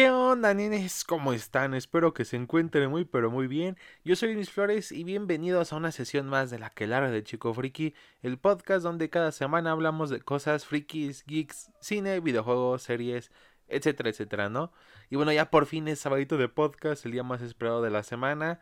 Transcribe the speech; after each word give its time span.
¿Qué 0.00 0.08
onda, 0.08 0.54
nenes? 0.54 1.04
¿Cómo 1.04 1.34
están? 1.34 1.74
Espero 1.74 2.14
que 2.14 2.24
se 2.24 2.36
encuentren 2.36 2.88
muy 2.88 3.04
pero 3.04 3.30
muy 3.30 3.46
bien. 3.46 3.76
Yo 4.02 4.16
soy 4.16 4.32
Luis 4.32 4.50
Flores 4.50 4.92
y 4.92 5.04
bienvenidos 5.04 5.74
a 5.74 5.76
una 5.76 5.92
sesión 5.92 6.26
más 6.26 6.48
de 6.48 6.58
la 6.58 6.70
que 6.70 6.86
larga 6.86 7.10
de 7.10 7.22
Chico 7.22 7.52
Friki, 7.52 7.92
el 8.22 8.38
podcast 8.38 8.82
donde 8.82 9.10
cada 9.10 9.30
semana 9.30 9.72
hablamos 9.72 10.08
de 10.08 10.22
cosas 10.22 10.64
frikis, 10.64 11.22
geeks, 11.26 11.70
cine, 11.82 12.20
videojuegos, 12.20 12.82
series, 12.82 13.30
etcétera, 13.68 14.08
etcétera, 14.08 14.48
¿no? 14.48 14.72
Y 15.10 15.16
bueno, 15.16 15.32
ya 15.32 15.50
por 15.50 15.66
fin 15.66 15.86
es 15.86 15.98
sabadito 16.00 16.38
de 16.38 16.48
podcast, 16.48 17.04
el 17.04 17.12
día 17.12 17.22
más 17.22 17.42
esperado 17.42 17.82
de 17.82 17.90
la 17.90 18.02
semana. 18.02 18.58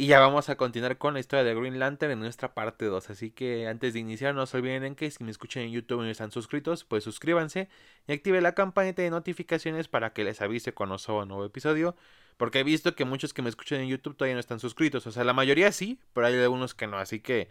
Y 0.00 0.06
ya 0.06 0.20
vamos 0.20 0.48
a 0.48 0.56
continuar 0.56 0.96
con 0.96 1.14
la 1.14 1.18
historia 1.18 1.42
de 1.42 1.56
Green 1.56 1.80
Lantern 1.80 2.12
en 2.12 2.20
nuestra 2.20 2.54
parte 2.54 2.84
2. 2.84 3.10
Así 3.10 3.32
que 3.32 3.66
antes 3.66 3.94
de 3.94 3.98
iniciar, 3.98 4.32
no 4.32 4.46
se 4.46 4.56
olviden 4.56 4.84
en 4.84 4.94
que 4.94 5.10
si 5.10 5.24
me 5.24 5.32
escuchan 5.32 5.64
en 5.64 5.72
YouTube 5.72 6.02
y 6.02 6.04
no 6.04 6.10
están 6.10 6.30
suscritos, 6.30 6.84
pues 6.84 7.02
suscríbanse 7.02 7.68
y 8.06 8.12
activen 8.12 8.44
la 8.44 8.54
campanita 8.54 9.02
de 9.02 9.10
notificaciones 9.10 9.88
para 9.88 10.12
que 10.12 10.22
les 10.22 10.40
avise 10.40 10.72
cuando 10.72 10.98
suba 10.98 11.22
un 11.22 11.28
nuevo 11.30 11.44
episodio. 11.44 11.96
Porque 12.36 12.60
he 12.60 12.62
visto 12.62 12.94
que 12.94 13.04
muchos 13.04 13.34
que 13.34 13.42
me 13.42 13.48
escuchan 13.48 13.80
en 13.80 13.88
YouTube 13.88 14.16
todavía 14.16 14.34
no 14.34 14.40
están 14.40 14.60
suscritos. 14.60 15.04
O 15.08 15.10
sea, 15.10 15.24
la 15.24 15.32
mayoría 15.32 15.72
sí, 15.72 15.98
pero 16.12 16.28
hay 16.28 16.34
algunos 16.36 16.76
que 16.76 16.86
no. 16.86 16.98
Así 16.98 17.18
que 17.18 17.48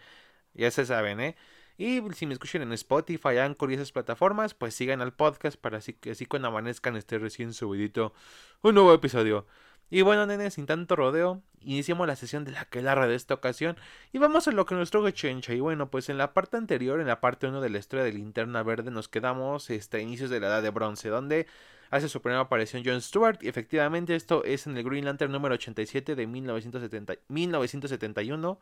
ya 0.53 0.71
se 0.71 0.85
saben, 0.85 1.19
¿eh? 1.19 1.35
Y 1.77 2.01
si 2.15 2.27
me 2.27 2.33
escuchan 2.33 2.61
en 2.61 2.71
Spotify, 2.71 3.39
Anchor 3.39 3.71
y 3.71 3.75
esas 3.75 3.91
plataformas, 3.91 4.53
pues 4.53 4.73
sigan 4.73 5.01
al 5.01 5.11
podcast 5.11 5.59
para 5.59 5.79
así 5.79 5.91
que 5.91 6.11
así 6.11 6.25
cuando 6.25 6.47
amanezcan 6.47 6.95
esté 6.95 7.19
recién 7.19 7.53
subidito 7.53 8.13
un 8.61 8.75
nuevo 8.75 8.93
episodio. 8.93 9.45
Y 9.89 10.01
bueno, 10.01 10.25
nene, 10.25 10.51
sin 10.51 10.65
tanto 10.65 10.95
rodeo, 10.95 11.41
iniciamos 11.61 12.07
la 12.07 12.15
sesión 12.15 12.43
de 12.43 12.51
la 12.51 12.65
quelarra 12.65 13.07
de 13.07 13.15
esta 13.15 13.33
ocasión 13.33 13.77
y 14.11 14.17
vamos 14.17 14.47
a 14.47 14.51
lo 14.51 14.65
que 14.65 14.75
nos 14.75 14.91
trajo 14.91 15.09
Chencha. 15.11 15.53
Y 15.53 15.59
bueno, 15.59 15.89
pues 15.89 16.09
en 16.09 16.17
la 16.17 16.33
parte 16.33 16.57
anterior, 16.57 16.99
en 16.99 17.07
la 17.07 17.21
parte 17.21 17.47
1 17.47 17.61
de 17.61 17.69
la 17.69 17.77
historia 17.77 18.03
de 18.03 18.13
Linterna 18.13 18.63
Verde, 18.63 18.91
nos 18.91 19.07
quedamos 19.07 19.69
este, 19.69 19.97
a 19.97 19.99
inicios 20.01 20.29
de 20.29 20.39
la 20.39 20.47
Edad 20.47 20.63
de 20.63 20.71
Bronce, 20.71 21.09
donde 21.09 21.47
hace 21.89 22.09
su 22.09 22.21
primera 22.21 22.41
aparición 22.41 22.83
John 22.85 23.01
Stewart. 23.01 23.39
Y 23.41 23.47
efectivamente, 23.47 24.15
esto 24.15 24.43
es 24.43 24.67
en 24.67 24.77
el 24.77 24.83
Green 24.83 25.05
Lantern 25.05 25.31
número 25.31 25.55
87 25.55 26.15
de 26.15 26.27
1970, 26.27 27.13
1971 27.29 28.59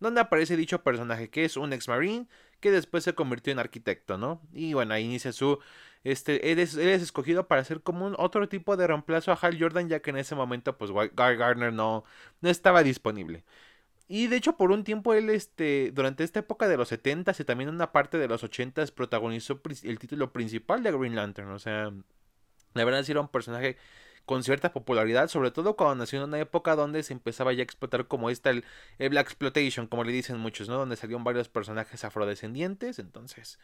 donde 0.00 0.20
aparece 0.20 0.56
dicho 0.56 0.82
personaje 0.82 1.30
que 1.30 1.44
es 1.44 1.56
un 1.56 1.72
ex 1.72 1.88
marine 1.88 2.26
que 2.60 2.70
después 2.70 3.04
se 3.04 3.14
convirtió 3.14 3.52
en 3.52 3.58
arquitecto, 3.58 4.18
¿no? 4.18 4.40
Y 4.52 4.74
bueno, 4.74 4.94
ahí 4.94 5.04
inicia 5.04 5.32
su 5.32 5.58
este 6.04 6.52
él 6.52 6.58
es, 6.58 6.76
escogido 6.76 7.48
para 7.48 7.64
ser 7.64 7.82
como 7.82 8.06
un 8.06 8.14
otro 8.18 8.48
tipo 8.48 8.76
de 8.76 8.86
reemplazo 8.86 9.32
a 9.32 9.38
Hal 9.40 9.58
Jordan 9.60 9.88
ya 9.88 10.00
que 10.00 10.10
en 10.10 10.18
ese 10.18 10.34
momento 10.34 10.76
pues 10.78 10.90
Guy 10.90 11.10
Gardner 11.14 11.72
no 11.72 12.04
no 12.40 12.50
estaba 12.50 12.82
disponible. 12.82 13.44
Y 14.08 14.28
de 14.28 14.36
hecho 14.36 14.56
por 14.56 14.70
un 14.70 14.84
tiempo 14.84 15.14
él 15.14 15.30
este 15.30 15.90
durante 15.92 16.24
esta 16.24 16.40
época 16.40 16.68
de 16.68 16.76
los 16.76 16.88
70 16.88 17.32
y 17.38 17.44
también 17.44 17.70
una 17.70 17.92
parte 17.92 18.18
de 18.18 18.28
los 18.28 18.44
80 18.44 18.86
protagonizó 18.94 19.60
el 19.82 19.98
título 19.98 20.32
principal 20.32 20.82
de 20.82 20.92
Green 20.92 21.16
Lantern, 21.16 21.50
o 21.50 21.58
sea, 21.58 21.92
la 22.74 22.84
verdad 22.84 23.02
sí 23.02 23.12
era 23.12 23.20
un 23.20 23.28
personaje 23.28 23.76
con 24.26 24.42
cierta 24.42 24.72
popularidad, 24.72 25.28
sobre 25.28 25.50
todo 25.52 25.76
cuando 25.76 25.96
nació 25.96 26.18
en 26.18 26.28
una 26.28 26.40
época 26.40 26.76
donde 26.76 27.02
se 27.02 27.12
empezaba 27.12 27.52
ya 27.52 27.60
a 27.60 27.62
explotar 27.62 28.08
como 28.08 28.28
esta 28.28 28.50
el, 28.50 28.64
Black 28.98 29.28
Exploitation, 29.28 29.86
como 29.86 30.04
le 30.04 30.12
dicen 30.12 30.38
muchos, 30.38 30.68
¿no? 30.68 30.76
Donde 30.76 30.96
salieron 30.96 31.24
varios 31.24 31.48
personajes 31.48 32.04
afrodescendientes, 32.04 32.98
entonces, 32.98 33.58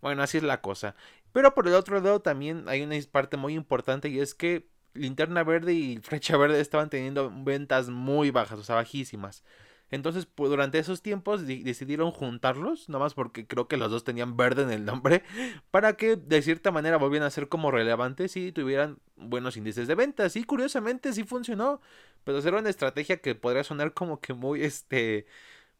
bueno, 0.00 0.22
así 0.22 0.38
es 0.38 0.44
la 0.44 0.60
cosa. 0.62 0.96
Pero 1.32 1.54
por 1.54 1.68
el 1.68 1.74
otro 1.74 2.00
lado 2.00 2.20
también 2.20 2.64
hay 2.68 2.82
una 2.82 2.96
parte 3.12 3.36
muy 3.36 3.54
importante 3.54 4.08
y 4.08 4.20
es 4.20 4.34
que 4.34 4.68
Linterna 4.94 5.44
Verde 5.44 5.74
y 5.74 5.98
Flecha 5.98 6.36
Verde 6.36 6.60
estaban 6.60 6.90
teniendo 6.90 7.30
ventas 7.30 7.90
muy 7.90 8.30
bajas, 8.30 8.58
o 8.58 8.64
sea, 8.64 8.76
bajísimas. 8.76 9.44
Entonces, 9.90 10.26
pues, 10.26 10.50
durante 10.50 10.78
esos 10.78 11.02
tiempos 11.02 11.46
decidieron 11.46 12.10
juntarlos, 12.10 12.88
nomás 12.88 13.14
porque 13.14 13.46
creo 13.46 13.68
que 13.68 13.76
los 13.76 13.90
dos 13.90 14.04
tenían 14.04 14.36
verde 14.36 14.62
en 14.62 14.70
el 14.70 14.84
nombre, 14.84 15.22
para 15.70 15.94
que 15.94 16.16
de 16.16 16.42
cierta 16.42 16.70
manera 16.70 16.98
volvieran 16.98 17.26
a 17.26 17.30
ser 17.30 17.48
como 17.48 17.70
relevantes 17.70 18.36
y 18.36 18.52
tuvieran 18.52 18.98
buenos 19.16 19.56
índices 19.56 19.88
de 19.88 19.94
ventas. 19.94 20.36
Y 20.36 20.44
curiosamente 20.44 21.12
sí 21.12 21.24
funcionó, 21.24 21.80
pero 22.24 22.38
era 22.38 22.58
una 22.58 22.70
estrategia 22.70 23.18
que 23.18 23.34
podría 23.34 23.64
sonar 23.64 23.94
como 23.94 24.20
que 24.20 24.34
muy, 24.34 24.62
este, 24.62 25.26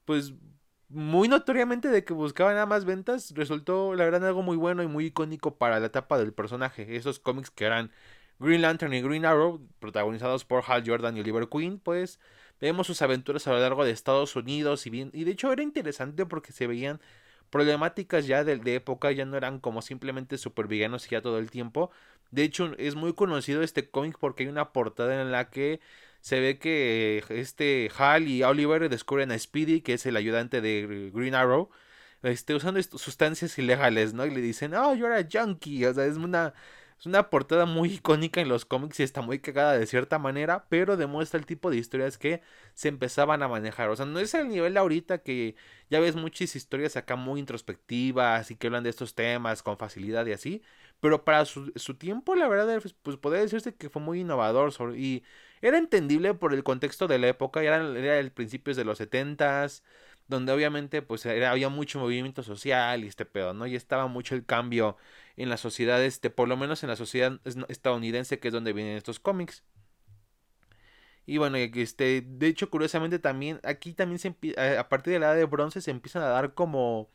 pues 0.05 0.35
muy 0.89 1.29
notoriamente 1.29 1.89
de 1.89 2.05
que 2.05 2.15
buscaban 2.15 2.55
nada 2.55 2.67
más 2.67 2.85
ventas, 2.85 3.33
resultó 3.35 3.95
la 3.95 4.05
verdad 4.05 4.27
algo 4.27 4.43
muy 4.43 4.57
bueno 4.57 4.83
y 4.83 4.87
muy 4.87 5.07
icónico 5.07 5.57
para 5.59 5.81
la 5.81 5.87
etapa 5.87 6.19
del 6.19 6.33
personaje. 6.33 6.97
Esos 6.97 7.19
cómics 7.21 7.51
que 7.51 7.65
eran 7.67 7.93
Green 8.39 8.63
Lantern 8.63 8.95
y 8.95 9.03
Green 9.03 9.27
Arrow, 9.27 9.61
protagonizados 9.81 10.45
por 10.45 10.63
Hal 10.67 10.85
Jordan 10.87 11.17
y 11.17 11.21
Oliver 11.21 11.49
Queen, 11.49 11.79
pues 11.79 12.21
Vemos 12.61 12.87
sus 12.87 13.03
aventuras 13.03 13.47
a 13.47 13.53
lo 13.53 13.61
largo 13.61 13.85
de 13.85 13.93
Estados 13.93 14.37
Unidos 14.37 14.87
y 14.87 14.91
bien, 14.91 15.11
y 15.15 15.25
de 15.25 15.33
hecho 15.33 15.53
era 15.53 15.63
interesante 15.63 16.27
porque 16.27 16.53
se 16.53 16.67
veían 16.67 17.01
problemáticas 17.51 18.27
ya 18.27 18.45
de, 18.45 18.57
de 18.59 18.75
época, 18.77 19.13
ya 19.13 19.25
no 19.25 19.37
eran 19.37 19.61
como 19.61 19.83
simplemente 19.83 20.39
supervillanos 20.39 21.09
ya 21.09 21.23
todo 21.23 21.39
el 21.39 21.51
tiempo. 21.51 21.91
De 22.31 22.43
hecho, 22.43 22.75
es 22.79 22.95
muy 22.95 23.15
conocido 23.15 23.63
este 23.63 23.89
cómic 23.91 24.19
porque 24.21 24.45
hay 24.45 24.49
una 24.51 24.73
portada 24.73 25.21
en 25.23 25.33
la 25.33 25.51
que 25.51 25.81
se 26.21 26.41
ve 26.41 26.59
que 26.59 27.25
este 27.31 27.91
Hal 27.97 28.29
y 28.29 28.43
Oliver 28.43 28.89
descubren 28.89 29.33
a 29.33 29.39
Speedy, 29.39 29.81
que 29.81 29.95
es 29.95 30.07
el 30.07 30.17
ayudante 30.17 30.61
de 30.61 31.11
Green 31.15 31.35
Arrow, 31.35 31.71
este, 32.23 32.55
usando 32.55 32.83
sustancias 32.83 33.59
ilegales, 33.59 34.13
¿no? 34.15 34.27
Y 34.27 34.31
le 34.31 34.41
dicen, 34.41 34.75
oh, 34.75 34.95
you're 34.95 35.15
a 35.15 35.27
junkie. 35.31 35.87
O 35.87 35.95
sea, 35.95 36.07
es 36.07 36.17
una 36.17 36.55
es 36.99 37.07
una 37.07 37.31
portada 37.31 37.65
muy 37.67 37.93
icónica 37.95 38.41
en 38.41 38.49
los 38.49 38.65
cómics 38.65 38.99
y 39.01 39.03
está 39.05 39.21
muy 39.21 39.39
cagada 39.39 39.79
de 39.79 39.87
cierta 39.87 40.19
manera, 40.19 40.67
pero 40.69 40.97
demuestra 40.97 41.39
el 41.39 41.47
tipo 41.47 41.71
de 41.71 41.77
historias 41.77 42.19
que 42.19 42.43
se 42.75 42.89
empezaban 42.89 43.43
a 43.43 43.49
manejar. 43.49 43.89
O 43.91 43.97
sea, 43.97 44.07
no 44.07 44.19
es 44.19 44.35
el 44.35 44.49
nivel 44.49 44.77
ahorita 44.77 45.19
que 45.19 45.55
ya 45.91 46.01
ves 46.01 46.17
muchas 46.17 46.57
historias 46.57 46.97
acá 46.97 47.15
muy 47.17 47.41
introspectivas 47.41 48.51
y 48.51 48.57
que 48.57 48.67
hablan 48.67 48.83
de 48.85 48.91
estos 48.91 49.15
temas 49.15 49.63
con 49.63 49.79
facilidad 49.79 50.27
y 50.27 50.33
así, 50.33 50.63
pero 51.01 51.25
para 51.25 51.45
su, 51.45 51.71
tiempo, 51.99 52.35
la 52.35 52.49
verdad, 52.49 52.83
pues, 53.03 53.17
podría 53.17 53.43
decirse 53.43 53.75
que 53.75 53.89
fue 53.91 54.03
muy 54.03 54.21
innovador 54.21 54.73
y 54.97 55.23
era 55.63 55.79
entendible 55.79 56.35
por 56.35 56.53
el 56.53 56.65
contexto 56.65 57.07
de 57.07 57.19
la 57.19 57.29
época, 57.29 57.63
era, 57.63 57.77
era 57.77 58.19
el 58.19 58.33
principios 58.33 58.77
de 58.77 58.85
los 58.85 58.99
setentas 58.99 59.83
donde 60.29 60.53
obviamente 60.53 61.03
pues 61.03 61.27
había 61.27 61.69
mucho 61.71 61.99
movimiento 61.99 62.43
social 62.43 63.03
y 63.03 63.09
este 63.09 63.25
pedo, 63.25 63.55
¿no? 63.55 63.67
Y 63.67 63.75
estaba 63.75 64.07
mucho 64.09 64.35
el 64.35 64.45
cambio 64.45 64.97
en 65.39 65.49
la 65.49 65.57
sociedad, 65.57 66.05
este, 66.05 66.31
por 66.31 66.49
lo 66.49 66.57
menos 66.57 66.83
en 66.83 66.91
la 66.91 66.97
sociedad 66.97 67.41
estadounidense, 67.69 68.41
que 68.41 68.49
es 68.49 68.55
donde 68.55 68.73
vienen 68.73 68.97
estos 68.97 69.21
cómics. 69.21 69.63
Y 71.27 71.39
bueno, 71.39 71.57
este, 71.59 72.23
de 72.23 72.47
hecho, 72.49 72.71
curiosamente 72.71 73.19
también, 73.19 73.61
aquí 73.63 73.93
también 73.93 74.19
se 74.19 74.35
a 74.79 74.89
partir 74.89 75.13
de 75.13 75.19
la 75.21 75.27
edad 75.27 75.37
de 75.37 75.45
bronce 75.45 75.81
se 75.81 75.91
empiezan 75.91 76.23
a 76.23 76.29
dar 76.29 76.55
como 76.55 77.11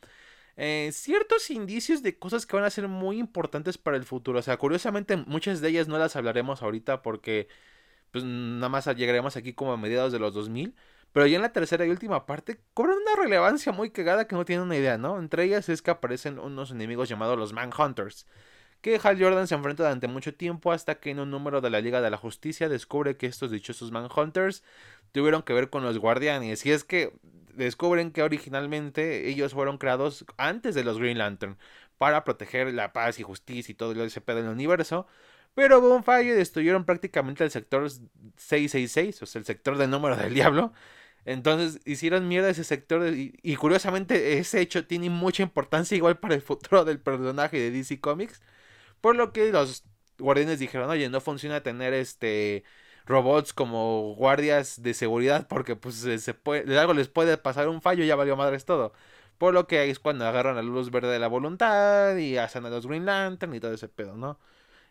eh, 0.56 0.90
ciertos 0.92 1.50
indicios 1.50 2.02
de 2.02 2.18
cosas 2.18 2.46
que 2.46 2.56
van 2.56 2.64
a 2.64 2.70
ser 2.70 2.88
muy 2.88 3.18
importantes 3.18 3.76
para 3.76 3.96
el 3.96 4.04
futuro. 4.04 4.38
O 4.38 4.42
sea, 4.42 4.56
curiosamente 4.56 5.16
muchas 5.16 5.60
de 5.60 5.68
ellas 5.68 5.88
no 5.88 5.98
las 5.98 6.16
hablaremos 6.16 6.62
ahorita 6.62 7.02
porque 7.02 7.48
pues 8.12 8.24
nada 8.24 8.68
más 8.68 8.86
llegaremos 8.96 9.36
aquí 9.36 9.52
como 9.54 9.72
a 9.72 9.76
mediados 9.76 10.12
de 10.12 10.20
los 10.20 10.32
2000. 10.34 10.74
Pero 11.14 11.28
ya 11.28 11.36
en 11.36 11.42
la 11.42 11.52
tercera 11.52 11.86
y 11.86 11.90
última 11.90 12.26
parte 12.26 12.58
cobran 12.74 12.96
una 12.98 13.22
relevancia 13.22 13.70
muy 13.70 13.90
cagada 13.90 14.26
que 14.26 14.34
no 14.34 14.44
tienen 14.44 14.64
una 14.66 14.76
idea, 14.76 14.98
¿no? 14.98 15.16
Entre 15.20 15.44
ellas 15.44 15.68
es 15.68 15.80
que 15.80 15.92
aparecen 15.92 16.40
unos 16.40 16.72
enemigos 16.72 17.08
llamados 17.08 17.38
los 17.38 17.52
Manhunters, 17.52 18.26
que 18.80 19.00
Hal 19.00 19.22
Jordan 19.22 19.46
se 19.46 19.54
enfrenta 19.54 19.84
durante 19.84 20.08
mucho 20.08 20.34
tiempo 20.34 20.72
hasta 20.72 20.96
que 20.96 21.10
en 21.10 21.20
un 21.20 21.30
número 21.30 21.60
de 21.60 21.70
la 21.70 21.80
Liga 21.80 22.00
de 22.00 22.10
la 22.10 22.16
Justicia 22.16 22.68
descubre 22.68 23.16
que 23.16 23.26
estos 23.26 23.52
dichosos 23.52 23.92
Manhunters 23.92 24.64
tuvieron 25.12 25.42
que 25.42 25.52
ver 25.52 25.70
con 25.70 25.84
los 25.84 25.98
Guardianes. 25.98 26.66
Y 26.66 26.72
es 26.72 26.82
que 26.82 27.12
descubren 27.54 28.10
que 28.10 28.24
originalmente 28.24 29.28
ellos 29.28 29.54
fueron 29.54 29.78
creados 29.78 30.24
antes 30.36 30.74
de 30.74 30.82
los 30.82 30.98
Green 30.98 31.18
Lantern 31.18 31.58
para 31.96 32.24
proteger 32.24 32.74
la 32.74 32.92
paz 32.92 33.20
y 33.20 33.22
justicia 33.22 33.70
y 33.70 33.76
todo 33.76 34.04
ese 34.04 34.20
pedo 34.20 34.38
del 34.42 34.48
universo. 34.48 35.06
Pero 35.54 35.78
hubo 35.78 35.94
un 35.94 36.02
fallo 36.02 36.32
y 36.32 36.36
destruyeron 36.36 36.84
prácticamente 36.84 37.44
el 37.44 37.52
sector 37.52 37.88
666, 37.88 39.22
o 39.22 39.26
sea, 39.26 39.38
el 39.38 39.44
sector 39.44 39.78
del 39.78 39.90
número 39.90 40.16
del 40.16 40.34
diablo. 40.34 40.72
Entonces 41.24 41.80
hicieron 41.86 42.28
mierda 42.28 42.50
ese 42.50 42.64
sector 42.64 43.06
y, 43.14 43.56
curiosamente 43.56 44.38
ese 44.38 44.60
hecho 44.60 44.86
tiene 44.86 45.10
mucha 45.10 45.42
importancia 45.42 45.96
igual 45.96 46.18
para 46.18 46.34
el 46.34 46.42
futuro 46.42 46.84
del 46.84 47.00
personaje 47.00 47.58
de 47.58 47.70
DC 47.70 48.00
Comics. 48.00 48.42
Por 49.00 49.16
lo 49.16 49.32
que 49.32 49.52
los 49.52 49.84
guardianes 50.18 50.58
dijeron, 50.58 50.90
oye, 50.90 51.08
no 51.08 51.20
funciona 51.20 51.62
tener 51.62 51.94
este 51.94 52.64
robots 53.06 53.52
como 53.52 54.14
guardias 54.16 54.82
de 54.82 54.94
seguridad 54.94 55.46
porque 55.48 55.76
pues 55.76 55.96
se 55.96 56.34
puede, 56.34 56.78
algo 56.78 56.94
les 56.94 57.08
puede 57.08 57.36
pasar 57.38 57.68
un 57.68 57.82
fallo 57.82 58.04
y 58.04 58.06
ya 58.08 58.16
valió 58.16 58.36
madres 58.36 58.64
todo. 58.64 58.92
Por 59.38 59.54
lo 59.54 59.66
que 59.66 59.90
es 59.90 59.98
cuando 59.98 60.26
agarran 60.26 60.56
la 60.56 60.62
luz 60.62 60.90
verde 60.90 61.12
de 61.12 61.18
la 61.18 61.28
voluntad 61.28 62.16
y 62.16 62.38
hacen 62.38 62.66
a 62.66 62.70
los 62.70 62.86
Green 62.86 63.06
Lantern 63.06 63.54
y 63.54 63.60
todo 63.60 63.74
ese 63.74 63.88
pedo, 63.88 64.16
¿no? 64.16 64.38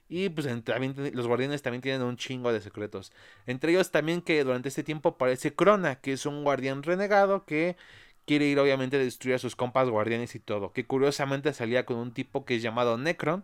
Y 0.10 0.30
pues 0.30 0.48
también 0.64 0.96
los 1.14 1.28
guardianes 1.28 1.62
también 1.62 1.82
tienen 1.82 2.04
un 2.04 2.18
chingo 2.18 2.52
de 2.54 2.62
secretos. 2.62 3.12
Entre 3.48 3.72
ellos 3.72 3.92
también 3.92 4.22
que 4.22 4.44
durante 4.44 4.70
este 4.70 4.84
tiempo 4.84 5.10
aparece 5.10 5.54
Crona, 5.56 5.96
que 5.96 6.14
es 6.14 6.26
un 6.26 6.44
guardián 6.44 6.84
renegado 6.84 7.46
que 7.46 7.76
quiere 8.26 8.46
ir 8.46 8.60
obviamente 8.60 8.98
a 8.98 9.00
destruir 9.00 9.36
a 9.36 9.40
sus 9.40 9.56
compas 9.56 9.90
guardianes 9.90 10.36
y 10.36 10.40
todo. 10.40 10.74
Que 10.74 10.86
curiosamente 10.86 11.54
salía 11.54 11.86
con 11.86 11.98
un 11.98 12.14
tipo 12.14 12.46
que 12.46 12.56
es 12.56 12.62
llamado 12.62 12.98
Necron, 12.98 13.44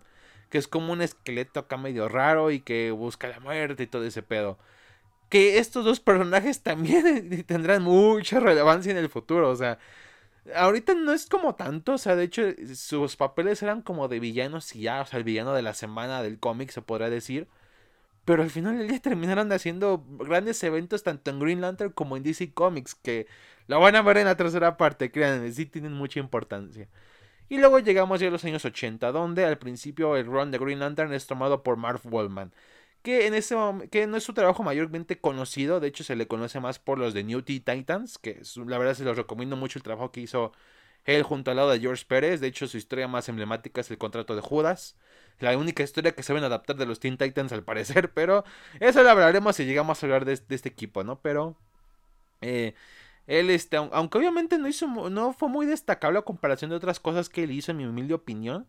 que 0.50 0.58
es 0.58 0.68
como 0.68 0.94
un 0.94 1.02
esqueleto 1.02 1.60
acá 1.62 1.78
medio 1.78 2.08
raro 2.10 2.52
y 2.52 2.62
que 2.62 2.92
busca 2.92 3.28
la 3.28 3.40
muerte 3.40 3.84
y 3.84 3.88
todo 3.88 4.06
ese 4.06 4.24
pedo. 4.24 4.58
Que 5.30 5.60
estos 5.60 5.86
dos 5.86 6.00
personajes 6.00 6.62
también 6.64 7.46
tendrán 7.46 7.84
mucha 7.84 8.40
relevancia 8.40 8.92
en 8.92 8.98
el 8.98 9.10
futuro, 9.10 9.50
o 9.50 9.56
sea, 9.56 9.80
Ahorita 10.56 10.94
no 10.96 11.14
es 11.14 11.28
como 11.28 11.56
tanto, 11.56 11.94
o 11.94 11.98
sea, 11.98 12.16
de 12.16 12.24
hecho 12.24 12.44
sus 12.76 13.16
papeles 13.18 13.62
eran 13.62 13.82
como 13.82 14.08
de 14.08 14.20
villanos 14.20 14.76
y 14.76 14.82
ya, 14.82 15.02
o 15.02 15.06
sea, 15.06 15.18
el 15.20 15.24
villano 15.26 15.54
de 15.54 15.62
la 15.62 15.74
semana 15.74 16.24
del 16.24 16.40
cómic 16.40 16.72
se 16.72 16.82
podría 16.82 17.10
decir. 17.10 17.48
pero 18.26 18.44
al 18.44 18.52
final 18.52 18.88
ya 18.88 19.00
terminaron 19.00 19.52
haciendo 19.52 20.06
grandes 20.20 20.64
eventos 20.64 21.04
tanto 21.04 21.32
en 21.32 21.40
Green 21.40 21.62
Lantern 21.62 21.92
como 21.92 22.18
en 22.18 22.24
DC 22.24 22.54
Comics, 22.54 22.96
que 22.96 23.28
lo 23.68 23.80
van 23.80 23.96
a 23.96 24.02
ver 24.04 24.18
en 24.18 24.26
la 24.26 24.38
tercera 24.38 24.78
parte, 24.78 25.12
créanme, 25.12 25.52
sí 25.52 25.66
tienen 25.66 25.94
mucha 25.94 26.20
importancia. 26.20 26.90
Y 27.50 27.58
luego 27.58 27.80
llegamos 27.80 28.20
ya 28.20 28.28
a 28.28 28.32
los 28.32 28.46
años 28.46 28.66
80, 28.66 29.12
donde 29.12 29.46
al 29.46 29.58
principio 29.58 30.16
el 30.18 30.26
run 30.28 30.52
de 30.52 30.60
Green 30.60 30.80
Lantern 30.80 31.14
es 31.14 31.28
tomado 31.28 31.64
por 31.64 31.78
Marv 31.78 32.02
Wallman, 32.06 32.54
que 33.02 33.28
en 33.28 33.34
ese 33.34 33.56
que 33.92 34.08
no 34.08 34.18
es 34.18 34.24
su 34.24 34.34
trabajo 34.34 34.64
mayormente 34.64 35.20
conocido, 35.20 35.80
de 35.80 35.88
hecho 35.88 36.04
se 36.04 36.16
le 36.16 36.28
conoce 36.28 36.60
más 36.60 36.80
por 36.80 36.98
los 36.98 37.14
de 37.14 37.24
New 37.24 37.42
Teen 37.42 37.64
Titans, 37.64 38.18
que 38.18 38.42
la 38.68 38.78
verdad 38.78 38.94
se 38.94 39.04
los 39.04 39.18
recomiendo 39.18 39.56
mucho 39.56 39.80
el 39.80 39.84
trabajo 39.84 40.12
que 40.12 40.22
hizo 40.22 40.52
él 41.06 41.24
junto 41.24 41.52
al 41.52 41.58
lado 41.58 41.72
de 41.72 41.80
George 41.80 42.06
Pérez, 42.08 42.42
de 42.42 42.48
hecho 42.48 42.68
su 42.68 42.78
historia 42.78 43.08
más 43.08 43.30
emblemática 43.30 43.82
es 43.82 43.90
el 43.92 43.98
contrato 43.98 44.36
de 44.36 44.42
Judas, 44.42 44.96
la 45.40 45.58
única 45.58 45.84
historia 45.84 46.12
que 46.12 46.24
saben 46.24 46.44
adaptar 46.44 46.76
de 46.76 46.86
los 46.86 47.00
Teen 47.00 47.18
Titans 47.18 47.52
al 47.52 47.64
parecer, 47.64 48.12
pero 48.14 48.44
eso 48.80 49.04
lo 49.04 49.10
hablaremos 49.10 49.56
si 49.56 49.66
llegamos 49.66 50.02
a 50.02 50.06
hablar 50.06 50.26
de, 50.26 50.34
este 50.34 50.70
equipo, 50.70 51.04
¿no? 51.04 51.22
Pero... 51.22 51.58
Eh, 52.42 52.74
él, 53.30 53.52
este, 53.52 53.78
aunque 53.78 54.18
obviamente 54.18 54.58
no 54.58 54.68
hizo, 54.68 54.88
no 54.88 55.34
fue 55.34 55.50
muy 55.50 55.68
destacable 55.68 56.18
a 56.18 56.24
comparación 56.24 56.72
de 56.72 56.78
otras 56.78 57.00
cosas 57.00 57.30
que 57.30 57.44
él 57.44 57.52
hizo, 57.52 57.72
en 57.72 57.78
mi 57.78 57.86
humilde 57.86 58.16
opinión. 58.16 58.68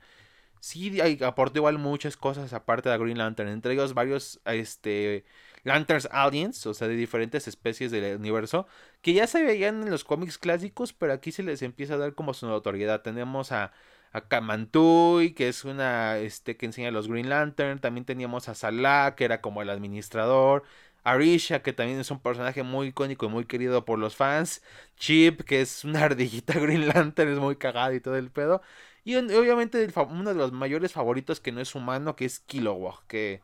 Sí 0.61 1.01
aportó 1.23 1.59
igual 1.59 1.79
muchas 1.79 2.17
cosas 2.17 2.53
aparte 2.53 2.89
de 2.91 2.99
Green 2.99 3.17
Lantern, 3.19 3.49
entre 3.49 3.73
ellos 3.73 3.95
varios, 3.95 4.41
este, 4.45 5.25
Lanterns 5.65 6.07
Aliens, 6.13 6.67
o 6.67 6.75
sea, 6.75 6.87
de 6.89 6.97
diferentes 6.97 7.49
especies 7.49 7.91
del 7.91 8.17
universo, 8.19 8.67
que 9.01 9.15
ya 9.15 9.27
se 9.27 9.43
veían 9.43 9.83
en 9.83 9.91
los 9.91 10.05
cómics 10.05 10.37
clásicos, 10.39 10.93
pero 10.93 11.13
aquí 11.15 11.33
se 11.33 11.43
les 11.43 11.63
empieza 11.63 11.95
a 11.95 11.99
dar 11.99 12.15
como 12.15 12.35
su 12.35 12.47
notoriedad. 12.47 13.01
Tenemos 13.03 13.53
a, 13.53 13.73
a 14.13 14.29
Kamantui, 14.29 15.33
que 15.35 15.49
es 15.49 15.65
una, 15.65 16.19
este, 16.19 16.57
que 16.59 16.67
enseña 16.67 16.91
los 16.91 17.09
Green 17.09 17.29
Lantern, 17.31 17.79
también 17.81 18.05
teníamos 18.05 18.49
a 18.49 18.55
Salah, 18.55 19.15
que 19.17 19.25
era 19.25 19.41
como 19.41 19.63
el 19.63 19.71
administrador, 19.71 20.65
Arisha, 21.05 21.63
que 21.63 21.73
también 21.73 21.99
es 22.01 22.11
un 22.11 22.21
personaje 22.21 22.63
muy 22.63 22.89
icónico 22.89 23.27
y 23.27 23.29
muy 23.31 23.45
querido 23.47 23.85
por 23.87 23.99
los 23.99 24.17
fans. 24.17 24.63
Chip, 24.97 25.43
que 25.43 25.61
es 25.63 25.85
una 25.85 26.05
ardillita 26.05 26.55
Green 26.61 26.87
Lantern, 26.89 27.31
es 27.33 27.39
muy 27.39 27.57
cagada 27.57 27.95
y 27.95 28.01
todo 28.01 28.17
el 28.17 28.31
pedo. 28.31 28.61
Y 29.05 29.17
obviamente 29.17 29.89
uno 30.11 30.31
de 30.31 30.35
los 30.35 30.53
mayores 30.53 30.93
favoritos 30.93 31.41
que 31.41 31.53
no 31.53 31.61
es 31.61 31.75
humano, 31.75 32.17
que 32.17 32.25
es 32.27 32.41
Kilowog, 32.41 33.07
que 33.07 33.43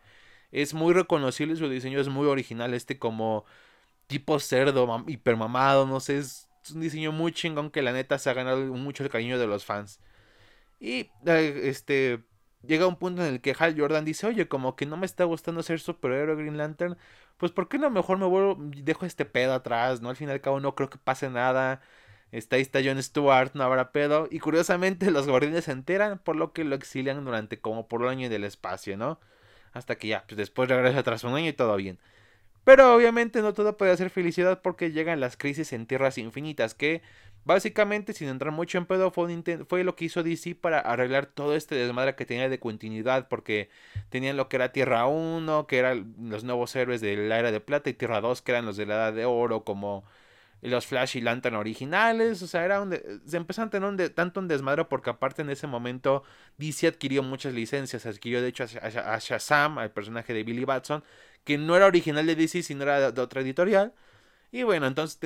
es 0.52 0.74
muy 0.74 0.92
reconocible, 0.94 1.56
su 1.56 1.68
diseño 1.68 2.00
es 2.00 2.08
muy 2.08 2.26
original, 2.26 2.74
este 2.74 2.98
como 2.98 3.44
tipo 4.06 4.38
cerdo, 4.40 5.04
hipermamado, 5.08 5.86
no 5.86 6.00
sé, 6.00 6.18
es 6.18 6.48
un 6.74 6.80
diseño 6.80 7.12
muy 7.12 7.32
chingón 7.32 7.70
que 7.70 7.82
la 7.82 7.92
neta 7.92 8.18
se 8.18 8.30
ha 8.30 8.34
ganado 8.34 8.58
mucho 8.74 9.04
el 9.04 9.10
cariño 9.10 9.38
de 9.38 9.46
los 9.46 9.64
fans. 9.64 10.00
Y 10.80 11.10
eh, 11.26 11.62
este 11.64 12.24
llega 12.66 12.86
un 12.86 12.96
punto 12.96 13.22
en 13.24 13.34
el 13.34 13.40
que 13.40 13.54
Hal 13.58 13.78
Jordan 13.78 14.04
dice, 14.04 14.26
oye, 14.26 14.48
como 14.48 14.76
que 14.76 14.86
no 14.86 14.96
me 14.96 15.06
está 15.06 15.24
gustando 15.24 15.62
ser 15.62 15.80
superhéroe 15.80 16.36
Green 16.36 16.58
Lantern, 16.58 16.96
pues 17.36 17.52
¿por 17.52 17.68
qué 17.68 17.78
no 17.78 17.90
mejor 17.90 18.18
me 18.18 18.26
vuelvo, 18.26 18.56
dejo 18.58 19.06
este 19.06 19.24
pedo 19.24 19.54
atrás, 19.54 20.00
¿no? 20.00 20.10
Al 20.10 20.16
fin 20.16 20.28
y 20.28 20.32
al 20.32 20.40
cabo 20.40 20.60
no 20.60 20.74
creo 20.74 20.90
que 20.90 20.98
pase 20.98 21.30
nada. 21.30 21.82
Está 22.32 22.56
ahí 22.56 22.62
está 22.62 22.80
John 22.84 23.02
Stewart, 23.02 23.52
no 23.54 23.64
habrá 23.64 23.92
pedo. 23.92 24.28
Y 24.30 24.40
curiosamente 24.40 25.10
los 25.10 25.26
guardianes 25.26 25.64
se 25.64 25.72
enteran, 25.72 26.18
por 26.18 26.36
lo 26.36 26.52
que 26.52 26.64
lo 26.64 26.74
exilian 26.74 27.24
durante 27.24 27.60
como 27.60 27.88
por 27.88 28.02
un 28.02 28.08
año 28.08 28.28
del 28.28 28.44
espacio, 28.44 28.96
¿no? 28.96 29.20
Hasta 29.72 29.96
que 29.96 30.08
ya, 30.08 30.24
pues 30.26 30.38
después 30.38 30.68
regresa 30.68 31.02
tras 31.02 31.24
un 31.24 31.34
año 31.34 31.48
y 31.48 31.52
todo 31.52 31.76
bien. 31.76 31.98
Pero 32.64 32.94
obviamente 32.96 33.42
no 33.42 33.54
todo 33.54 33.76
puede 33.76 33.96
ser 33.96 34.10
felicidad 34.10 34.60
porque 34.60 34.90
llegan 34.90 35.20
las 35.20 35.36
crisis 35.36 35.72
en 35.72 35.86
tierras 35.86 36.18
infinitas, 36.18 36.74
que 36.74 37.00
básicamente, 37.44 38.12
sin 38.12 38.28
entrar 38.28 38.52
mucho 38.52 38.76
en 38.76 38.86
pedo, 38.86 39.12
fue, 39.12 39.28
fue, 39.68 39.84
lo 39.84 39.94
que 39.94 40.06
hizo 40.06 40.24
DC 40.24 40.56
para 40.56 40.80
arreglar 40.80 41.26
todo 41.26 41.54
este 41.54 41.76
desmadre 41.76 42.16
que 42.16 42.26
tenía 42.26 42.48
de 42.48 42.58
continuidad, 42.58 43.28
porque 43.28 43.70
tenían 44.10 44.36
lo 44.36 44.48
que 44.48 44.56
era 44.56 44.72
Tierra 44.72 45.06
1, 45.06 45.68
que 45.68 45.78
eran 45.78 46.14
los 46.20 46.42
nuevos 46.42 46.74
héroes 46.74 47.00
de 47.00 47.16
la 47.16 47.38
era 47.38 47.52
de 47.52 47.60
plata, 47.60 47.88
y 47.88 47.94
Tierra 47.94 48.20
2, 48.20 48.42
que 48.42 48.50
eran 48.52 48.66
los 48.66 48.76
de 48.76 48.86
la 48.86 48.94
edad 48.96 49.12
de 49.12 49.26
oro, 49.26 49.62
como 49.64 50.04
los 50.62 50.86
Flash 50.86 51.16
y 51.16 51.20
Lantern 51.20 51.56
originales, 51.56 52.42
o 52.42 52.46
sea, 52.46 52.64
era 52.64 52.80
un 52.80 52.98
se 53.26 53.36
empezaron 53.36 53.68
a 53.68 53.70
tener 53.70 53.88
un 53.88 54.14
tanto 54.14 54.40
un 54.40 54.48
desmadre 54.48 54.84
porque 54.86 55.10
aparte 55.10 55.42
en 55.42 55.50
ese 55.50 55.66
momento 55.66 56.22
DC 56.58 56.86
adquirió 56.86 57.22
muchas 57.22 57.54
licencias, 57.54 58.06
adquirió 58.06 58.42
de 58.42 58.48
hecho 58.48 58.64
a, 58.64 59.18
Shazam, 59.18 59.78
al 59.78 59.90
personaje 59.92 60.32
de 60.32 60.44
Billy 60.44 60.64
Batson, 60.64 61.04
que 61.44 61.58
no 61.58 61.76
era 61.76 61.86
original 61.86 62.26
de 62.26 62.34
DC, 62.34 62.62
sino 62.62 62.82
era 62.82 63.12
de, 63.12 63.20
otra 63.20 63.42
editorial. 63.42 63.94
Y 64.52 64.62
bueno, 64.62 64.86
entonces, 64.86 65.18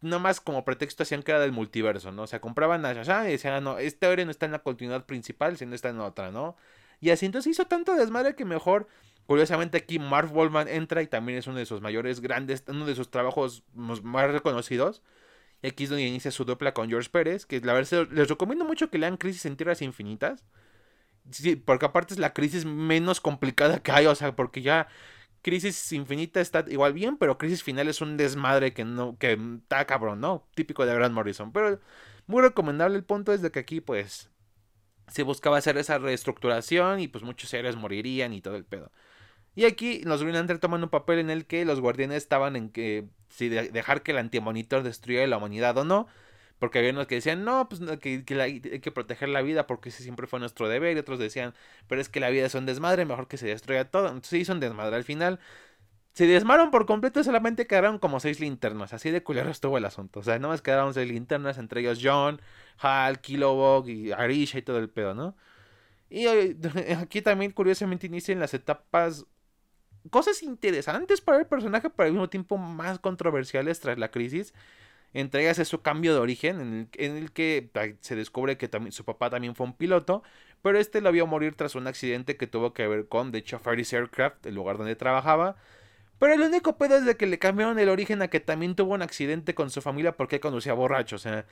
nomás 0.00 0.40
como 0.40 0.64
pretexto 0.64 1.02
hacían 1.02 1.22
que 1.22 1.30
era 1.30 1.40
del 1.40 1.52
multiverso, 1.52 2.10
¿no? 2.10 2.22
O 2.22 2.26
sea, 2.26 2.40
compraban 2.40 2.84
a 2.84 2.92
Shazam 2.94 3.28
y 3.28 3.32
decían, 3.32 3.54
ah, 3.54 3.60
no, 3.60 3.78
este 3.78 4.06
héroe 4.06 4.24
no 4.24 4.30
está 4.30 4.46
en 4.46 4.52
la 4.52 4.60
continuidad 4.60 5.06
principal, 5.06 5.56
sino 5.56 5.74
está 5.74 5.90
en 5.90 6.00
otra, 6.00 6.30
¿no? 6.30 6.56
Y 7.00 7.10
así 7.10 7.26
entonces 7.26 7.52
hizo 7.52 7.66
tanto 7.66 7.94
desmadre 7.94 8.34
que 8.34 8.44
mejor, 8.44 8.88
curiosamente 9.26 9.78
aquí 9.78 9.98
Marv 9.98 10.34
Wallman 10.34 10.68
entra 10.68 11.02
y 11.02 11.06
también 11.06 11.38
es 11.38 11.46
uno 11.46 11.58
de 11.58 11.66
sus 11.66 11.80
mayores 11.80 12.20
grandes, 12.20 12.64
uno 12.68 12.86
de 12.86 12.94
sus 12.94 13.10
trabajos 13.10 13.64
más 13.74 14.30
reconocidos. 14.30 15.02
Y 15.62 15.68
aquí 15.68 15.84
es 15.84 15.90
donde 15.90 16.06
inicia 16.06 16.30
su 16.30 16.44
dupla 16.44 16.74
con 16.74 16.88
George 16.88 17.10
Pérez, 17.10 17.46
que 17.46 17.60
la 17.60 17.72
verdad 17.72 18.08
les 18.10 18.28
recomiendo 18.28 18.64
mucho 18.64 18.90
que 18.90 18.98
lean 18.98 19.16
Crisis 19.16 19.46
en 19.46 19.56
Tierras 19.56 19.82
Infinitas. 19.82 20.44
Sí, 21.30 21.56
porque 21.56 21.86
aparte 21.86 22.14
es 22.14 22.20
la 22.20 22.32
crisis 22.32 22.64
menos 22.64 23.20
complicada 23.20 23.80
que 23.80 23.90
hay, 23.90 24.06
o 24.06 24.14
sea, 24.14 24.36
porque 24.36 24.62
ya 24.62 24.86
Crisis 25.42 25.92
Infinita 25.92 26.40
está 26.40 26.64
igual 26.68 26.92
bien, 26.92 27.16
pero 27.16 27.38
Crisis 27.38 27.62
Final 27.62 27.88
es 27.88 28.00
un 28.00 28.16
desmadre 28.16 28.72
que 28.74 28.84
no, 28.84 29.16
que 29.18 29.38
está 29.62 29.84
cabrón, 29.86 30.20
¿no? 30.20 30.46
Típico 30.54 30.84
de 30.86 30.94
Grant 30.94 31.14
Morrison. 31.14 31.52
Pero 31.52 31.80
muy 32.26 32.42
recomendable. 32.42 32.96
El 32.96 33.04
punto 33.04 33.32
es 33.32 33.42
de 33.42 33.50
que 33.50 33.60
aquí, 33.60 33.80
pues, 33.80 34.30
se 35.08 35.22
buscaba 35.22 35.58
hacer 35.58 35.78
esa 35.78 35.98
reestructuración 35.98 37.00
y 37.00 37.08
pues 37.08 37.22
muchos 37.24 37.50
seres 37.50 37.76
morirían 37.76 38.32
y 38.32 38.40
todo 38.40 38.56
el 38.56 38.64
pedo. 38.64 38.90
Y 39.56 39.64
aquí 39.64 40.02
los 40.04 40.22
Green 40.22 40.34
Lantern 40.36 40.60
toman 40.60 40.82
un 40.84 40.90
papel 40.90 41.18
en 41.18 41.30
el 41.30 41.46
que 41.46 41.64
los 41.64 41.80
guardianes 41.80 42.18
estaban 42.18 42.56
en 42.56 42.68
que 42.70 43.08
si 43.30 43.48
dejar 43.48 44.02
que 44.02 44.12
el 44.12 44.18
antimonitor 44.18 44.82
destruyera 44.82 45.26
la 45.26 45.38
humanidad 45.38 45.76
o 45.78 45.84
no. 45.84 46.06
Porque 46.58 46.78
había 46.78 46.92
unos 46.92 47.06
que 47.06 47.16
decían, 47.16 47.44
no, 47.44 47.68
pues 47.68 47.80
que, 48.00 48.24
hay 48.40 48.60
que 48.60 48.92
proteger 48.92 49.28
la 49.28 49.42
vida 49.42 49.66
porque 49.66 49.90
ese 49.90 50.02
siempre 50.02 50.26
fue 50.26 50.40
nuestro 50.40 50.68
deber. 50.68 50.96
Y 50.96 51.00
otros 51.00 51.18
decían, 51.18 51.54
pero 51.88 52.00
es 52.00 52.08
que 52.08 52.20
la 52.20 52.30
vida 52.30 52.46
es 52.46 52.54
un 52.54 52.66
desmadre, 52.66 53.04
mejor 53.06 53.28
que 53.28 53.38
se 53.38 53.46
destruya 53.46 53.90
todo. 53.90 54.06
Entonces 54.08 54.30
sí, 54.30 54.44
son 54.44 54.60
desmadre. 54.60 54.96
Al 54.96 55.04
final 55.04 55.40
se 56.12 56.26
desmaron 56.26 56.70
por 56.70 56.86
completo, 56.86 57.22
solamente 57.24 57.66
quedaron 57.66 57.98
como 57.98 58.20
seis 58.20 58.40
linternas. 58.40 58.92
Así 58.94 59.10
de 59.10 59.22
culero 59.22 59.50
estuvo 59.50 59.78
el 59.78 59.84
asunto. 59.86 60.20
O 60.20 60.22
sea, 60.22 60.38
no 60.38 60.48
más 60.48 60.62
quedaron 60.62 60.94
seis 60.94 61.10
linternas, 61.10 61.58
entre 61.58 61.80
ellos 61.80 61.98
John, 62.02 62.40
Hal, 62.78 63.20
Kilowog 63.20 63.88
y 63.88 64.12
Arisha 64.12 64.58
y 64.58 64.62
todo 64.62 64.78
el 64.78 64.88
pedo, 64.90 65.14
¿no? 65.14 65.36
Y 66.08 66.26
aquí 66.98 67.22
también, 67.22 67.52
curiosamente, 67.52 68.06
inician 68.06 68.40
las 68.40 68.54
etapas. 68.54 69.26
Cosas 70.10 70.42
interesantes 70.42 71.20
para 71.20 71.38
el 71.38 71.46
personaje, 71.46 71.90
pero 71.90 72.06
al 72.06 72.12
mismo 72.12 72.28
tiempo 72.28 72.58
más 72.58 72.98
controversiales 72.98 73.80
tras 73.80 73.98
la 73.98 74.10
crisis. 74.10 74.54
Entre 75.14 75.42
ellas 75.42 75.58
es 75.58 75.68
su 75.68 75.80
cambio 75.80 76.12
de 76.12 76.20
origen, 76.20 76.90
en 76.92 77.16
el, 77.16 77.32
que 77.32 77.70
se 78.00 78.16
descubre 78.16 78.58
que 78.58 78.68
también, 78.68 78.92
su 78.92 79.04
papá 79.04 79.30
también 79.30 79.54
fue 79.54 79.66
un 79.66 79.72
piloto, 79.72 80.22
pero 80.60 80.78
este 80.78 81.00
lo 81.00 81.10
vio 81.10 81.26
morir 81.26 81.54
tras 81.54 81.74
un 81.74 81.86
accidente 81.86 82.36
que 82.36 82.46
tuvo 82.46 82.74
que 82.74 82.86
ver 82.86 83.08
con, 83.08 83.32
de 83.32 83.38
hecho, 83.38 83.58
Ferris 83.58 83.94
Aircraft, 83.94 84.44
el 84.44 84.54
lugar 84.54 84.76
donde 84.76 84.94
trabajaba. 84.94 85.56
Pero 86.18 86.34
el 86.34 86.42
único 86.42 86.76
pedo 86.76 86.96
es 86.96 87.04
de 87.04 87.16
que 87.16 87.26
le 87.26 87.38
cambiaron 87.38 87.78
el 87.78 87.88
origen 87.88 88.22
a 88.22 88.28
que 88.28 88.40
también 88.40 88.74
tuvo 88.74 88.94
un 88.94 89.02
accidente 89.02 89.54
con 89.54 89.70
su 89.70 89.82
familia 89.82 90.16
porque 90.16 90.40
conducía 90.40 90.72
borracho. 90.74 91.16
O 91.16 91.18
sea, 91.18 91.46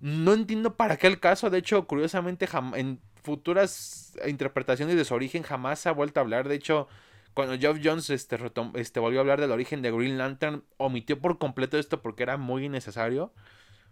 no 0.00 0.34
entiendo 0.34 0.76
para 0.76 0.96
qué 0.96 1.06
el 1.06 1.20
caso. 1.20 1.50
De 1.50 1.58
hecho, 1.58 1.86
curiosamente, 1.86 2.48
en 2.74 3.00
futuras 3.22 4.16
interpretaciones 4.26 4.96
de 4.96 5.04
su 5.04 5.14
origen 5.14 5.42
jamás 5.42 5.80
se 5.80 5.88
ha 5.88 5.92
vuelto 5.92 6.20
a 6.20 6.22
hablar. 6.22 6.48
De 6.48 6.54
hecho, 6.54 6.88
cuando 7.34 7.58
Geoff 7.58 7.78
Jones 7.82 8.10
este, 8.10 8.38
este, 8.74 9.00
volvió 9.00 9.20
a 9.20 9.22
hablar 9.22 9.40
del 9.40 9.52
origen 9.52 9.82
de 9.82 9.90
Green 9.90 10.18
Lantern, 10.18 10.64
omitió 10.76 11.20
por 11.20 11.38
completo 11.38 11.78
esto 11.78 12.02
porque 12.02 12.24
era 12.24 12.36
muy 12.36 12.64
innecesario. 12.64 13.32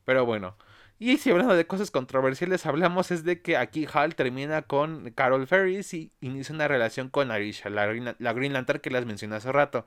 Pero 0.05 0.27
bueno. 0.27 0.57
Y 0.99 1.19
si 1.19 1.31
hablando 1.31 1.55
de 1.55 1.67
cosas 1.67 1.91
controversiales 1.91 2.65
hablamos 2.65 3.11
es 3.11 3.23
de 3.23 3.43
que 3.43 3.59
aquí 3.59 3.87
Hal 3.93 4.15
termina 4.15 4.63
con 4.63 5.11
Carol 5.11 5.47
Ferris 5.47 5.93
y 5.93 6.11
inicia 6.21 6.55
una 6.55 6.69
relación 6.69 7.11
con 7.11 7.31
Arisha, 7.31 7.69
la, 7.69 7.87
la 8.19 8.33
Green 8.33 8.55
Lantern 8.55 8.81
que 8.81 8.91
las 8.91 9.05
mencioné 9.05 9.37
hace 9.37 9.53
rato. 9.53 9.85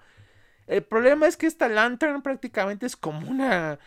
El 0.68 0.84
problema 0.84 1.28
es 1.28 1.36
que 1.36 1.48
esta 1.48 1.68
Lantern 1.68 2.22
prácticamente 2.22 2.86
es 2.86 2.96
como 2.96 3.28
una... 3.30 3.80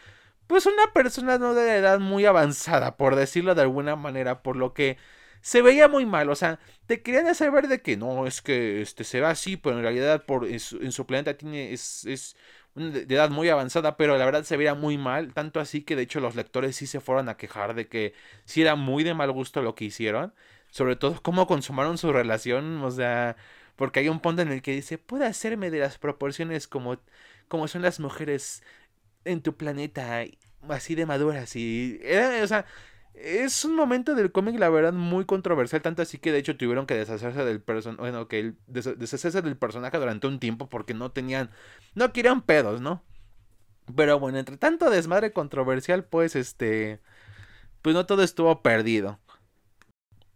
Pues 0.48 0.66
una 0.66 0.92
persona 0.92 1.38
no 1.38 1.54
de 1.54 1.76
edad 1.76 2.00
muy 2.00 2.26
avanzada, 2.26 2.96
por 2.96 3.14
decirlo 3.14 3.54
de 3.54 3.62
alguna 3.62 3.94
manera, 3.94 4.42
por 4.42 4.56
lo 4.56 4.74
que 4.74 4.98
se 5.42 5.62
veía 5.62 5.88
muy 5.88 6.06
mal. 6.06 6.30
O 6.30 6.34
sea, 6.34 6.58
te 6.86 7.02
querían 7.02 7.26
hacer 7.26 7.50
ver 7.50 7.68
de 7.68 7.82
que 7.82 7.96
no, 7.96 8.26
es 8.26 8.40
que 8.42 8.80
este, 8.80 9.04
se 9.04 9.22
así, 9.24 9.56
pero 9.56 9.76
en 9.76 9.82
realidad 9.82 10.24
por, 10.24 10.46
en, 10.46 10.60
su, 10.60 11.06
planeta 11.06 11.36
tiene, 11.36 11.72
es, 11.72 12.06
es 12.06 12.36
de, 12.74 13.02
edad 13.02 13.30
muy 13.30 13.48
avanzada, 13.50 13.96
pero 13.96 14.16
la 14.16 14.24
verdad 14.24 14.44
se 14.44 14.56
veía 14.56 14.74
muy 14.74 14.98
mal. 14.98 15.34
Tanto 15.34 15.60
así 15.60 15.82
que 15.82 15.96
de 15.96 16.02
hecho 16.02 16.20
los 16.20 16.36
lectores 16.36 16.76
sí 16.76 16.86
se 16.86 17.00
fueron 17.00 17.28
a 17.28 17.36
quejar 17.36 17.74
de 17.74 17.88
que 17.88 18.14
sí 18.44 18.62
era 18.62 18.76
muy 18.76 19.04
de 19.04 19.14
mal 19.14 19.32
gusto 19.32 19.62
lo 19.62 19.74
que 19.74 19.84
hicieron. 19.86 20.34
Sobre 20.70 20.96
todo 20.96 21.20
cómo 21.22 21.46
consumaron 21.46 21.98
su 21.98 22.12
relación. 22.12 22.82
O 22.82 22.90
sea, 22.90 23.36
porque 23.76 24.00
hay 24.00 24.08
un 24.08 24.20
punto 24.20 24.42
en 24.42 24.52
el 24.52 24.62
que 24.62 24.72
dice, 24.72 24.98
puede 24.98 25.26
hacerme 25.26 25.70
de 25.70 25.80
las 25.80 25.98
proporciones 25.98 26.68
como, 26.68 26.98
como 27.48 27.68
son 27.68 27.82
las 27.82 28.00
mujeres 28.00 28.62
en 29.24 29.42
tu 29.42 29.56
planeta, 29.56 30.24
así 30.68 30.94
de 30.94 31.06
maduras. 31.06 31.56
Y, 31.56 32.00
o 32.42 32.46
sea, 32.46 32.66
es 33.22 33.64
un 33.64 33.76
momento 33.76 34.14
del 34.14 34.32
cómic, 34.32 34.58
la 34.58 34.68
verdad, 34.68 34.92
muy 34.92 35.24
controversial, 35.24 35.80
tanto 35.82 36.02
así 36.02 36.18
que 36.18 36.32
de 36.32 36.38
hecho 36.38 36.56
tuvieron 36.56 36.86
que 36.86 36.94
deshacerse 36.94 37.44
del 37.44 37.60
personaje, 37.62 38.00
bueno, 38.00 38.28
que 38.28 38.54
deshacerse 38.66 39.42
del 39.42 39.56
personaje 39.56 39.98
durante 39.98 40.26
un 40.26 40.40
tiempo 40.40 40.68
porque 40.68 40.94
no 40.94 41.12
tenían, 41.12 41.50
no 41.94 42.12
querían 42.12 42.42
pedos, 42.42 42.80
¿no? 42.80 43.02
Pero 43.96 44.18
bueno, 44.18 44.38
entre 44.38 44.56
tanto 44.56 44.90
desmadre 44.90 45.32
controversial, 45.32 46.04
pues 46.04 46.36
este, 46.36 47.00
pues 47.82 47.94
no 47.94 48.06
todo 48.06 48.22
estuvo 48.22 48.62
perdido. 48.62 49.20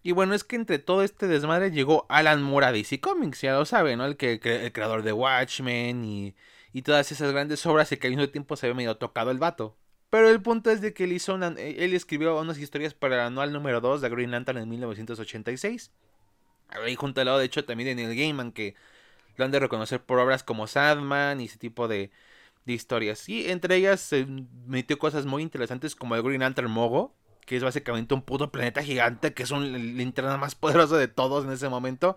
Y 0.02 0.12
bueno, 0.12 0.34
es 0.34 0.44
que 0.44 0.56
entre 0.56 0.78
todo 0.78 1.02
este 1.02 1.26
desmadre 1.26 1.72
llegó 1.72 2.06
Alan 2.08 2.42
Moore 2.42 2.66
a 2.66 2.72
DC 2.72 3.00
Comics, 3.00 3.40
ya 3.40 3.54
lo 3.54 3.64
saben, 3.64 3.98
¿no? 3.98 4.06
El, 4.06 4.16
que, 4.16 4.34
el 4.44 4.72
creador 4.72 5.02
de 5.02 5.12
Watchmen 5.12 6.04
y, 6.04 6.36
y 6.72 6.82
todas 6.82 7.10
esas 7.10 7.32
grandes 7.32 7.66
obras 7.66 7.90
y 7.90 7.96
que 7.96 8.06
al 8.06 8.14
mismo 8.14 8.28
tiempo 8.30 8.56
se 8.56 8.66
había 8.66 8.76
medio 8.76 8.96
tocado 8.98 9.32
el 9.32 9.38
vato. 9.38 9.76
Pero 10.10 10.28
el 10.28 10.40
punto 10.40 10.70
es 10.70 10.80
de 10.80 10.94
que 10.94 11.04
él 11.04 11.12
hizo 11.12 11.34
él 11.34 11.94
escribió 11.94 12.40
unas 12.40 12.58
historias 12.58 12.94
para 12.94 13.16
el 13.16 13.20
anual 13.22 13.52
número 13.52 13.80
2 13.80 14.00
de 14.00 14.08
Green 14.08 14.30
Lantern 14.30 14.58
en 14.58 14.68
1986. 14.68 15.90
Ahí 16.68 16.94
junto 16.94 17.20
al 17.20 17.26
lado, 17.26 17.38
de 17.38 17.44
hecho, 17.44 17.64
también 17.64 17.96
de 17.96 18.06
Neil 18.06 18.16
Gaiman, 18.16 18.52
que 18.52 18.74
lo 19.36 19.44
han 19.44 19.50
de 19.50 19.60
reconocer 19.60 20.02
por 20.02 20.18
obras 20.18 20.42
como 20.42 20.66
Sadman 20.66 21.40
y 21.40 21.46
ese 21.46 21.58
tipo 21.58 21.88
de, 21.88 22.10
historias. 22.66 23.28
Y 23.28 23.48
entre 23.50 23.76
ellas 23.76 24.00
se 24.00 24.26
metió 24.66 24.98
cosas 24.98 25.24
muy 25.24 25.42
interesantes 25.42 25.94
como 25.94 26.16
el 26.16 26.22
Green 26.22 26.40
Lantern 26.40 26.70
Mogo, 26.70 27.14
que 27.46 27.56
es 27.56 27.62
básicamente 27.62 28.12
un 28.14 28.22
puto 28.22 28.50
planeta 28.50 28.82
gigante, 28.82 29.34
que 29.34 29.44
es 29.44 29.52
un 29.52 29.96
linterna 29.96 30.36
más 30.36 30.54
poderoso 30.56 30.96
de 30.96 31.06
todos 31.08 31.44
en 31.44 31.52
ese 31.52 31.68
momento, 31.68 32.16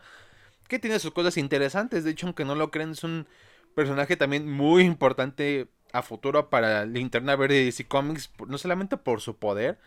que 0.67 0.79
tiene 0.79 0.99
sus 0.99 1.11
cosas 1.11 1.37
interesantes. 1.37 2.03
De 2.03 2.11
hecho, 2.11 2.25
aunque 2.25 2.45
no 2.45 2.55
lo 2.55 2.71
creen, 2.71 2.91
es 2.91 3.03
un 3.03 3.27
personaje 3.75 4.17
también 4.17 4.49
muy 4.51 4.83
importante 4.83 5.67
a 5.91 6.01
futuro 6.01 6.49
para 6.49 6.85
Linterna 6.85 7.35
Verde 7.35 7.55
de 7.55 7.65
DC 7.65 7.87
Comics, 7.87 8.31
no 8.47 8.57
solamente 8.57 8.97
por 8.97 9.21
su 9.21 9.37
poder, 9.37 9.77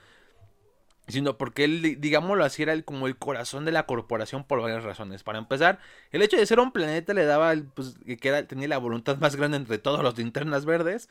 sino 1.08 1.36
porque 1.36 1.64
él, 1.64 2.00
digámoslo 2.00 2.44
así, 2.44 2.62
era 2.62 2.72
el, 2.72 2.84
como 2.84 3.06
el 3.06 3.16
corazón 3.16 3.64
de 3.64 3.72
la 3.72 3.86
corporación 3.86 4.44
por 4.44 4.60
varias 4.60 4.84
razones. 4.84 5.22
Para 5.22 5.38
empezar, 5.38 5.78
el 6.10 6.22
hecho 6.22 6.36
de 6.36 6.46
ser 6.46 6.60
un 6.60 6.72
planeta 6.72 7.12
le 7.12 7.24
daba, 7.24 7.54
pues, 7.74 7.96
que 8.20 8.42
tenía 8.44 8.68
la 8.68 8.78
voluntad 8.78 9.18
más 9.18 9.36
grande 9.36 9.56
entre 9.56 9.78
todos 9.78 10.02
los 10.02 10.16
linternas 10.16 10.64
verdes. 10.64 11.08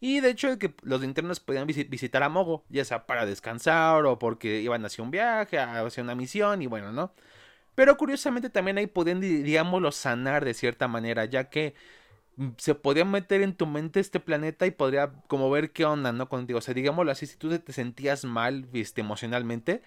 Y 0.00 0.20
de 0.20 0.30
hecho, 0.30 0.58
que 0.58 0.74
los 0.82 1.00
linternas 1.00 1.40
podían 1.40 1.66
visitar 1.66 2.22
a 2.22 2.28
Mogo, 2.28 2.64
ya 2.68 2.84
sea 2.84 3.06
para 3.06 3.26
descansar 3.26 4.06
o 4.06 4.18
porque 4.18 4.60
iban 4.60 4.84
hacia 4.84 5.02
un 5.02 5.10
viaje, 5.10 5.58
hacia 5.58 6.02
una 6.02 6.14
misión, 6.14 6.62
y 6.62 6.66
bueno, 6.66 6.92
¿no? 6.92 7.12
Pero 7.74 7.96
curiosamente 7.96 8.50
también 8.50 8.78
ahí 8.78 8.86
podían, 8.86 9.20
digámoslo, 9.20 9.92
sanar 9.92 10.44
de 10.44 10.54
cierta 10.54 10.88
manera, 10.88 11.24
ya 11.26 11.44
que 11.50 11.74
se 12.56 12.74
podía 12.74 13.04
meter 13.04 13.42
en 13.42 13.54
tu 13.54 13.66
mente 13.66 14.00
este 14.00 14.20
planeta 14.20 14.66
y 14.66 14.70
podría 14.70 15.12
como 15.26 15.50
ver 15.50 15.72
qué 15.72 15.84
onda, 15.84 16.12
¿no? 16.12 16.28
Contigo. 16.28 16.58
O 16.58 16.62
sea, 16.62 16.74
digámoslo 16.74 17.10
así, 17.12 17.26
si 17.26 17.36
tú 17.36 17.56
te 17.58 17.72
sentías 17.72 18.24
mal, 18.24 18.64
viste, 18.66 19.00
emocionalmente, 19.00 19.82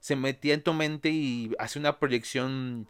se 0.00 0.16
metía 0.16 0.54
en 0.54 0.62
tu 0.62 0.72
mente 0.74 1.10
y 1.10 1.52
hace 1.58 1.78
una 1.78 1.98
proyección 1.98 2.88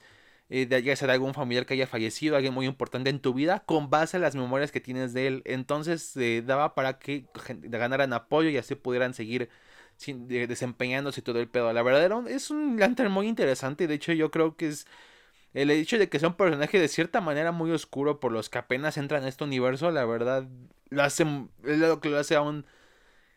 eh, 0.50 0.66
de 0.66 0.82
ya 0.82 0.96
sea 0.96 1.06
de 1.08 1.14
algún 1.14 1.34
familiar 1.34 1.66
que 1.66 1.74
haya 1.74 1.86
fallecido, 1.86 2.36
alguien 2.36 2.54
muy 2.54 2.66
importante 2.66 3.10
en 3.10 3.20
tu 3.20 3.34
vida, 3.34 3.60
con 3.66 3.90
base 3.90 4.16
a 4.16 4.20
las 4.20 4.34
memorias 4.36 4.72
que 4.72 4.80
tienes 4.80 5.12
de 5.14 5.26
él. 5.28 5.42
Entonces 5.44 6.16
eh, 6.16 6.42
daba 6.44 6.74
para 6.74 6.98
que 6.98 7.26
ganaran 7.62 8.12
apoyo 8.12 8.50
y 8.50 8.56
así 8.56 8.74
pudieran 8.74 9.14
seguir 9.14 9.48
desempeñándose 10.06 11.22
todo 11.22 11.40
el 11.40 11.48
pedo. 11.48 11.72
La 11.72 11.82
verdad 11.82 12.28
es 12.28 12.50
un 12.50 12.78
lantern 12.78 13.12
muy 13.12 13.28
interesante. 13.28 13.86
De 13.86 13.94
hecho, 13.94 14.12
yo 14.12 14.30
creo 14.30 14.56
que 14.56 14.68
es 14.68 14.86
el 15.54 15.70
hecho 15.70 15.98
de 15.98 16.08
que 16.08 16.18
sea 16.18 16.28
un 16.28 16.36
personaje 16.36 16.78
de 16.78 16.88
cierta 16.88 17.20
manera 17.20 17.52
muy 17.52 17.70
oscuro 17.72 18.20
por 18.20 18.32
los 18.32 18.48
que 18.48 18.58
apenas 18.58 18.96
entran 18.96 19.24
a 19.24 19.28
este 19.28 19.44
universo, 19.44 19.90
la 19.90 20.04
verdad, 20.04 20.46
lo 20.90 21.02
hace, 21.02 21.24
es 21.64 21.78
lo 21.78 22.00
que 22.00 22.10
lo 22.10 22.18
hace 22.18 22.36
aún 22.36 22.66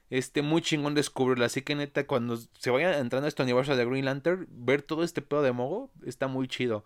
este, 0.10 0.44
muy 0.44 0.62
chingón 0.62 0.94
descubrirlo. 0.94 1.46
Así 1.46 1.64
que 1.64 1.76
neta, 1.76 2.06
cuando 2.06 2.38
se 2.38 2.70
vayan 2.70 2.94
entrando 2.94 3.26
a 3.26 3.30
este 3.30 3.44
universo 3.44 3.76
de 3.76 3.86
Green 3.86 4.06
Lantern, 4.06 4.48
ver 4.50 4.84
todo 4.84 5.04
este 5.04 5.22
pedo 5.22 5.42
de 5.42 5.54
Mogo 5.54 5.92
está 6.06 6.28
muy 6.28 6.48
chido. 6.48 6.86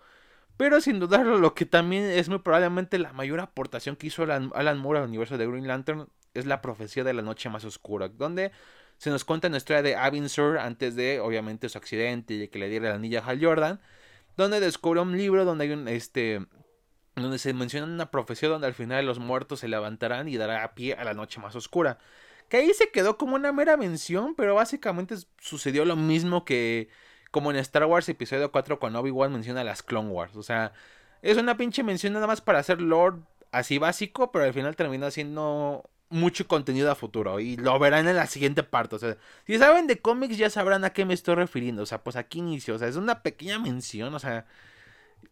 Pero 0.55 0.81
sin 0.81 0.99
dudarlo, 0.99 1.37
lo 1.37 1.53
que 1.53 1.65
también 1.65 2.05
es 2.05 2.29
muy 2.29 2.39
probablemente 2.39 2.97
la 2.97 3.13
mayor 3.13 3.39
aportación 3.41 3.95
que 3.95 4.07
hizo 4.07 4.23
Alan, 4.23 4.77
Moore 4.79 4.99
al 4.99 5.05
universo 5.07 5.37
de 5.37 5.45
Green 5.45 5.67
Lantern 5.67 6.07
es 6.33 6.45
la 6.45 6.61
profecía 6.61 7.03
de 7.03 7.13
la 7.13 7.21
noche 7.21 7.49
más 7.49 7.65
oscura, 7.65 8.09
donde 8.09 8.51
se 8.97 9.09
nos 9.11 9.25
cuenta 9.25 9.49
la 9.49 9.57
historia 9.57 9.83
de 9.83 9.95
Avin 9.95 10.29
Sur 10.29 10.57
antes 10.57 10.95
de, 10.95 11.19
obviamente, 11.19 11.69
su 11.69 11.77
accidente 11.77 12.33
y 12.33 12.47
que 12.47 12.59
le 12.59 12.69
diera 12.69 12.89
la 12.89 12.95
anilla 12.95 13.19
a 13.19 13.25
Hal 13.27 13.43
Jordan 13.43 13.81
donde 14.37 14.59
descubre 14.59 15.01
un 15.01 15.17
libro 15.17 15.43
donde 15.43 15.65
hay 15.65 15.71
un, 15.71 15.87
este, 15.87 16.45
donde 17.15 17.39
se 17.39 17.53
menciona 17.53 17.85
una 17.85 18.11
profecía 18.11 18.49
donde 18.49 18.67
al 18.67 18.73
final 18.73 19.05
los 19.05 19.19
muertos 19.19 19.59
se 19.59 19.67
levantarán 19.67 20.29
y 20.29 20.37
dará 20.37 20.73
pie 20.75 20.93
a 20.93 21.03
la 21.03 21.13
noche 21.13 21.39
más 21.39 21.55
oscura. 21.55 21.97
Que 22.47 22.57
ahí 22.57 22.73
se 22.73 22.91
quedó 22.91 23.17
como 23.17 23.35
una 23.35 23.51
mera 23.51 23.75
mención, 23.75 24.35
pero 24.35 24.55
básicamente 24.55 25.15
sucedió 25.39 25.83
lo 25.83 25.97
mismo 25.97 26.45
que 26.45 26.89
como 27.31 27.51
en 27.51 27.57
Star 27.57 27.85
Wars 27.85 28.07
episodio 28.07 28.51
4 28.51 28.79
cuando 28.79 28.99
Obi-Wan 28.99 29.33
menciona 29.33 29.63
las 29.63 29.83
Clone 29.83 30.09
Wars. 30.09 30.35
O 30.37 30.43
sea, 30.43 30.71
es 31.21 31.37
una 31.37 31.57
pinche 31.57 31.83
mención 31.83 32.13
nada 32.13 32.27
más 32.27 32.39
para 32.39 32.59
hacer 32.59 32.79
Lord 32.81 33.19
así 33.51 33.79
básico, 33.79 34.31
pero 34.31 34.45
al 34.45 34.53
final 34.53 34.75
termina 34.75 35.11
siendo 35.11 35.89
mucho 36.09 36.47
contenido 36.47 36.89
a 36.91 36.95
futuro 36.95 37.39
y 37.39 37.57
lo 37.57 37.77
verán 37.79 38.07
en 38.07 38.15
la 38.15 38.27
siguiente 38.27 38.63
parte. 38.63 38.95
O 38.95 38.99
sea, 38.99 39.17
si 39.45 39.57
saben 39.57 39.87
de 39.87 39.99
cómics 39.99 40.37
ya 40.37 40.49
sabrán 40.49 40.85
a 40.85 40.91
qué 40.91 41.05
me 41.05 41.13
estoy 41.13 41.35
refiriendo. 41.35 41.83
O 41.83 41.85
sea, 41.85 42.03
pues 42.03 42.15
aquí 42.15 42.39
inicio. 42.39 42.75
O 42.75 42.79
sea, 42.79 42.87
es 42.87 42.95
una 42.95 43.21
pequeña 43.23 43.59
mención. 43.59 44.13
O 44.13 44.19
sea, 44.19 44.45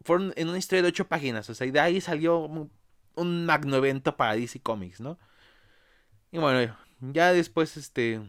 fueron 0.04 0.34
en 0.36 0.50
una 0.50 0.58
historia 0.58 0.82
de 0.84 0.90
ocho 0.90 1.08
páginas. 1.08 1.50
O 1.50 1.56
sea, 1.56 1.68
y 1.68 1.72
de 1.72 1.80
ahí 1.80 2.02
salió 2.02 2.40
un, 3.16 3.46
magno 3.46 3.78
evento 3.78 4.18
para 4.18 4.36
DC 4.36 4.62
Comics, 4.62 5.00
¿no? 5.00 5.18
Y 6.32 6.38
bueno, 6.38 6.76
ya 7.00 7.34
después, 7.34 7.78
este. 7.78 8.22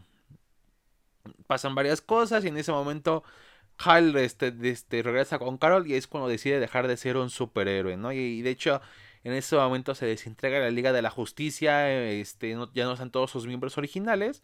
Pasan 1.48 1.74
varias 1.74 2.00
cosas 2.00 2.44
y 2.44 2.48
en 2.48 2.56
ese 2.56 2.70
momento 2.70 3.24
Hal 3.78 4.16
este, 4.16 4.54
este, 4.62 5.02
regresa 5.02 5.38
con 5.38 5.58
Carol 5.58 5.86
y 5.86 5.94
es 5.94 6.06
cuando 6.06 6.28
decide 6.28 6.60
dejar 6.60 6.86
de 6.86 6.96
ser 6.96 7.16
un 7.16 7.30
superhéroe, 7.30 7.96
¿no? 7.96 8.12
y 8.12 8.42
de 8.42 8.50
hecho 8.50 8.80
en 9.24 9.32
ese 9.32 9.56
momento 9.56 9.94
se 9.94 10.06
desintegra 10.06 10.60
la 10.60 10.70
Liga 10.70 10.92
de 10.92 11.02
la 11.02 11.10
Justicia, 11.10 11.90
este, 12.10 12.56
ya 12.74 12.84
no 12.84 12.92
están 12.92 13.10
todos 13.10 13.30
sus 13.30 13.46
miembros 13.46 13.76
originales. 13.78 14.42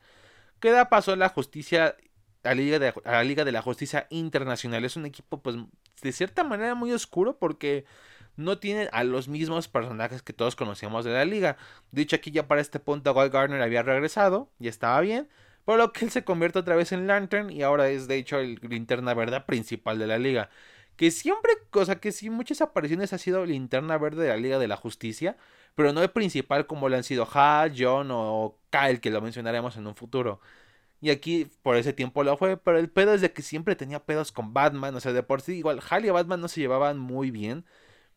Queda 0.60 0.88
paso 0.88 1.12
a 1.12 1.16
la 1.16 1.28
justicia, 1.28 1.96
a 2.42 2.48
la, 2.48 2.54
Liga 2.54 2.78
de, 2.78 2.94
la 3.04 3.24
Liga 3.24 3.44
de 3.44 3.52
la 3.52 3.62
Justicia 3.62 4.06
Internacional. 4.10 4.84
Es 4.84 4.96
un 4.96 5.06
equipo, 5.06 5.42
pues, 5.42 5.56
de 6.02 6.12
cierta 6.12 6.44
manera 6.44 6.74
muy 6.74 6.92
oscuro 6.92 7.38
porque 7.38 7.84
no 8.36 8.58
tiene 8.58 8.88
a 8.92 9.04
los 9.04 9.28
mismos 9.28 9.68
personajes 9.68 10.22
que 10.22 10.32
todos 10.32 10.56
conocíamos 10.56 11.04
de 11.04 11.12
la 11.12 11.24
liga. 11.24 11.56
Dicho 11.90 12.16
aquí 12.16 12.30
ya 12.30 12.48
para 12.48 12.60
este 12.60 12.80
punto, 12.80 13.12
Guy 13.14 13.28
Garner 13.28 13.62
había 13.62 13.82
regresado, 13.82 14.50
y 14.58 14.68
estaba 14.68 15.00
bien. 15.00 15.28
Por 15.64 15.78
lo 15.78 15.92
que 15.92 16.04
él 16.06 16.10
se 16.10 16.24
convierte 16.24 16.58
otra 16.58 16.74
vez 16.74 16.92
en 16.92 17.06
Lantern 17.06 17.50
y 17.50 17.62
ahora 17.62 17.88
es 17.88 18.08
de 18.08 18.16
hecho 18.16 18.38
el 18.38 18.58
linterna 18.62 19.14
verdad 19.14 19.46
principal 19.46 19.98
de 19.98 20.08
la 20.08 20.18
liga 20.18 20.50
que 20.96 21.10
siempre, 21.10 21.52
cosa 21.70 22.00
que 22.00 22.12
sí, 22.12 22.30
muchas 22.30 22.60
apariciones 22.60 23.12
ha 23.12 23.18
sido 23.18 23.44
linterna 23.46 23.98
verde 23.98 24.24
de 24.24 24.28
la 24.30 24.36
Liga 24.36 24.58
de 24.58 24.68
la 24.68 24.76
Justicia, 24.76 25.36
pero 25.74 25.92
no 25.92 26.02
el 26.02 26.10
principal 26.10 26.66
como 26.66 26.88
lo 26.88 26.96
han 26.96 27.04
sido 27.04 27.26
Ha, 27.32 27.68
John 27.76 28.08
o 28.10 28.58
Kyle, 28.70 29.00
que 29.00 29.10
lo 29.10 29.20
mencionaremos 29.20 29.76
en 29.76 29.86
un 29.86 29.96
futuro. 29.96 30.40
Y 31.00 31.10
aquí 31.10 31.50
por 31.62 31.76
ese 31.76 31.92
tiempo 31.92 32.22
lo 32.24 32.36
fue, 32.36 32.56
pero 32.56 32.78
el 32.78 32.90
pedo 32.90 33.14
es 33.14 33.20
de 33.20 33.32
que 33.32 33.42
siempre 33.42 33.76
tenía 33.76 34.04
pedos 34.04 34.32
con 34.32 34.54
Batman, 34.54 34.94
o 34.94 35.00
sea, 35.00 35.12
de 35.12 35.22
por 35.24 35.40
sí 35.42 35.54
igual 35.54 35.80
Hal 35.90 36.04
y 36.04 36.10
Batman 36.10 36.40
no 36.40 36.48
se 36.48 36.60
llevaban 36.60 36.98
muy 36.98 37.30
bien, 37.32 37.64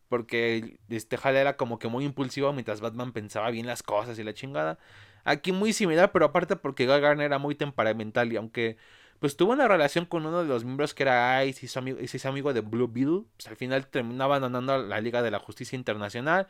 porque 0.08 0.78
este 0.88 1.18
Hal 1.22 1.36
era 1.36 1.56
como 1.56 1.78
que 1.78 1.88
muy 1.88 2.04
impulsivo 2.04 2.52
mientras 2.52 2.80
Batman 2.80 3.12
pensaba 3.12 3.50
bien 3.50 3.66
las 3.66 3.82
cosas 3.82 4.18
y 4.18 4.24
la 4.24 4.34
chingada. 4.34 4.78
Aquí 5.24 5.52
muy 5.52 5.72
similar, 5.72 6.12
pero 6.12 6.26
aparte 6.26 6.56
porque 6.56 6.86
Guy 6.86 6.94
era 7.24 7.38
muy 7.38 7.56
temperamental 7.56 8.32
y 8.32 8.36
aunque 8.36 8.76
pues 9.18 9.36
tuvo 9.36 9.52
una 9.52 9.68
relación 9.68 10.06
con 10.06 10.26
uno 10.26 10.42
de 10.42 10.48
los 10.48 10.64
miembros 10.64 10.94
que 10.94 11.02
era 11.04 11.44
Ice 11.44 11.66
y 11.66 11.68
su 11.68 11.78
amigo, 11.78 11.98
amigo 12.24 12.52
de 12.52 12.60
Blue 12.60 12.88
Beetle. 12.88 13.24
Pues 13.36 13.48
al 13.48 13.56
final 13.56 13.86
terminó 13.86 14.24
abandonando 14.24 14.78
la 14.78 15.00
Liga 15.00 15.22
de 15.22 15.30
la 15.30 15.38
Justicia 15.38 15.76
Internacional. 15.76 16.48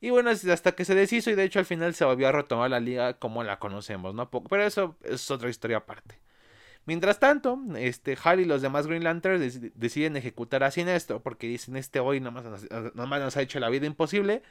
Y 0.00 0.10
bueno, 0.10 0.30
hasta 0.30 0.72
que 0.72 0.84
se 0.84 0.94
deshizo 0.94 1.30
y 1.30 1.34
de 1.34 1.44
hecho 1.44 1.58
al 1.58 1.64
final 1.64 1.94
se 1.94 2.04
volvió 2.04 2.28
a 2.28 2.32
retomar 2.32 2.70
la 2.70 2.80
liga 2.80 3.14
como 3.14 3.42
la 3.42 3.58
conocemos, 3.58 4.14
¿no? 4.14 4.30
Pero 4.30 4.62
eso 4.64 4.96
es 5.02 5.30
otra 5.30 5.50
historia 5.50 5.78
aparte. 5.78 6.20
Mientras 6.86 7.18
tanto, 7.18 7.60
este, 7.76 8.16
Hal 8.22 8.40
y 8.40 8.44
los 8.44 8.62
demás 8.62 8.86
Green 8.86 9.04
Lanterns 9.04 9.60
deciden 9.74 10.16
ejecutar 10.16 10.64
a 10.64 10.70
Sinestro 10.70 11.20
porque 11.20 11.46
dicen 11.48 11.76
este 11.76 12.00
hoy 12.00 12.20
nada 12.20 12.30
más, 12.30 12.44
más 12.94 13.20
nos 13.20 13.36
ha 13.36 13.42
hecho 13.42 13.60
la 13.60 13.68
vida 13.68 13.86
imposible. 13.86 14.42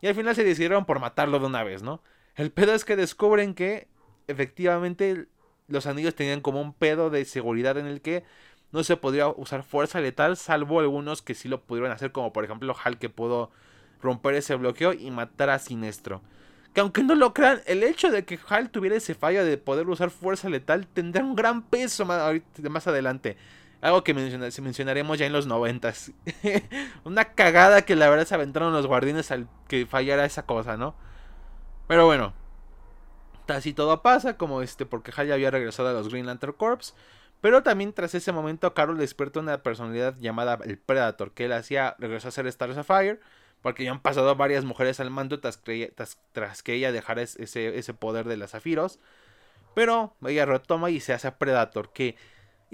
Y 0.00 0.06
al 0.06 0.14
final 0.14 0.34
se 0.34 0.44
decidieron 0.44 0.86
por 0.86 1.00
matarlo 1.00 1.38
de 1.40 1.46
una 1.46 1.64
vez, 1.64 1.82
¿no? 1.82 2.02
El 2.36 2.52
pedo 2.52 2.74
es 2.74 2.84
que 2.84 2.96
descubren 2.96 3.54
que 3.54 3.88
efectivamente 4.28 5.26
los 5.68 5.86
anillos 5.86 6.14
tenían 6.14 6.40
como 6.40 6.60
un 6.60 6.72
pedo 6.72 7.10
de 7.10 7.24
seguridad 7.24 7.78
en 7.78 7.86
el 7.86 8.00
que 8.00 8.24
no 8.72 8.82
se 8.82 8.96
podría 8.96 9.28
usar 9.28 9.62
fuerza 9.62 10.00
letal, 10.00 10.36
salvo 10.36 10.80
algunos 10.80 11.22
que 11.22 11.34
sí 11.34 11.48
lo 11.48 11.62
pudieron 11.62 11.92
hacer, 11.92 12.12
como 12.12 12.32
por 12.32 12.44
ejemplo 12.44 12.74
Hal 12.82 12.98
que 12.98 13.08
pudo 13.08 13.50
romper 14.02 14.34
ese 14.34 14.56
bloqueo 14.56 14.92
y 14.92 15.10
matar 15.10 15.50
a 15.50 15.58
Sinestro. 15.58 16.22
Que 16.74 16.80
aunque 16.80 17.04
no 17.04 17.14
lo 17.14 17.32
crean, 17.32 17.60
el 17.66 17.84
hecho 17.84 18.10
de 18.10 18.24
que 18.24 18.38
Hal 18.48 18.70
tuviera 18.70 18.96
ese 18.96 19.14
fallo 19.14 19.44
de 19.44 19.58
poder 19.58 19.88
usar 19.88 20.10
fuerza 20.10 20.48
letal 20.48 20.88
tendrá 20.88 21.22
un 21.22 21.36
gran 21.36 21.62
peso 21.62 22.04
más, 22.04 22.34
más 22.68 22.86
adelante. 22.88 23.36
Algo 23.80 24.02
que 24.02 24.14
mencionaremos 24.14 25.18
ya 25.18 25.26
en 25.26 25.32
los 25.32 25.46
noventas. 25.46 26.10
Una 27.04 27.26
cagada 27.26 27.82
que 27.82 27.94
la 27.94 28.08
verdad 28.08 28.26
se 28.26 28.34
aventaron 28.34 28.72
los 28.72 28.86
guardianes 28.86 29.30
al 29.30 29.46
que 29.68 29.86
fallara 29.86 30.24
esa 30.24 30.46
cosa, 30.46 30.76
¿no? 30.76 30.96
Pero 31.86 32.06
bueno, 32.06 32.32
Así 33.48 33.74
todo 33.74 34.02
pasa, 34.02 34.36
como 34.36 34.62
este, 34.62 34.86
porque 34.86 35.12
Hal 35.14 35.30
había 35.32 35.50
regresado 35.50 35.88
a 35.88 35.92
los 35.92 36.08
Green 36.08 36.26
Lantern 36.26 36.54
Corps. 36.54 36.94
Pero 37.40 37.62
también 37.62 37.92
tras 37.92 38.14
ese 38.14 38.32
momento, 38.32 38.72
Carol 38.72 38.96
despierta 38.96 39.40
una 39.40 39.62
personalidad 39.62 40.16
llamada 40.18 40.58
el 40.64 40.78
Predator, 40.78 41.32
que 41.32 41.44
él 41.44 41.52
hacía 41.52 41.94
regresó 41.98 42.28
a 42.28 42.30
ser 42.30 42.46
Star 42.46 42.72
Sapphire, 42.74 43.20
porque 43.60 43.84
ya 43.84 43.90
han 43.90 44.00
pasado 44.00 44.34
varias 44.34 44.64
mujeres 44.64 44.98
al 44.98 45.10
mando 45.10 45.40
tras, 45.40 45.58
que 45.58 46.74
ella 46.74 46.92
dejara 46.92 47.20
ese, 47.20 47.78
ese 47.78 47.94
poder 47.94 48.26
de 48.26 48.38
las 48.38 48.52
zafiros. 48.52 48.98
Pero 49.74 50.14
ella 50.26 50.46
retoma 50.46 50.90
y 50.90 51.00
se 51.00 51.12
hace 51.12 51.32
Predator, 51.32 51.92
que 51.92 52.16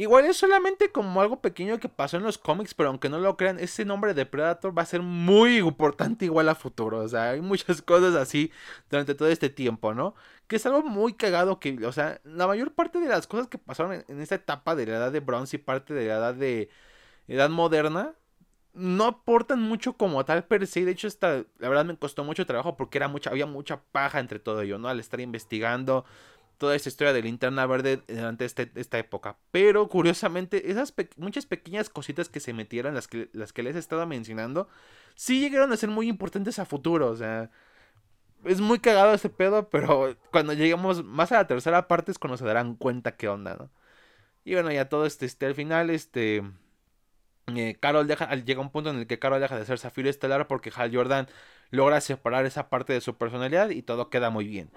Igual 0.00 0.24
es 0.24 0.38
solamente 0.38 0.90
como 0.90 1.20
algo 1.20 1.42
pequeño 1.42 1.78
que 1.78 1.90
pasó 1.90 2.16
en 2.16 2.22
los 2.22 2.38
cómics, 2.38 2.72
pero 2.72 2.88
aunque 2.88 3.10
no 3.10 3.18
lo 3.18 3.36
crean, 3.36 3.60
ese 3.60 3.84
nombre 3.84 4.14
de 4.14 4.24
Predator 4.24 4.76
va 4.76 4.80
a 4.80 4.86
ser 4.86 5.02
muy 5.02 5.58
importante 5.58 6.24
igual 6.24 6.48
a 6.48 6.54
futuro. 6.54 7.00
O 7.00 7.08
sea, 7.08 7.32
hay 7.32 7.42
muchas 7.42 7.82
cosas 7.82 8.14
así 8.14 8.50
durante 8.88 9.14
todo 9.14 9.28
este 9.28 9.50
tiempo, 9.50 9.92
¿no? 9.92 10.14
Que 10.46 10.56
es 10.56 10.64
algo 10.64 10.82
muy 10.82 11.12
cagado 11.12 11.60
que, 11.60 11.84
o 11.86 11.92
sea, 11.92 12.18
la 12.24 12.46
mayor 12.46 12.72
parte 12.72 12.98
de 12.98 13.08
las 13.08 13.26
cosas 13.26 13.48
que 13.48 13.58
pasaron 13.58 14.02
en, 14.08 14.20
esta 14.22 14.36
etapa 14.36 14.74
de 14.74 14.86
la 14.86 14.96
edad 14.96 15.12
de 15.12 15.20
bronce 15.20 15.56
y 15.56 15.58
parte 15.58 15.92
de 15.92 16.06
la 16.08 16.14
edad 16.14 16.34
de 16.34 16.70
edad 17.28 17.50
moderna, 17.50 18.14
no 18.72 19.04
aportan 19.04 19.60
mucho 19.60 19.94
como 19.98 20.24
tal 20.24 20.44
per 20.44 20.66
se. 20.66 20.86
De 20.86 20.92
hecho, 20.92 21.08
esta, 21.08 21.44
la 21.58 21.68
verdad 21.68 21.84
me 21.84 21.98
costó 21.98 22.24
mucho 22.24 22.46
trabajo 22.46 22.74
porque 22.74 22.96
era 22.96 23.08
mucha, 23.08 23.28
había 23.28 23.44
mucha 23.44 23.82
paja 23.92 24.18
entre 24.18 24.38
todo 24.38 24.62
ello, 24.62 24.78
¿no? 24.78 24.88
Al 24.88 24.98
estar 24.98 25.20
investigando 25.20 26.06
toda 26.60 26.76
esta 26.76 26.90
historia 26.90 27.14
de 27.14 27.22
linterna 27.22 27.64
verde 27.64 28.02
durante 28.06 28.44
este, 28.44 28.70
esta 28.74 28.98
época. 28.98 29.38
Pero 29.50 29.88
curiosamente, 29.88 30.70
esas 30.70 30.94
muchas 31.16 31.46
pequeñas 31.46 31.88
cositas 31.88 32.28
que 32.28 32.38
se 32.38 32.52
metieron, 32.52 32.94
las 32.94 33.08
que, 33.08 33.30
las 33.32 33.54
que 33.54 33.62
les 33.62 33.76
he 33.76 33.78
estado 33.78 34.06
mencionando, 34.06 34.68
sí 35.14 35.40
llegaron 35.40 35.72
a 35.72 35.78
ser 35.78 35.88
muy 35.88 36.06
importantes 36.06 36.58
a 36.58 36.66
futuro. 36.66 37.08
O 37.08 37.16
sea, 37.16 37.50
es 38.44 38.60
muy 38.60 38.78
cagado 38.78 39.14
ese 39.14 39.30
pedo, 39.30 39.70
pero 39.70 40.14
cuando 40.30 40.52
lleguemos 40.52 41.02
más 41.02 41.32
a 41.32 41.36
la 41.36 41.46
tercera 41.46 41.88
parte 41.88 42.12
es 42.12 42.18
cuando 42.18 42.36
se 42.36 42.44
darán 42.44 42.76
cuenta 42.76 43.16
qué 43.16 43.28
onda, 43.28 43.56
¿no? 43.58 43.70
Y 44.44 44.52
bueno, 44.54 44.70
ya 44.70 44.88
todo 44.88 45.06
este, 45.06 45.26
este 45.26 45.46
al 45.46 45.54
final, 45.54 45.90
este... 45.90 46.42
Eh, 47.56 47.76
Carol 47.80 48.06
deja, 48.06 48.34
llega 48.36 48.60
un 48.60 48.70
punto 48.70 48.90
en 48.90 48.98
el 48.98 49.06
que 49.06 49.18
Carol 49.18 49.40
deja 49.40 49.58
de 49.58 49.64
ser 49.64 49.78
Zafiro 49.78 50.10
Estelar 50.10 50.46
porque 50.46 50.70
Hal 50.76 50.94
Jordan 50.94 51.26
logra 51.70 52.00
separar 52.02 52.44
esa 52.46 52.68
parte 52.68 52.92
de 52.92 53.00
su 53.00 53.16
personalidad 53.16 53.70
y 53.70 53.82
todo 53.82 54.10
queda 54.10 54.30
muy 54.30 54.46
bien. 54.46 54.70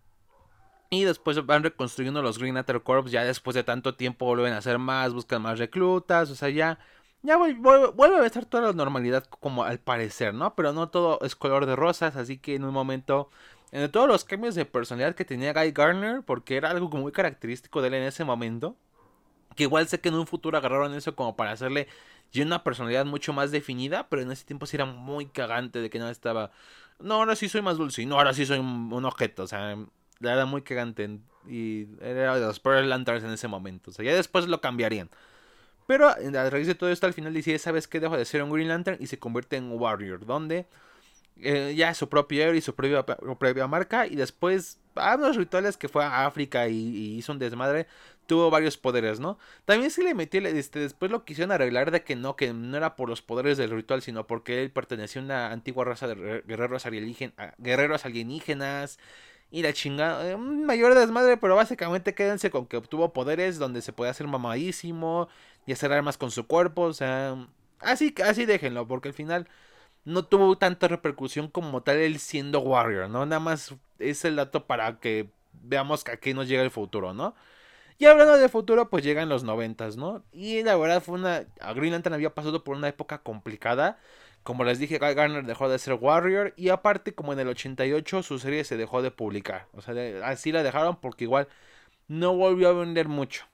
Y 0.89 1.05
después 1.05 1.43
van 1.45 1.63
reconstruyendo 1.63 2.21
los 2.21 2.37
Green 2.37 2.55
Lantern 2.55 2.79
Corps. 2.79 3.09
Ya 3.09 3.23
después 3.23 3.55
de 3.55 3.63
tanto 3.63 3.95
tiempo 3.95 4.25
vuelven 4.25 4.53
a 4.53 4.57
hacer 4.57 4.77
más, 4.77 5.13
buscan 5.13 5.41
más 5.41 5.57
reclutas. 5.57 6.29
O 6.29 6.35
sea, 6.35 6.49
ya, 6.49 6.77
ya 7.23 7.37
vuelve, 7.37 8.19
a 8.19 8.25
estar 8.25 8.45
toda 8.45 8.67
la 8.67 8.73
normalidad 8.73 9.25
como 9.25 9.63
al 9.63 9.79
parecer, 9.79 10.33
¿no? 10.33 10.55
Pero 10.55 10.71
no 10.73 10.89
todo 10.89 11.19
es 11.23 11.35
color 11.35 11.65
de 11.65 11.75
rosas. 11.75 12.15
Así 12.15 12.37
que 12.37 12.55
en 12.55 12.63
un 12.63 12.73
momento, 12.73 13.29
en 13.71 13.89
todos 13.91 14.07
los 14.07 14.23
cambios 14.23 14.55
de 14.55 14.65
personalidad 14.65 15.15
que 15.15 15.25
tenía 15.25 15.53
Guy 15.53 15.71
Garner, 15.71 16.21
porque 16.21 16.57
era 16.57 16.69
algo 16.69 16.89
muy 16.89 17.11
característico 17.11 17.81
de 17.81 17.87
él 17.87 17.93
en 17.95 18.03
ese 18.03 18.23
momento. 18.23 18.75
Que 19.55 19.63
igual 19.63 19.87
sé 19.87 19.99
que 19.99 20.09
en 20.09 20.15
un 20.15 20.27
futuro 20.27 20.57
agarraron 20.57 20.93
eso 20.95 21.15
como 21.15 21.35
para 21.35 21.51
hacerle 21.51 21.87
ya 22.31 22.43
una 22.43 22.63
personalidad 22.63 23.05
mucho 23.05 23.33
más 23.33 23.51
definida. 23.51 24.07
Pero 24.09 24.21
en 24.21 24.31
ese 24.31 24.45
tiempo 24.45 24.67
sí 24.67 24.77
era 24.77 24.85
muy 24.85 25.25
cagante 25.27 25.79
de 25.81 25.89
que 25.89 25.99
no 25.99 26.09
estaba. 26.09 26.51
No, 26.99 27.15
ahora 27.15 27.35
sí 27.35 27.49
soy 27.49 27.61
más 27.63 27.77
dulce. 27.77 28.05
No, 28.05 28.17
ahora 28.17 28.33
sí 28.33 28.45
soy 28.45 28.59
un 28.59 29.05
objeto. 29.05 29.43
O 29.43 29.47
sea, 29.47 29.75
era 30.29 30.45
muy 30.45 30.61
cagante. 30.61 31.19
Y 31.47 31.87
era 32.01 32.35
de 32.35 32.41
los 32.41 32.59
Pearl 32.59 32.89
Lanterns 32.89 33.23
en 33.23 33.31
ese 33.31 33.47
momento. 33.47 33.91
O 33.91 33.93
sea, 33.93 34.05
ya 34.05 34.15
después 34.15 34.47
lo 34.47 34.61
cambiarían. 34.61 35.09
Pero 35.87 36.07
a 36.07 36.49
raíz 36.49 36.67
de 36.67 36.75
todo 36.75 36.89
esto, 36.89 37.07
al 37.07 37.13
final 37.13 37.33
dice, 37.33 37.57
¿sabes 37.59 37.87
qué? 37.87 37.99
Dejo 37.99 38.17
de 38.17 38.25
ser 38.25 38.41
un 38.43 38.51
Green 38.51 38.69
Lantern 38.69 38.97
y 39.01 39.07
se 39.07 39.19
convierte 39.19 39.57
en 39.57 39.71
Warrior. 39.71 40.25
Donde 40.25 40.65
eh, 41.41 41.73
ya 41.75 41.93
su 41.93 42.07
propio 42.09 42.43
héroe 42.43 42.57
y 42.57 42.61
su 42.61 42.73
propia, 42.75 43.05
propia 43.05 43.67
marca. 43.67 44.07
Y 44.07 44.15
después, 44.15 44.79
a 44.95 45.15
unos 45.15 45.35
rituales 45.35 45.77
que 45.77 45.89
fue 45.89 46.03
a 46.03 46.25
África 46.25 46.67
y, 46.67 47.17
hizo 47.17 47.31
un 47.31 47.39
desmadre. 47.39 47.87
Tuvo 48.25 48.49
varios 48.49 48.77
poderes, 48.77 49.19
¿no? 49.19 49.37
También 49.65 49.91
se 49.91 50.01
le 50.01 50.13
metió, 50.13 50.39
este, 50.47 50.79
después 50.79 51.11
lo 51.11 51.25
quisieron 51.25 51.51
arreglar 51.51 51.91
de 51.91 52.03
que 52.05 52.15
no, 52.15 52.37
que 52.37 52.53
no 52.53 52.77
era 52.77 52.95
por 52.95 53.09
los 53.09 53.21
poderes 53.21 53.57
del 53.57 53.71
ritual, 53.71 54.01
sino 54.01 54.27
porque 54.27 54.63
él 54.63 54.71
pertenecía 54.71 55.21
a 55.21 55.25
una 55.25 55.51
antigua 55.51 55.83
raza 55.83 56.07
de 56.07 56.41
guerreros 56.47 58.05
alienígenas 58.05 58.97
y 59.53 59.61
la 59.61 59.71
chingada, 59.71 60.31
eh, 60.31 60.35
mayor 60.35 60.95
desmadre, 60.95 61.37
pero 61.37 61.55
básicamente 61.55 62.15
quédense 62.15 62.49
con 62.49 62.65
que 62.65 62.77
obtuvo 62.77 63.13
poderes 63.13 63.59
donde 63.59 63.83
se 63.83 63.93
puede 63.93 64.09
hacer 64.09 64.25
mamadísimo 64.25 65.27
y 65.67 65.73
hacer 65.73 65.93
armas 65.93 66.17
con 66.17 66.31
su 66.31 66.47
cuerpo, 66.47 66.81
o 66.81 66.93
sea, 66.93 67.35
así, 67.79 68.15
así 68.25 68.47
déjenlo, 68.47 68.87
porque 68.87 69.09
al 69.09 69.13
final 69.13 69.47
no 70.05 70.25
tuvo 70.25 70.57
tanta 70.57 70.87
repercusión 70.87 71.49
como 71.49 71.83
tal 71.83 71.97
él 71.97 72.17
siendo 72.17 72.61
Warrior, 72.61 73.11
¿no? 73.11 73.27
Nada 73.27 73.39
más 73.39 73.75
es 73.99 74.25
el 74.25 74.37
dato 74.37 74.65
para 74.65 74.99
que 74.99 75.29
veamos 75.61 76.03
que 76.03 76.13
aquí 76.13 76.33
nos 76.33 76.47
llega 76.47 76.63
el 76.63 76.71
futuro, 76.71 77.13
¿no? 77.13 77.35
Y 77.99 78.05
hablando 78.05 78.35
de 78.35 78.49
futuro, 78.49 78.89
pues 78.89 79.03
llegan 79.03 79.29
los 79.29 79.43
noventas, 79.43 79.97
¿no? 79.97 80.23
Y 80.31 80.63
la 80.63 80.75
verdad 80.77 81.03
fue 81.03 81.13
una... 81.13 81.45
Green 81.75 81.91
Lantern 81.91 82.15
había 82.15 82.33
pasado 82.33 82.63
por 82.63 82.75
una 82.75 82.87
época 82.87 83.19
complicada 83.19 83.99
como 84.43 84.63
les 84.63 84.79
dije, 84.79 84.99
Guy 84.99 85.13
Garner 85.13 85.45
dejó 85.45 85.69
de 85.69 85.79
ser 85.79 85.95
Warrior 85.95 86.53
y 86.57 86.69
aparte 86.69 87.15
como 87.15 87.33
en 87.33 87.39
el 87.39 87.47
88 87.47 88.23
su 88.23 88.39
serie 88.39 88.63
se 88.63 88.77
dejó 88.77 89.01
de 89.01 89.11
publicar. 89.11 89.67
O 89.73 89.81
sea, 89.81 89.93
así 90.25 90.51
la 90.51 90.63
dejaron 90.63 90.97
porque 90.97 91.23
igual 91.23 91.47
no 92.07 92.35
volvió 92.35 92.69
a 92.69 92.73
vender 92.73 93.07
mucho. 93.07 93.45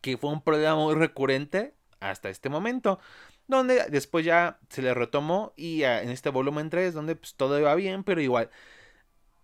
Que 0.00 0.16
fue 0.16 0.30
un 0.30 0.42
problema 0.42 0.76
muy 0.76 0.94
recurrente 0.94 1.74
hasta 2.00 2.28
este 2.28 2.48
momento. 2.48 3.00
Donde 3.48 3.86
después 3.90 4.24
ya 4.24 4.58
se 4.68 4.82
le 4.82 4.94
retomó 4.94 5.52
y 5.56 5.82
en 5.82 6.10
este 6.10 6.30
volumen 6.30 6.70
3 6.70 6.94
donde 6.94 7.16
pues, 7.16 7.34
todo 7.34 7.58
iba 7.58 7.74
bien, 7.74 8.04
pero 8.04 8.20
igual 8.20 8.50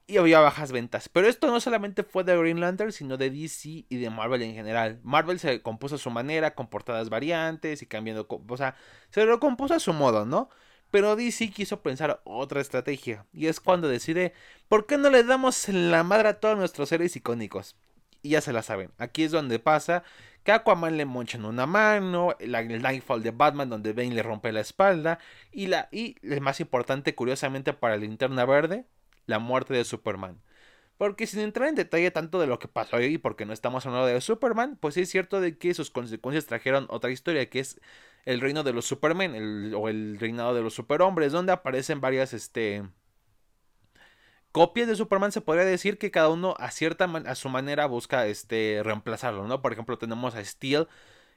y 0.07 0.19
había 0.19 0.41
bajas 0.41 0.73
ventas. 0.73 1.09
Pero 1.09 1.29
esto 1.29 1.51
no 1.51 1.61
solamente 1.61 2.03
fue 2.03 2.25
de 2.25 2.37
Green 2.37 2.61
Lantern, 2.61 2.93
sino 2.93 3.17
de 3.17 3.31
DC 3.31 3.87
y 3.89 3.97
de 3.97 4.11
Marvel 4.11 4.43
en 4.43 4.55
general. 4.55 5.01
Marvel 5.03 5.39
se 5.39 5.63
compuso 5.63 5.95
a 5.97 5.99
su 5.99 6.11
manera, 6.11 6.55
con 6.55 6.69
portadas 6.69 7.09
variantes 7.09 7.83
y 7.83 7.87
cambiando, 7.87 8.27
o 8.29 8.57
sea, 8.57 8.77
se 9.11 9.25
lo 9.25 9.41
compuso 9.41 9.75
a 9.75 9.81
su 9.81 9.93
modo, 9.93 10.27
¿no? 10.27 10.51
Pero 10.91 11.17
DC 11.17 11.51
quiso 11.51 11.83
pensar 11.83 12.21
otra 12.25 12.61
estrategia. 12.61 13.27
Y 13.33 13.47
es 13.47 13.61
cuando 13.61 13.89
decide, 13.89 14.33
¿por 14.69 14.87
qué 14.87 14.99
no 14.99 15.11
le 15.11 15.25
damos 15.25 15.69
la 15.69 16.05
madre 16.05 16.29
a 16.29 16.41
todos 16.41 16.57
nuestros 16.57 16.89
seres 16.89 17.17
icónicos? 17.17 17.77
Y 18.23 18.31
ya 18.31 18.41
se 18.41 18.53
la 18.53 18.63
saben. 18.63 18.91
Aquí 18.99 19.25
es 19.25 19.33
donde 19.33 19.59
pasa 19.59 20.05
que 20.45 20.53
Aquaman 20.53 20.97
le 20.97 21.07
monchan 21.07 21.45
una 21.47 21.67
mano, 21.67 22.37
el 22.39 22.53
Nightfall 22.83 23.23
de 23.23 23.31
Batman 23.33 23.71
donde 23.71 23.93
Bane 23.95 24.15
le 24.15 24.23
rompe 24.23 24.53
la 24.53 24.61
espalda 24.61 25.19
y 25.51 25.67
la 25.67 25.89
y 25.91 26.17
el 26.23 26.41
más 26.43 26.61
importante 26.61 27.15
curiosamente 27.15 27.73
para 27.73 27.97
la 27.97 28.03
Linterna 28.03 28.45
Verde, 28.45 28.85
la 29.27 29.39
muerte 29.39 29.75
de 29.75 29.85
Superman. 29.85 30.41
Porque 30.97 31.27
sin 31.27 31.41
entrar 31.41 31.69
en 31.69 31.75
detalle 31.75 32.11
tanto 32.11 32.41
de 32.41 32.47
lo 32.47 32.59
que 32.59 32.69
pasó 32.69 32.97
ahí, 32.97 33.19
porque 33.19 33.47
no 33.47 33.53
estamos 33.53 33.85
hablando 33.87 34.07
de 34.07 34.21
Superman, 34.21 34.79
pues 34.81 34.97
es 34.97 35.11
cierto 35.11 35.41
de 35.41 35.59
que 35.59 35.75
sus 35.75 35.91
consecuencias 35.91 36.47
trajeron 36.47 36.87
otra 36.91 37.11
historia, 37.11 37.51
que 37.51 37.61
es 37.61 37.81
el 38.25 38.41
reino 38.41 38.63
de 38.63 38.73
los 38.73 38.87
Supermen, 38.87 39.75
o 39.75 39.89
el 39.89 40.19
reinado 40.21 40.55
de 40.55 40.63
los 40.63 40.75
superhombres, 40.75 41.33
donde 41.33 41.53
aparecen 41.53 42.01
varias, 42.01 42.33
este, 42.33 42.85
copias 44.53 44.87
de 44.87 44.95
Superman, 44.95 45.33
se 45.33 45.41
podría 45.41 45.65
decir 45.65 45.99
que 45.99 46.13
cada 46.13 46.29
uno 46.29 46.55
a 46.61 46.71
cierta, 46.71 47.07
a 47.07 47.35
su 47.35 47.49
manera 47.49 47.87
busca, 47.87 48.27
este, 48.29 48.83
reemplazarlo, 48.85 49.49
¿no? 49.49 49.61
Por 49.61 49.73
ejemplo, 49.73 49.99
tenemos 49.99 50.37
a 50.37 50.45
Steel, 50.45 50.87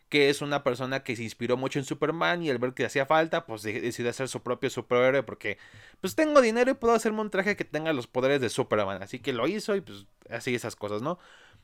que 0.10 0.30
es 0.30 0.41
una 0.41 0.63
persona 0.63 1.04
que 1.04 1.15
se 1.15 1.24
inspiró 1.24 1.58
mucho 1.58 1.80
en 1.80 1.86
Superman 1.86 2.43
y 2.43 2.50
al 2.50 2.58
ver 2.60 2.74
que 2.74 2.86
hacía 2.86 3.06
falta, 3.06 3.46
pues 3.46 3.63
decidió 3.63 4.10
hacer 4.10 4.30
su 4.30 4.41
propio 4.41 4.70
superhéroe 4.70 5.24
porque 5.24 5.58
pues 6.02 6.15
tengo 6.15 6.41
dinero 6.41 6.72
y 6.72 6.76
puedo 6.76 6.93
hacerme 6.93 7.22
un 7.22 7.30
traje 7.30 7.56
que 7.56 7.65
tenga 7.65 7.93
los 7.93 8.08
poderes 8.08 8.41
de 8.41 8.50
Superman, 8.50 9.04
así 9.04 9.20
que 9.20 9.34
lo 9.34 9.48
hizo 9.48 9.76
y 9.76 9.82
pues 9.82 10.08
así 10.30 10.56
esas 10.56 10.76
cosas, 10.76 11.02
¿no? 11.02 11.20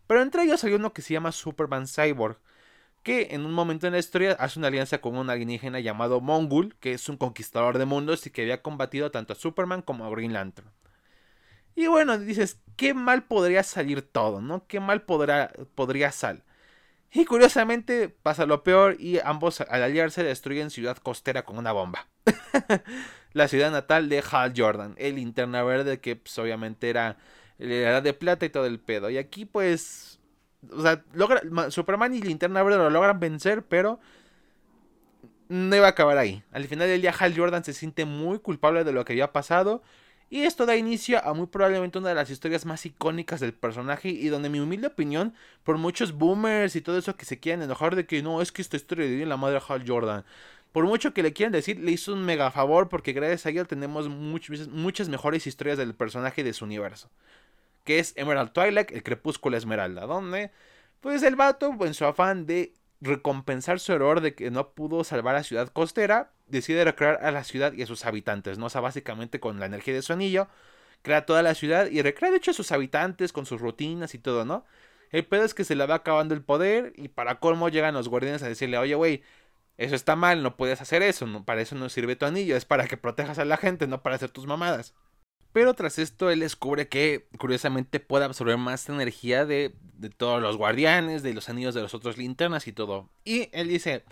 Pero 0.08 0.22
entre 0.22 0.44
ellos 0.44 0.64
hay 0.64 0.74
uno 0.74 0.94
que 0.94 1.02
se 1.02 1.14
llama 1.14 1.32
Superman 1.32 1.88
Cyborg, 1.88 2.38
que 3.04 3.30
en 3.32 3.46
un 3.46 3.54
momento 3.54 3.88
en 3.88 3.94
la 3.94 4.00
historia 4.00 4.34
hace 4.34 4.60
una 4.60 4.70
alianza 4.70 5.00
con 5.02 5.18
un 5.18 5.30
alienígena 5.30 5.80
llamado 5.80 6.22
Mongul, 6.22 6.76
que 6.80 6.94
es 6.94 7.10
un 7.10 7.18
conquistador 7.18 7.78
de 7.78 7.86
mundos 7.86 8.26
y 8.28 8.32
que 8.32 8.44
había 8.44 8.62
combatido 8.62 9.12
tanto 9.12 9.34
a 9.34 9.36
Superman 9.36 9.82
como 9.82 10.06
a 10.06 10.10
Green 10.10 10.34
Lantern. 10.34 10.70
Y 11.76 11.88
bueno, 11.88 12.18
dices, 12.20 12.60
qué 12.76 12.94
mal 12.94 13.24
podría 13.24 13.64
salir 13.64 14.02
todo, 14.04 14.42
¿no? 14.42 14.68
Qué 14.68 14.80
mal 14.80 15.04
podrá, 15.04 15.52
podría 15.76 16.12
salir. 16.12 16.44
Y 17.14 17.26
curiosamente 17.26 18.10
pasa 18.10 18.48
lo 18.48 18.64
peor 18.64 18.96
y 19.00 19.20
ambos 19.20 19.62
al 19.62 19.84
aliarse 19.84 20.24
destruyen 20.24 20.72
Ciudad 20.72 20.98
Costera 20.98 21.46
con 21.46 21.60
una 21.60 21.72
bomba. 21.72 22.08
la 23.34 23.48
ciudad 23.48 23.72
natal 23.72 24.10
de 24.10 24.24
Hal 24.32 24.54
Jordan, 24.56 24.96
el 24.98 25.16
linterna 25.16 25.64
verde 25.64 26.00
que 26.00 26.16
pues, 26.16 26.38
obviamente 26.40 26.90
era 26.90 27.18
la 27.60 28.02
de 28.02 28.14
plata 28.14 28.48
y 28.48 28.50
todo 28.50 28.66
el 28.66 28.80
pedo. 28.80 29.12
Y 29.12 29.20
aquí 29.20 29.46
pues, 29.46 30.20
o 30.72 30.82
sea, 30.82 31.04
logra, 31.14 31.42
Superman 31.70 32.16
y 32.16 32.22
linterna 32.22 32.64
verde 32.64 32.80
lo 32.80 32.90
logran 32.90 33.20
vencer, 33.20 33.64
pero 33.64 34.00
no 35.50 35.76
iba 35.76 35.86
a 35.86 35.92
acabar 35.92 36.18
ahí. 36.18 36.44
Al 36.52 36.66
final 36.66 36.88
del 36.88 37.02
día 37.02 37.14
Hal 37.18 37.38
Jordan 37.38 37.64
se 37.64 37.74
siente 37.74 38.06
muy 38.06 38.40
culpable 38.40 38.84
de 38.84 38.92
lo 38.92 39.06
que 39.06 39.14
había 39.14 39.32
pasado 39.32 39.84
y 40.34 40.46
esto 40.46 40.66
da 40.66 40.76
inicio 40.76 41.24
a 41.24 41.36
muy 41.36 41.46
probablemente 41.46 42.00
una 42.00 42.10
de 42.10 42.16
las 42.16 42.32
historias 42.32 42.66
más 42.66 42.88
icónicas 42.88 43.40
del 43.40 43.54
personaje 43.54 44.10
y 44.10 44.30
donde 44.30 44.50
mi 44.50 44.60
humilde 44.60 44.88
opinión, 44.88 45.36
por 45.64 45.78
muchos 45.78 46.14
boomers 46.14 46.76
y 46.76 46.82
todo 46.82 46.98
eso 46.98 47.16
que 47.16 47.26
se 47.26 47.40
quieren 47.40 47.62
enojar 47.62 47.96
de 47.96 48.08
que 48.08 48.24
no, 48.24 48.42
es 48.42 48.52
que 48.52 48.64
esta 48.64 48.76
historia 48.76 49.06
de 49.06 49.28
la 49.28 49.38
madre 49.38 49.62
Hal 49.70 49.84
Jordan. 49.88 50.26
Por 50.72 50.86
mucho 50.86 51.14
que 51.14 51.22
le 51.22 51.34
quieran 51.34 51.52
decir, 51.52 51.80
le 51.80 51.92
hizo 51.92 52.14
un 52.14 52.26
mega 52.26 52.50
favor 52.50 52.90
porque 52.90 53.14
gracias 53.14 53.46
a 53.46 53.52
ella 53.52 53.66
tenemos 53.66 54.10
muchas, 54.10 54.70
muchas 54.70 55.08
mejores 55.08 55.46
historias 55.46 55.78
del 55.78 55.94
personaje 55.94 56.42
y 56.42 56.44
de 56.44 56.54
su 56.54 56.66
universo. 56.66 57.12
que 57.84 58.00
es 58.00 58.14
Emerald 58.16 58.54
Twilight, 58.54 58.92
el 58.92 59.04
crepúsculo 59.04 59.56
esmeralda, 59.56 60.08
donde 60.08 60.50
pues 61.00 61.22
el 61.22 61.36
vato, 61.36 61.78
en 61.82 61.94
su 61.94 62.06
afán 62.06 62.48
de 62.48 62.74
recompensar 63.04 63.80
su 63.80 63.94
error 63.94 64.22
de 64.22 64.34
que 64.36 64.52
no 64.52 64.70
pudo 64.70 65.04
salvar 65.04 65.36
a 65.36 65.44
Ciudad 65.44 65.70
Costera, 65.70 66.32
decide 66.48 66.86
recrear 66.86 67.20
a 67.24 67.32
la 67.32 67.44
ciudad 67.44 67.74
y 67.74 67.84
a 67.84 67.88
sus 67.88 68.06
habitantes, 68.06 68.58
¿no? 68.58 68.68
O 68.68 68.70
sea, 68.70 68.82
básicamente 68.82 69.40
con 69.40 69.60
la 69.60 69.66
energía 69.66 69.94
de 69.94 70.02
su 70.02 70.14
anillo, 70.14 70.48
crea 71.02 71.26
toda 71.26 71.44
la 71.44 71.56
ciudad 71.56 71.88
y 71.88 72.02
recrea 72.02 72.32
de 72.32 72.38
hecho 72.38 72.52
a 72.52 72.54
sus 72.54 72.72
habitantes 72.72 73.34
con 73.34 73.46
sus 73.46 73.62
rutinas 73.62 74.16
y 74.16 74.20
todo, 74.20 74.46
¿no? 74.46 74.66
El 75.12 75.26
pedo 75.26 75.44
es 75.44 75.54
que 75.54 75.66
se 75.66 75.76
le 75.76 75.86
va 75.86 75.96
acabando 75.96 76.34
el 76.34 76.42
poder 76.44 76.94
y 76.96 77.10
para 77.10 77.40
colmo 77.40 77.70
llegan 77.70 77.94
los 77.94 78.10
guardianes 78.10 78.42
a 78.44 78.48
decirle, 78.48 78.78
oye, 78.78 78.96
güey, 78.96 79.24
eso 79.78 79.96
está 79.96 80.16
mal, 80.16 80.44
no 80.44 80.56
puedes 80.58 80.82
hacer 80.82 81.04
eso, 81.04 81.28
no, 81.28 81.46
para 81.46 81.62
eso 81.62 81.76
no 81.76 81.90
sirve 81.90 82.16
tu 82.16 82.26
anillo, 82.26 82.56
es 82.56 82.66
para 82.66 82.88
que 82.88 82.98
protejas 82.98 83.40
a 83.40 83.46
la 83.46 83.58
gente, 83.58 83.88
no 83.88 84.02
para 84.04 84.16
hacer 84.16 84.32
tus 84.32 84.48
mamadas. 84.48 84.94
Pero 85.54 85.76
tras 85.76 86.00
esto 86.00 86.32
él 86.32 86.40
descubre 86.40 86.88
que 86.88 87.28
curiosamente 87.38 88.00
puede 88.00 88.26
absorber 88.26 88.58
más 88.58 88.90
energía 88.90 89.46
de, 89.46 89.76
de 89.98 90.10
todos 90.10 90.42
los 90.42 90.58
guardianes, 90.58 91.22
de 91.22 91.34
los 91.34 91.48
anillos 91.48 91.76
de 91.76 91.82
los 91.82 91.94
otros 91.94 92.18
linternas 92.18 92.68
y 92.68 92.74
todo. 92.74 93.10
Y 93.24 93.50
él 93.54 93.68
dice, 93.68 94.04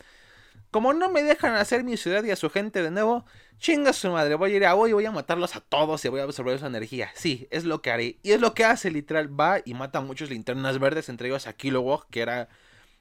como 0.69 0.93
no 0.93 1.10
me 1.10 1.23
dejan 1.23 1.56
hacer 1.56 1.84
mi 1.84 1.97
ciudad 1.97 2.23
y 2.23 2.32
a 2.32 2.36
su 2.36 2.49
gente 2.51 2.84
de 2.84 2.91
nuevo, 2.91 3.25
chinga 3.58 3.91
su 3.91 4.12
madre, 4.12 4.36
voy 4.36 4.54
a 4.54 4.56
ir 4.56 4.65
a 4.65 4.75
hoy, 4.75 4.93
voy 4.93 5.06
a 5.06 5.12
matarlos 5.12 5.56
a 5.56 5.62
todos 5.62 6.06
y 6.06 6.10
voy 6.10 6.21
a 6.21 6.23
absorber 6.23 6.60
su 6.60 6.65
energía. 6.67 7.10
Sí, 7.15 7.47
es 7.49 7.65
lo 7.65 7.82
que 7.82 7.91
haré. 7.91 8.19
Y 8.21 8.32
es 8.32 8.39
lo 8.39 8.54
que 8.54 8.63
hace, 8.63 8.91
literal, 8.91 9.27
va 9.39 9.62
y 9.65 9.73
mata 9.73 9.97
a 9.99 10.01
muchos 10.01 10.30
linternas 10.30 10.77
verdes, 10.77 11.10
entre 11.10 11.27
ellos 11.27 11.47
a 11.47 11.54
Kilowog, 11.54 12.08
que 12.10 12.21
era, 12.21 12.49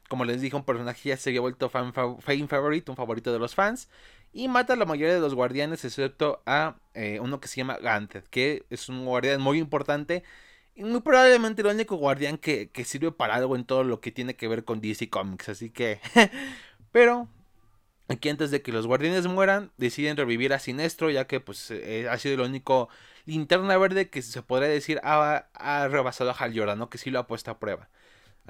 como 0.09 0.25
les 0.25 0.41
dije, 0.41 0.55
un 0.55 0.65
personaje 0.65 1.09
ya 1.09 1.17
se 1.17 1.29
había 1.29 1.41
vuelto 1.41 1.69
fan, 1.69 1.93
fan 1.93 2.47
favorite, 2.49 2.89
un 2.89 2.97
favorito 2.97 3.31
de 3.31 3.39
los 3.39 3.53
fans 3.53 3.87
y 4.33 4.47
mata 4.47 4.73
a 4.73 4.75
la 4.75 4.85
mayoría 4.85 5.15
de 5.15 5.21
los 5.21 5.35
guardianes 5.35 5.83
excepto 5.83 6.41
a 6.45 6.77
eh, 6.93 7.19
uno 7.21 7.39
que 7.39 7.47
se 7.47 7.57
llama 7.57 7.77
Ganthet, 7.77 8.27
que 8.29 8.65
es 8.69 8.89
un 8.89 9.05
guardián 9.05 9.41
muy 9.41 9.59
importante 9.59 10.23
y 10.75 10.83
muy 10.83 11.01
probablemente 11.01 11.61
el 11.61 11.67
único 11.67 11.97
guardián 11.97 12.37
que, 12.37 12.69
sirve 12.85 13.11
para 13.11 13.35
algo 13.35 13.55
en 13.55 13.65
todo 13.65 13.83
lo 13.83 13.99
que 13.99 14.11
tiene 14.11 14.35
que 14.35 14.47
ver 14.47 14.63
con 14.63 14.81
DC 14.81 15.09
Comics, 15.09 15.49
así 15.49 15.69
que... 15.69 15.99
Pero 16.91 17.29
aquí 18.09 18.29
antes 18.29 18.51
de 18.51 18.61
que 18.61 18.71
los 18.71 18.87
guardianes 18.87 19.27
mueran, 19.27 19.71
deciden 19.77 20.17
revivir 20.17 20.53
a 20.53 20.59
Sinestro, 20.59 21.09
ya 21.09 21.27
que 21.27 21.39
pues 21.39 21.71
eh, 21.71 22.07
ha 22.09 22.17
sido 22.17 22.35
el 22.35 22.41
único 22.41 22.89
linterna 23.25 23.77
verde 23.77 24.09
que 24.09 24.21
se 24.21 24.41
podría 24.41 24.69
decir 24.69 24.99
ha, 25.03 25.47
ha 25.53 25.87
rebasado 25.87 26.31
a 26.31 26.33
Hal 26.33 26.57
Jordan, 26.57 26.79
¿no? 26.79 26.89
que 26.89 26.97
sí 26.97 27.11
lo 27.11 27.19
ha 27.19 27.27
puesto 27.27 27.51
a 27.51 27.59
prueba. 27.59 27.89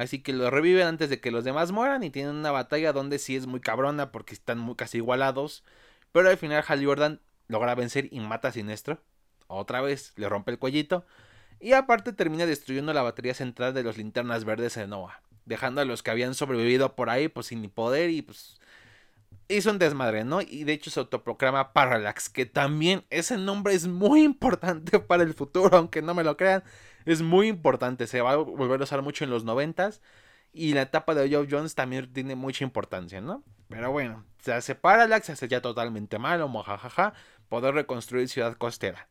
Así 0.01 0.21
que 0.21 0.33
lo 0.33 0.49
reviven 0.49 0.87
antes 0.87 1.09
de 1.09 1.19
que 1.19 1.31
los 1.31 1.43
demás 1.43 1.71
mueran 1.71 2.03
y 2.03 2.09
tienen 2.09 2.35
una 2.35 2.51
batalla 2.51 2.91
donde 2.91 3.19
sí 3.19 3.35
es 3.35 3.45
muy 3.45 3.59
cabrona 3.59 4.11
porque 4.11 4.33
están 4.33 4.57
muy 4.57 4.75
casi 4.75 4.97
igualados. 4.97 5.63
Pero 6.11 6.29
al 6.29 6.37
final 6.37 6.63
Hal 6.67 6.83
Jordan 6.83 7.21
logra 7.47 7.75
vencer 7.75 8.09
y 8.11 8.19
mata 8.19 8.47
a 8.47 8.51
Sinestro. 8.51 8.99
Otra 9.47 9.81
vez 9.81 10.13
le 10.15 10.27
rompe 10.27 10.51
el 10.51 10.59
cuellito. 10.59 11.05
Y 11.59 11.73
aparte 11.73 12.13
termina 12.13 12.47
destruyendo 12.47 12.93
la 12.93 13.03
batería 13.03 13.35
central 13.35 13.75
de 13.75 13.83
los 13.83 13.97
linternas 13.97 14.43
verdes 14.43 14.73
de 14.73 14.87
Noah. 14.87 15.21
Dejando 15.45 15.81
a 15.81 15.85
los 15.85 16.01
que 16.01 16.09
habían 16.09 16.33
sobrevivido 16.33 16.95
por 16.95 17.11
ahí 17.11 17.27
pues 17.27 17.47
sin 17.47 17.69
poder 17.69 18.09
y 18.09 18.23
pues 18.23 18.59
hizo 19.49 19.69
un 19.69 19.77
desmadre, 19.77 20.23
¿no? 20.23 20.41
Y 20.41 20.63
de 20.63 20.73
hecho 20.73 20.89
se 20.89 20.99
autoproclama 20.99 21.73
Parallax, 21.73 22.29
que 22.29 22.45
también 22.47 23.03
ese 23.09 23.37
nombre 23.37 23.73
es 23.75 23.87
muy 23.87 24.23
importante 24.23 24.99
para 24.99 25.23
el 25.23 25.33
futuro, 25.35 25.77
aunque 25.77 26.01
no 26.01 26.15
me 26.15 26.23
lo 26.23 26.37
crean 26.37 26.63
es 27.05 27.21
muy 27.21 27.47
importante. 27.47 28.07
Se 28.07 28.21
va 28.21 28.33
a 28.33 28.35
volver 28.37 28.81
a 28.81 28.83
usar 28.83 29.01
mucho 29.01 29.23
en 29.23 29.29
los 29.29 29.43
noventas. 29.43 30.01
Y 30.53 30.73
la 30.73 30.81
etapa 30.81 31.15
de 31.15 31.33
Joe 31.33 31.47
Jones 31.49 31.75
también 31.75 32.11
tiene 32.11 32.35
mucha 32.35 32.65
importancia, 32.65 33.21
¿no? 33.21 33.43
Pero 33.69 33.91
bueno, 33.91 34.25
se 34.39 34.51
hace 34.51 34.75
Parallax, 34.75 35.27
se 35.27 35.31
hace 35.31 35.47
ya 35.47 35.61
totalmente 35.61 36.19
malo, 36.19 36.49
mojajaja, 36.49 37.13
poder 37.47 37.73
reconstruir 37.73 38.27
Ciudad 38.27 38.57
Costera. 38.57 39.07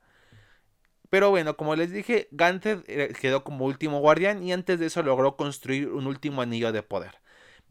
Pero 1.09 1.31
bueno, 1.31 1.57
como 1.57 1.75
les 1.77 1.91
dije, 1.91 2.29
Gunther 2.31 2.85
eh, 2.87 3.15
quedó 3.19 3.43
como 3.43 3.65
último 3.65 4.01
guardián 4.01 4.43
y 4.43 4.53
antes 4.53 4.79
de 4.79 4.87
eso 4.87 5.03
logró 5.03 5.37
construir 5.37 5.89
un 5.89 6.07
último 6.07 6.43
anillo 6.43 6.73
de 6.73 6.83
poder. 6.83 7.17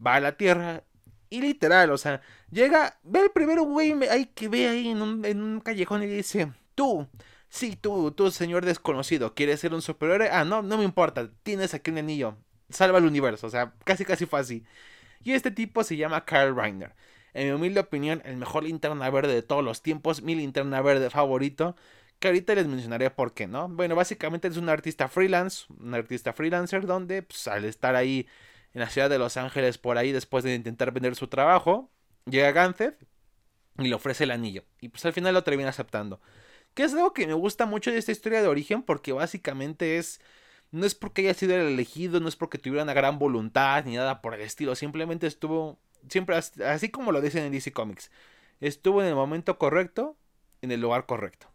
Va 0.04 0.16
a 0.16 0.20
la 0.20 0.36
Tierra 0.36 0.82
y 1.30 1.40
literal, 1.40 1.90
o 1.90 1.98
sea, 1.98 2.20
llega, 2.50 2.98
ve 3.02 3.20
el 3.20 3.30
primero 3.30 3.62
güey 3.62 3.94
hay 4.08 4.26
que 4.26 4.48
ve 4.48 4.68
ahí 4.68 4.88
en 4.88 5.00
un, 5.00 5.24
en 5.24 5.40
un 5.42 5.60
callejón 5.60 6.02
y 6.02 6.06
dice, 6.06 6.52
tú, 6.74 7.08
Sí, 7.50 7.76
tú, 7.76 8.12
tú, 8.12 8.30
señor 8.30 8.64
desconocido, 8.64 9.34
¿quieres 9.34 9.60
ser 9.60 9.74
un 9.74 9.82
superhéroe? 9.82 10.30
Ah, 10.30 10.44
no, 10.44 10.62
no 10.62 10.78
me 10.78 10.84
importa, 10.84 11.30
tienes 11.42 11.74
aquí 11.74 11.90
un 11.90 11.98
anillo, 11.98 12.36
salva 12.70 12.98
el 12.98 13.06
universo, 13.06 13.46
o 13.48 13.50
sea, 13.50 13.74
casi 13.84 14.04
casi 14.04 14.24
fue 14.26 14.40
así. 14.40 14.64
Y 15.24 15.32
este 15.32 15.50
tipo 15.50 15.84
se 15.84 15.96
llama 15.96 16.24
Carl 16.26 16.56
Reiner. 16.56 16.94
En 17.34 17.48
mi 17.48 17.52
humilde 17.54 17.80
opinión, 17.80 18.22
el 18.26 18.36
mejor 18.36 18.64
linterna 18.64 19.10
verde 19.10 19.34
de 19.34 19.42
todos 19.42 19.64
los 19.64 19.82
tiempos, 19.82 20.22
mi 20.22 20.34
linterna 20.36 20.82
verde 20.82 21.10
favorito, 21.10 21.76
que 22.20 22.28
ahorita 22.28 22.54
les 22.54 22.66
mencionaré 22.68 23.10
por 23.10 23.34
qué, 23.34 23.48
¿no? 23.48 23.68
Bueno, 23.68 23.96
básicamente 23.96 24.48
es 24.48 24.56
un 24.58 24.68
artista 24.68 25.08
freelance, 25.08 25.66
un 25.80 25.94
artista 25.94 26.32
freelancer 26.34 26.86
donde, 26.86 27.22
pues, 27.22 27.48
al 27.48 27.64
estar 27.64 27.96
ahí 27.96 28.28
en 28.74 28.80
la 28.82 28.90
ciudad 28.90 29.10
de 29.10 29.18
Los 29.18 29.36
Ángeles 29.38 29.78
por 29.78 29.98
ahí 29.98 30.12
después 30.12 30.44
de 30.44 30.54
intentar 30.54 30.92
vender 30.92 31.16
su 31.16 31.28
trabajo, 31.28 31.90
llega 32.26 32.52
Ganthet 32.52 32.98
y 33.78 33.88
le 33.88 33.94
ofrece 33.94 34.24
el 34.24 34.30
anillo. 34.32 34.64
Y 34.80 34.88
pues 34.90 35.04
al 35.06 35.12
final 35.12 35.34
lo 35.34 35.44
termina 35.44 35.70
aceptando. 35.70 36.20
Que 36.74 36.84
es 36.84 36.94
algo 36.94 37.12
que 37.12 37.26
me 37.26 37.34
gusta 37.34 37.66
mucho 37.66 37.90
de 37.90 37.98
esta 37.98 38.12
historia 38.12 38.42
de 38.42 38.48
origen 38.48 38.82
porque 38.82 39.12
básicamente 39.12 39.98
es... 39.98 40.20
No 40.72 40.86
es 40.86 40.94
porque 40.94 41.22
haya 41.22 41.34
sido 41.34 41.56
el 41.56 41.66
elegido, 41.66 42.20
no 42.20 42.28
es 42.28 42.36
porque 42.36 42.58
tuviera 42.58 42.84
una 42.84 42.94
gran 42.94 43.18
voluntad 43.18 43.84
ni 43.84 43.96
nada 43.96 44.22
por 44.22 44.34
el 44.34 44.40
estilo, 44.40 44.76
simplemente 44.76 45.26
estuvo, 45.26 45.80
siempre 46.08 46.36
así 46.36 46.90
como 46.90 47.10
lo 47.10 47.20
dicen 47.20 47.42
en 47.44 47.50
DC 47.50 47.72
Comics, 47.72 48.12
estuvo 48.60 49.02
en 49.02 49.08
el 49.08 49.16
momento 49.16 49.58
correcto, 49.58 50.16
en 50.62 50.70
el 50.70 50.80
lugar 50.80 51.06
correcto. 51.06 51.48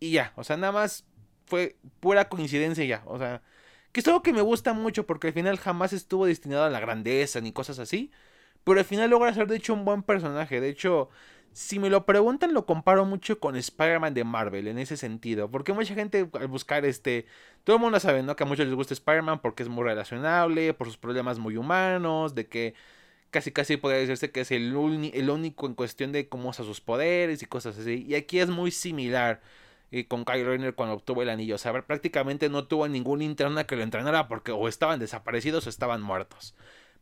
Y 0.00 0.10
ya, 0.10 0.32
o 0.34 0.42
sea, 0.42 0.56
nada 0.56 0.72
más 0.72 1.06
fue 1.46 1.76
pura 2.00 2.28
coincidencia 2.28 2.84
ya, 2.84 3.02
o 3.06 3.18
sea, 3.18 3.40
que 3.92 4.00
es 4.00 4.08
algo 4.08 4.22
que 4.22 4.32
me 4.32 4.42
gusta 4.42 4.72
mucho 4.72 5.06
porque 5.06 5.28
al 5.28 5.32
final 5.32 5.58
jamás 5.58 5.92
estuvo 5.92 6.26
destinado 6.26 6.64
a 6.64 6.70
la 6.70 6.80
grandeza 6.80 7.40
ni 7.40 7.52
cosas 7.52 7.78
así, 7.78 8.10
pero 8.64 8.80
al 8.80 8.84
final 8.84 9.10
logra 9.10 9.32
ser 9.32 9.46
de 9.46 9.56
hecho 9.56 9.74
un 9.74 9.84
buen 9.84 10.02
personaje, 10.02 10.60
de 10.60 10.70
hecho 10.70 11.08
si 11.52 11.78
me 11.78 11.90
lo 11.90 12.06
preguntan, 12.06 12.54
lo 12.54 12.66
comparo 12.66 13.04
mucho 13.04 13.40
con 13.40 13.56
Spider-Man 13.56 14.14
de 14.14 14.24
Marvel 14.24 14.68
en 14.68 14.78
ese 14.78 14.96
sentido. 14.96 15.50
Porque 15.50 15.72
mucha 15.72 15.94
gente 15.94 16.28
al 16.34 16.48
buscar 16.48 16.84
este. 16.84 17.26
Todo 17.64 17.76
el 17.76 17.82
mundo 17.82 18.00
sabe, 18.00 18.22
¿no? 18.22 18.36
Que 18.36 18.44
a 18.44 18.46
muchos 18.46 18.66
les 18.66 18.74
gusta 18.74 18.94
Spider-Man 18.94 19.40
porque 19.40 19.62
es 19.62 19.68
muy 19.68 19.84
relacionable, 19.84 20.74
por 20.74 20.86
sus 20.86 20.98
problemas 20.98 21.38
muy 21.38 21.56
humanos, 21.56 22.34
de 22.34 22.46
que 22.48 22.74
casi 23.30 23.52
casi 23.52 23.76
podría 23.76 24.00
decirse 24.00 24.30
que 24.32 24.40
es 24.42 24.50
el, 24.50 24.74
el 25.14 25.30
único 25.30 25.66
en 25.66 25.74
cuestión 25.74 26.12
de 26.12 26.28
cómo 26.28 26.50
usa 26.50 26.64
sus 26.64 26.80
poderes 26.80 27.42
y 27.42 27.46
cosas 27.46 27.78
así. 27.78 28.04
Y 28.08 28.14
aquí 28.14 28.40
es 28.40 28.48
muy 28.48 28.70
similar 28.70 29.40
eh, 29.90 30.06
con 30.08 30.24
Kyle 30.24 30.46
Rayner 30.46 30.74
cuando 30.74 30.94
obtuvo 30.96 31.22
el 31.22 31.30
anillo. 31.30 31.56
O 31.56 31.58
sea, 31.58 31.72
prácticamente 31.86 32.48
no 32.48 32.66
tuvo 32.66 32.88
ningún 32.88 33.22
interna 33.22 33.64
que 33.64 33.76
lo 33.76 33.82
entrenara 33.82 34.28
porque 34.28 34.52
o 34.52 34.68
estaban 34.68 35.00
desaparecidos 35.00 35.66
o 35.66 35.70
estaban 35.70 36.02
muertos 36.02 36.54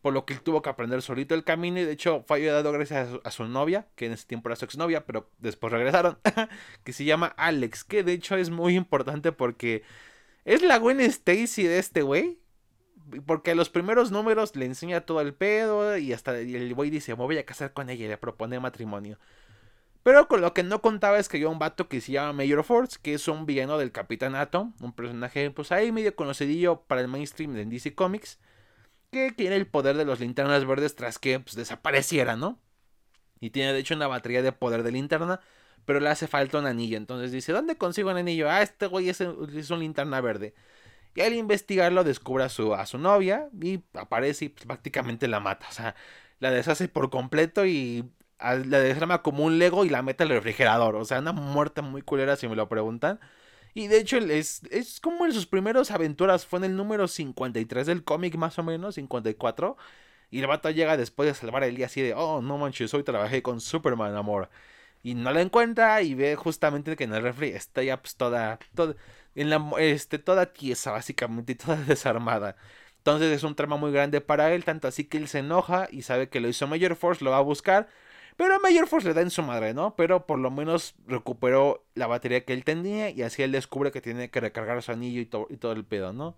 por 0.05 0.13
lo 0.13 0.27
que 0.27 0.35
tuvo 0.35 0.61
que 0.61 0.69
aprender 0.69 1.01
solito 1.01 1.35
el 1.35 1.45
camino 1.45 1.81
y 1.81 1.85
de 1.85 1.93
hecho 1.93 2.25
fue 2.29 2.37
ayudado 2.37 2.71
gracias 2.73 3.09
a 3.25 3.31
su, 3.31 3.45
novia, 3.47 3.87
que 3.95 4.05
en 4.05 4.13
ese 4.13 4.27
tiempo 4.27 4.51
era 4.51 4.57
su 4.57 4.67
exnovia, 4.67 5.07
pero 5.07 5.31
después 5.39 5.73
regresaron, 5.73 6.19
que 6.85 6.93
se 6.93 7.07
llama 7.07 7.29
Alex, 7.39 7.85
que 7.85 8.03
de 8.03 8.13
hecho 8.13 8.37
es 8.37 8.51
muy 8.51 8.77
importante 8.77 9.33
porque 9.33 9.83
es 10.45 10.61
la 10.61 10.77
Gwen 10.77 11.01
Stacy 11.01 11.63
de 11.63 11.79
este 11.79 12.03
güey. 12.03 12.39
Porque 13.25 13.53
a 13.53 13.55
los 13.55 13.71
primeros 13.71 14.11
números 14.11 14.55
le 14.57 14.67
enseña 14.67 15.07
todo 15.07 15.23
el 15.23 15.33
pedo 15.33 15.97
y 15.97 16.13
hasta 16.13 16.39
el 16.39 16.75
güey 16.75 16.91
dice, 16.91 17.17
me 17.17 17.25
voy 17.25 17.39
a 17.39 17.47
casar 17.47 17.73
con 17.73 17.89
ella 17.89 18.05
y 18.05 18.09
le 18.09 18.19
propone 18.19 18.61
matrimonio. 18.61 19.19
Pero 20.03 20.29
con 20.29 20.43
lo 20.43 20.53
que 20.53 20.65
no 20.65 20.83
contaba 20.83 21.19
es 21.19 21.31
que 21.31 21.39
hay 21.39 21.45
un 21.45 21.59
vato 21.59 21.89
que 21.89 22.03
se 22.03 22.13
llama 22.13 22.45
Major 22.45 22.63
Force, 22.63 22.99
que 23.01 23.15
es 23.15 23.27
un 23.27 23.47
villano 23.47 23.79
del 23.79 23.91
Capitán 23.91 24.35
Atom, 24.35 24.75
un 24.83 24.93
personaje 24.93 25.51
pues 25.51 25.73
ahí 25.73 25.93
medio 25.93 26.15
conocidillo 26.15 26.83
para 26.83 27.01
el 27.01 27.09
mainstream 27.09 27.55
de 27.55 27.65
DC 27.65 27.95
Comics 27.95 28.39
que 29.15 29.33
tiene 29.33 29.57
el 29.57 29.67
poder 29.67 29.97
de 29.97 30.05
los 30.05 30.21
linternas 30.21 30.67
verdes 30.67 30.97
tras 30.97 31.19
que 31.19 31.41
pues, 31.41 31.57
desapareciera, 31.57 32.37
¿no? 32.37 32.59
Y 33.41 33.51
tiene 33.51 33.73
de 33.73 33.79
hecho 33.81 33.95
una 33.95 34.09
batería 34.09 34.43
de 34.43 34.53
poder 34.53 34.83
de 34.83 34.93
linterna, 34.93 35.41
pero 35.85 36.01
le 36.01 36.09
hace 36.09 36.27
falta 36.29 36.59
un 36.59 36.67
anillo. 36.67 36.97
Entonces 36.97 37.33
dice, 37.33 37.53
¿dónde 37.53 37.77
consigo 37.77 38.11
un 38.11 38.17
anillo? 38.17 38.51
Ah, 38.51 38.63
este 38.63 38.87
güey 38.87 39.09
es, 39.09 39.21
un 39.21 39.81
linterna 39.81 40.21
verde. 40.21 40.55
Y 41.15 41.21
al 41.23 41.35
investigarlo 41.35 42.05
descubre 42.05 42.45
a 42.45 42.49
su, 42.49 42.75
a 42.75 42.87
su 42.87 42.99
novia 42.99 43.49
y 43.61 43.85
aparece 43.95 44.47
y 44.47 44.49
pues, 44.51 44.67
prácticamente 44.67 45.29
la 45.29 45.41
mata. 45.41 45.69
O 45.71 45.73
sea, 45.73 45.95
la 46.41 46.51
deshace 46.51 46.89
por 46.89 47.11
completo 47.11 47.67
y 47.67 48.11
la 48.41 48.81
desarma 48.81 49.23
como 49.23 49.45
un 49.45 49.59
Lego 49.59 49.85
y 49.85 49.91
la 49.91 50.03
mete 50.03 50.25
al 50.25 50.31
refrigerador. 50.31 50.97
O 50.97 51.05
sea, 51.05 51.21
una 51.21 51.33
muerte 51.33 51.83
muy 51.83 52.03
culera 52.03 52.37
si 52.37 52.49
me 52.49 52.57
lo 52.57 52.69
preguntan. 52.69 53.21
Y 53.75 53.89
de 53.89 53.99
hecho 53.99 54.19
es, 54.19 54.63
es 54.71 55.01
como 55.01 55.27
en 55.27 55.33
sus 55.33 55.47
primeras 55.47 55.91
aventuras, 55.91 56.47
fue 56.47 56.61
en 56.61 56.67
el 56.67 56.77
número 56.77 57.09
53 57.09 57.87
del 57.87 58.05
cómic 58.05 58.37
más 58.37 58.59
o 58.59 58.63
menos, 58.63 58.95
54. 58.95 59.77
Y 60.31 60.41
el 60.41 60.47
vato 60.47 60.71
llega 60.71 60.97
después 60.97 61.29
de 61.29 61.35
salvar 61.35 61.65
el 61.65 61.77
día 61.77 61.87
así 61.87 62.01
de, 62.03 62.15
oh, 62.15 62.41
no 62.43 62.59
manches, 62.59 62.95
hoy 62.95 63.05
trabajé 63.05 63.43
con 63.43 63.61
Superman, 63.61 64.15
amor. 64.17 64.51
Y 65.03 65.15
no 65.15 65.33
la 65.33 65.43
encuentra 65.43 66.03
y 66.03 66.15
ve 66.15 66.37
justamente 66.37 66.97
que 66.97 67.05
en 67.05 67.15
el 67.15 67.23
refri 67.23 67.51
está 67.51 67.83
ya 67.83 68.01
pues 68.01 68.17
toda, 68.17 68.59
toda, 68.75 68.95
en 69.35 69.51
la, 69.51 69.63
este, 69.79 70.19
toda 70.19 70.53
tiesa 70.53 70.93
básicamente 70.93 71.53
y 71.53 71.55
toda 71.57 71.77
desarmada. 71.87 72.57
Entonces 72.99 73.33
es 73.37 73.43
un 73.45 73.55
trama 73.55 73.77
muy 73.77 73.93
grande 73.93 74.21
para 74.21 74.55
él, 74.55 74.65
tanto 74.65 74.89
así 74.89 75.05
que 75.05 75.19
él 75.19 75.29
se 75.29 75.41
enoja 75.41 75.89
y 75.91 76.03
sabe 76.03 76.29
que 76.31 76.41
lo 76.41 76.49
hizo 76.49 76.67
Major 76.67 76.97
Force, 76.97 77.25
lo 77.25 77.31
va 77.33 77.39
a 77.39 77.41
buscar. 77.43 77.89
Pero 78.37 78.57
a 78.57 78.59
Mayor 78.59 78.89
Force 78.89 79.07
le 79.07 79.15
da 79.15 79.21
en 79.21 79.31
su 79.31 79.43
madre, 79.43 79.75
¿no? 79.75 79.95
Pero 79.97 80.27
por 80.27 80.39
lo 80.39 80.51
menos 80.51 80.95
recuperó 81.07 81.85
la 81.95 82.07
batería 82.07 82.45
que 82.45 82.53
él 82.53 82.65
tenía 82.65 83.11
y 83.11 83.23
así 83.23 83.43
él 83.43 83.53
descubre 83.53 83.93
que 83.93 84.01
tiene 84.01 84.31
que 84.31 84.41
recargar 84.41 84.83
su 84.83 84.93
anillo 84.93 85.21
y, 85.21 85.53
y 85.53 85.57
todo 85.57 85.73
el 85.73 85.85
pedo, 85.85 86.13
¿no? 86.13 86.37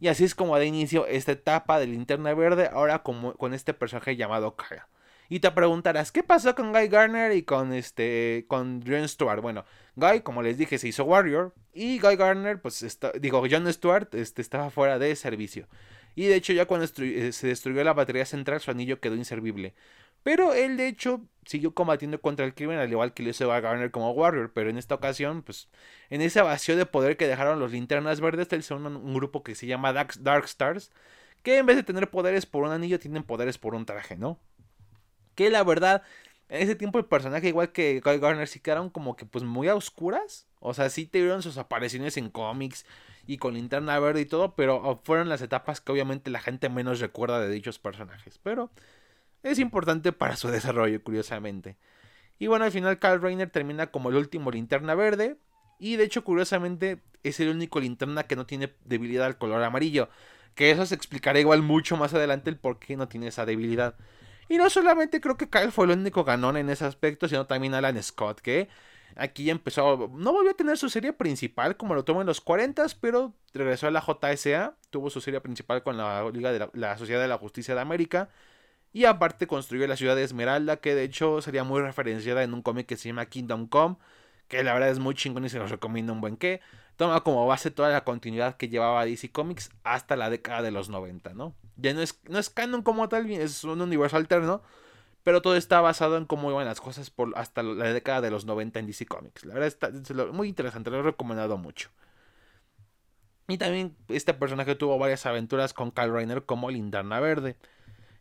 Y 0.00 0.08
así 0.08 0.24
es 0.24 0.34
como 0.34 0.56
da 0.56 0.64
inicio 0.64 1.06
esta 1.06 1.32
etapa 1.32 1.78
de 1.78 1.86
linterna 1.86 2.34
verde, 2.34 2.68
ahora 2.72 3.02
con 3.02 3.54
este 3.54 3.74
personaje 3.74 4.16
llamado 4.16 4.56
Kyle. 4.56 4.82
Y 5.28 5.40
te 5.40 5.50
preguntarás, 5.50 6.12
¿qué 6.12 6.22
pasó 6.22 6.54
con 6.54 6.72
Guy 6.72 6.88
Garner 6.88 7.32
y 7.32 7.42
con 7.42 7.72
este 7.72 8.44
con 8.46 8.82
Jon 8.86 9.08
Stewart? 9.08 9.40
Bueno, 9.40 9.64
Guy, 9.96 10.20
como 10.20 10.42
les 10.42 10.58
dije, 10.58 10.78
se 10.78 10.88
hizo 10.88 11.04
Warrior 11.04 11.54
y 11.72 11.98
Guy 11.98 12.16
Garner, 12.16 12.60
pues 12.60 12.82
está, 12.82 13.12
digo, 13.12 13.42
Jon 13.50 13.72
Stewart 13.72 14.14
este, 14.14 14.42
estaba 14.42 14.70
fuera 14.70 14.98
de 14.98 15.16
servicio. 15.16 15.66
Y 16.14 16.26
de 16.26 16.36
hecho 16.36 16.52
ya 16.52 16.66
cuando 16.66 16.86
eh, 16.98 17.32
se 17.32 17.46
destruyó 17.46 17.82
la 17.82 17.94
batería 17.94 18.26
central, 18.26 18.60
su 18.60 18.70
anillo 18.70 19.00
quedó 19.00 19.16
inservible. 19.16 19.74
Pero 20.24 20.54
él 20.54 20.76
de 20.78 20.88
hecho 20.88 21.20
siguió 21.46 21.74
combatiendo 21.74 22.20
contra 22.20 22.46
el 22.46 22.54
crimen, 22.54 22.78
al 22.78 22.90
igual 22.90 23.12
que 23.12 23.22
lo 23.22 23.28
hizo 23.28 23.46
Guy 23.46 23.60
Garner 23.60 23.90
como 23.90 24.10
Warrior. 24.12 24.52
Pero 24.52 24.70
en 24.70 24.78
esta 24.78 24.94
ocasión, 24.96 25.42
pues 25.42 25.68
en 26.10 26.22
ese 26.22 26.40
vacío 26.42 26.76
de 26.76 26.86
poder 26.86 27.16
que 27.16 27.28
dejaron 27.28 27.60
los 27.60 27.70
linternas 27.70 28.20
verdes, 28.20 28.48
él 28.52 28.62
son 28.62 28.86
un, 28.86 29.14
grupo 29.14 29.44
que 29.44 29.54
se 29.54 29.66
llama 29.66 29.92
Dark 29.92 30.44
Stars. 30.46 30.90
Que 31.42 31.58
en 31.58 31.66
vez 31.66 31.76
de 31.76 31.82
tener 31.82 32.10
poderes 32.10 32.46
por 32.46 32.64
un 32.64 32.70
anillo, 32.70 32.98
tienen 32.98 33.22
poderes 33.22 33.58
por 33.58 33.74
un 33.74 33.84
traje, 33.84 34.16
¿no? 34.16 34.40
Que 35.34 35.50
la 35.50 35.62
verdad, 35.62 36.02
en 36.48 36.62
ese 36.62 36.74
tiempo 36.74 36.98
el 36.98 37.04
personaje, 37.04 37.48
igual 37.48 37.70
que 37.72 38.00
Guy 38.02 38.18
Garner, 38.18 38.48
sí 38.48 38.60
quedaron 38.60 38.88
como 38.88 39.14
que 39.14 39.26
pues 39.26 39.44
muy 39.44 39.68
a 39.68 39.74
oscuras. 39.74 40.46
O 40.60 40.72
sea, 40.72 40.88
sí 40.88 41.06
tuvieron 41.06 41.42
sus 41.42 41.58
apariciones 41.58 42.16
en 42.16 42.30
cómics 42.30 42.86
y 43.26 43.36
con 43.36 43.52
linterna 43.54 43.98
verde 43.98 44.22
y 44.22 44.26
todo, 44.26 44.54
pero 44.54 45.02
fueron 45.04 45.28
las 45.28 45.42
etapas 45.42 45.82
que 45.82 45.92
obviamente 45.92 46.30
la 46.30 46.40
gente 46.40 46.70
menos 46.70 47.00
recuerda 47.00 47.40
de 47.40 47.50
dichos 47.50 47.78
personajes. 47.78 48.38
Pero 48.42 48.70
es 49.44 49.58
importante 49.58 50.12
para 50.12 50.36
su 50.36 50.48
desarrollo, 50.48 51.02
curiosamente. 51.02 51.76
Y 52.38 52.48
bueno, 52.48 52.64
al 52.64 52.72
final 52.72 52.98
Carl 52.98 53.22
Reiner 53.22 53.50
termina 53.50 53.88
como 53.88 54.08
el 54.08 54.16
último 54.16 54.50
linterna 54.50 54.94
verde. 54.94 55.36
Y 55.78 55.96
de 55.96 56.04
hecho, 56.04 56.24
curiosamente, 56.24 57.00
es 57.22 57.38
el 57.40 57.48
único 57.48 57.78
linterna 57.78 58.24
que 58.24 58.36
no 58.36 58.46
tiene 58.46 58.72
debilidad 58.84 59.26
al 59.26 59.38
color 59.38 59.62
amarillo. 59.62 60.08
Que 60.54 60.70
eso 60.70 60.86
se 60.86 60.94
explicará 60.94 61.38
igual 61.38 61.62
mucho 61.62 61.96
más 61.96 62.14
adelante 62.14 62.50
el 62.50 62.56
por 62.56 62.78
qué 62.78 62.96
no 62.96 63.08
tiene 63.08 63.28
esa 63.28 63.46
debilidad. 63.46 63.94
Y 64.48 64.56
no 64.56 64.68
solamente 64.70 65.20
creo 65.20 65.36
que 65.36 65.48
Kyle 65.48 65.72
fue 65.72 65.86
el 65.86 65.92
único 65.92 66.24
ganón 66.24 66.56
en 66.56 66.68
ese 66.70 66.84
aspecto, 66.84 67.28
sino 67.28 67.46
también 67.46 67.74
Alan 67.74 68.02
Scott, 68.02 68.40
que 68.40 68.68
aquí 69.16 69.50
empezó, 69.50 70.10
no 70.14 70.32
volvió 70.32 70.50
a 70.50 70.54
tener 70.54 70.76
su 70.76 70.88
serie 70.88 71.12
principal 71.12 71.76
como 71.76 71.94
lo 71.94 72.04
tuvo 72.04 72.20
en 72.20 72.26
los 72.26 72.40
40, 72.40 72.86
pero 73.00 73.32
regresó 73.52 73.86
a 73.86 73.90
la 73.90 74.02
JSA, 74.02 74.74
tuvo 74.90 75.10
su 75.10 75.20
serie 75.20 75.40
principal 75.40 75.82
con 75.82 75.96
la 75.96 76.30
Liga 76.30 76.52
de 76.52 76.68
la, 76.72 76.98
Sociedad 76.98 77.20
de 77.20 77.28
la 77.28 77.38
Justicia 77.38 77.74
de 77.74 77.80
América. 77.80 78.28
Y 78.94 79.06
aparte 79.06 79.48
construyó 79.48 79.88
la 79.88 79.96
ciudad 79.96 80.14
de 80.14 80.22
Esmeralda, 80.22 80.76
que 80.76 80.94
de 80.94 81.02
hecho 81.02 81.42
sería 81.42 81.64
muy 81.64 81.82
referenciada 81.82 82.44
en 82.44 82.54
un 82.54 82.62
cómic 82.62 82.86
que 82.86 82.96
se 82.96 83.08
llama 83.08 83.26
Kingdom 83.26 83.66
Come, 83.66 83.96
que 84.46 84.62
la 84.62 84.72
verdad 84.72 84.88
es 84.88 85.00
muy 85.00 85.16
chingón 85.16 85.44
y 85.44 85.48
se 85.48 85.58
los 85.58 85.68
recomiendo 85.68 86.12
un 86.12 86.20
buen 86.20 86.36
que. 86.36 86.60
Toma 86.96 87.22
como 87.24 87.44
base 87.44 87.72
toda 87.72 87.88
la 87.88 88.04
continuidad 88.04 88.56
que 88.56 88.68
llevaba 88.68 89.04
DC 89.04 89.32
Comics 89.32 89.70
hasta 89.82 90.14
la 90.14 90.30
década 90.30 90.62
de 90.62 90.70
los 90.70 90.90
90, 90.90 91.34
¿no? 91.34 91.56
Ya 91.76 91.92
no 91.92 92.02
es, 92.02 92.20
no 92.28 92.38
es 92.38 92.50
canon 92.50 92.82
como 92.82 93.08
tal, 93.08 93.28
es 93.32 93.64
un 93.64 93.80
universo 93.80 94.16
alterno, 94.16 94.62
pero 95.24 95.42
todo 95.42 95.56
está 95.56 95.80
basado 95.80 96.16
en 96.16 96.24
cómo 96.24 96.52
iban 96.52 96.64
las 96.64 96.80
cosas 96.80 97.12
hasta 97.34 97.64
la 97.64 97.92
década 97.92 98.20
de 98.20 98.30
los 98.30 98.44
90 98.44 98.78
en 98.78 98.86
DC 98.86 99.06
Comics. 99.06 99.44
La 99.44 99.54
verdad 99.54 99.66
está 99.66 99.90
muy 100.32 100.46
interesante, 100.46 100.92
lo 100.92 101.00
he 101.00 101.02
recomendado 101.02 101.58
mucho. 101.58 101.90
Y 103.48 103.58
también 103.58 103.96
este 104.06 104.34
personaje 104.34 104.76
tuvo 104.76 104.96
varias 105.00 105.26
aventuras 105.26 105.74
con 105.74 105.90
Kyle 105.90 106.12
Reiner 106.12 106.44
como 106.44 106.70
Linterna 106.70 107.18
Verde. 107.18 107.56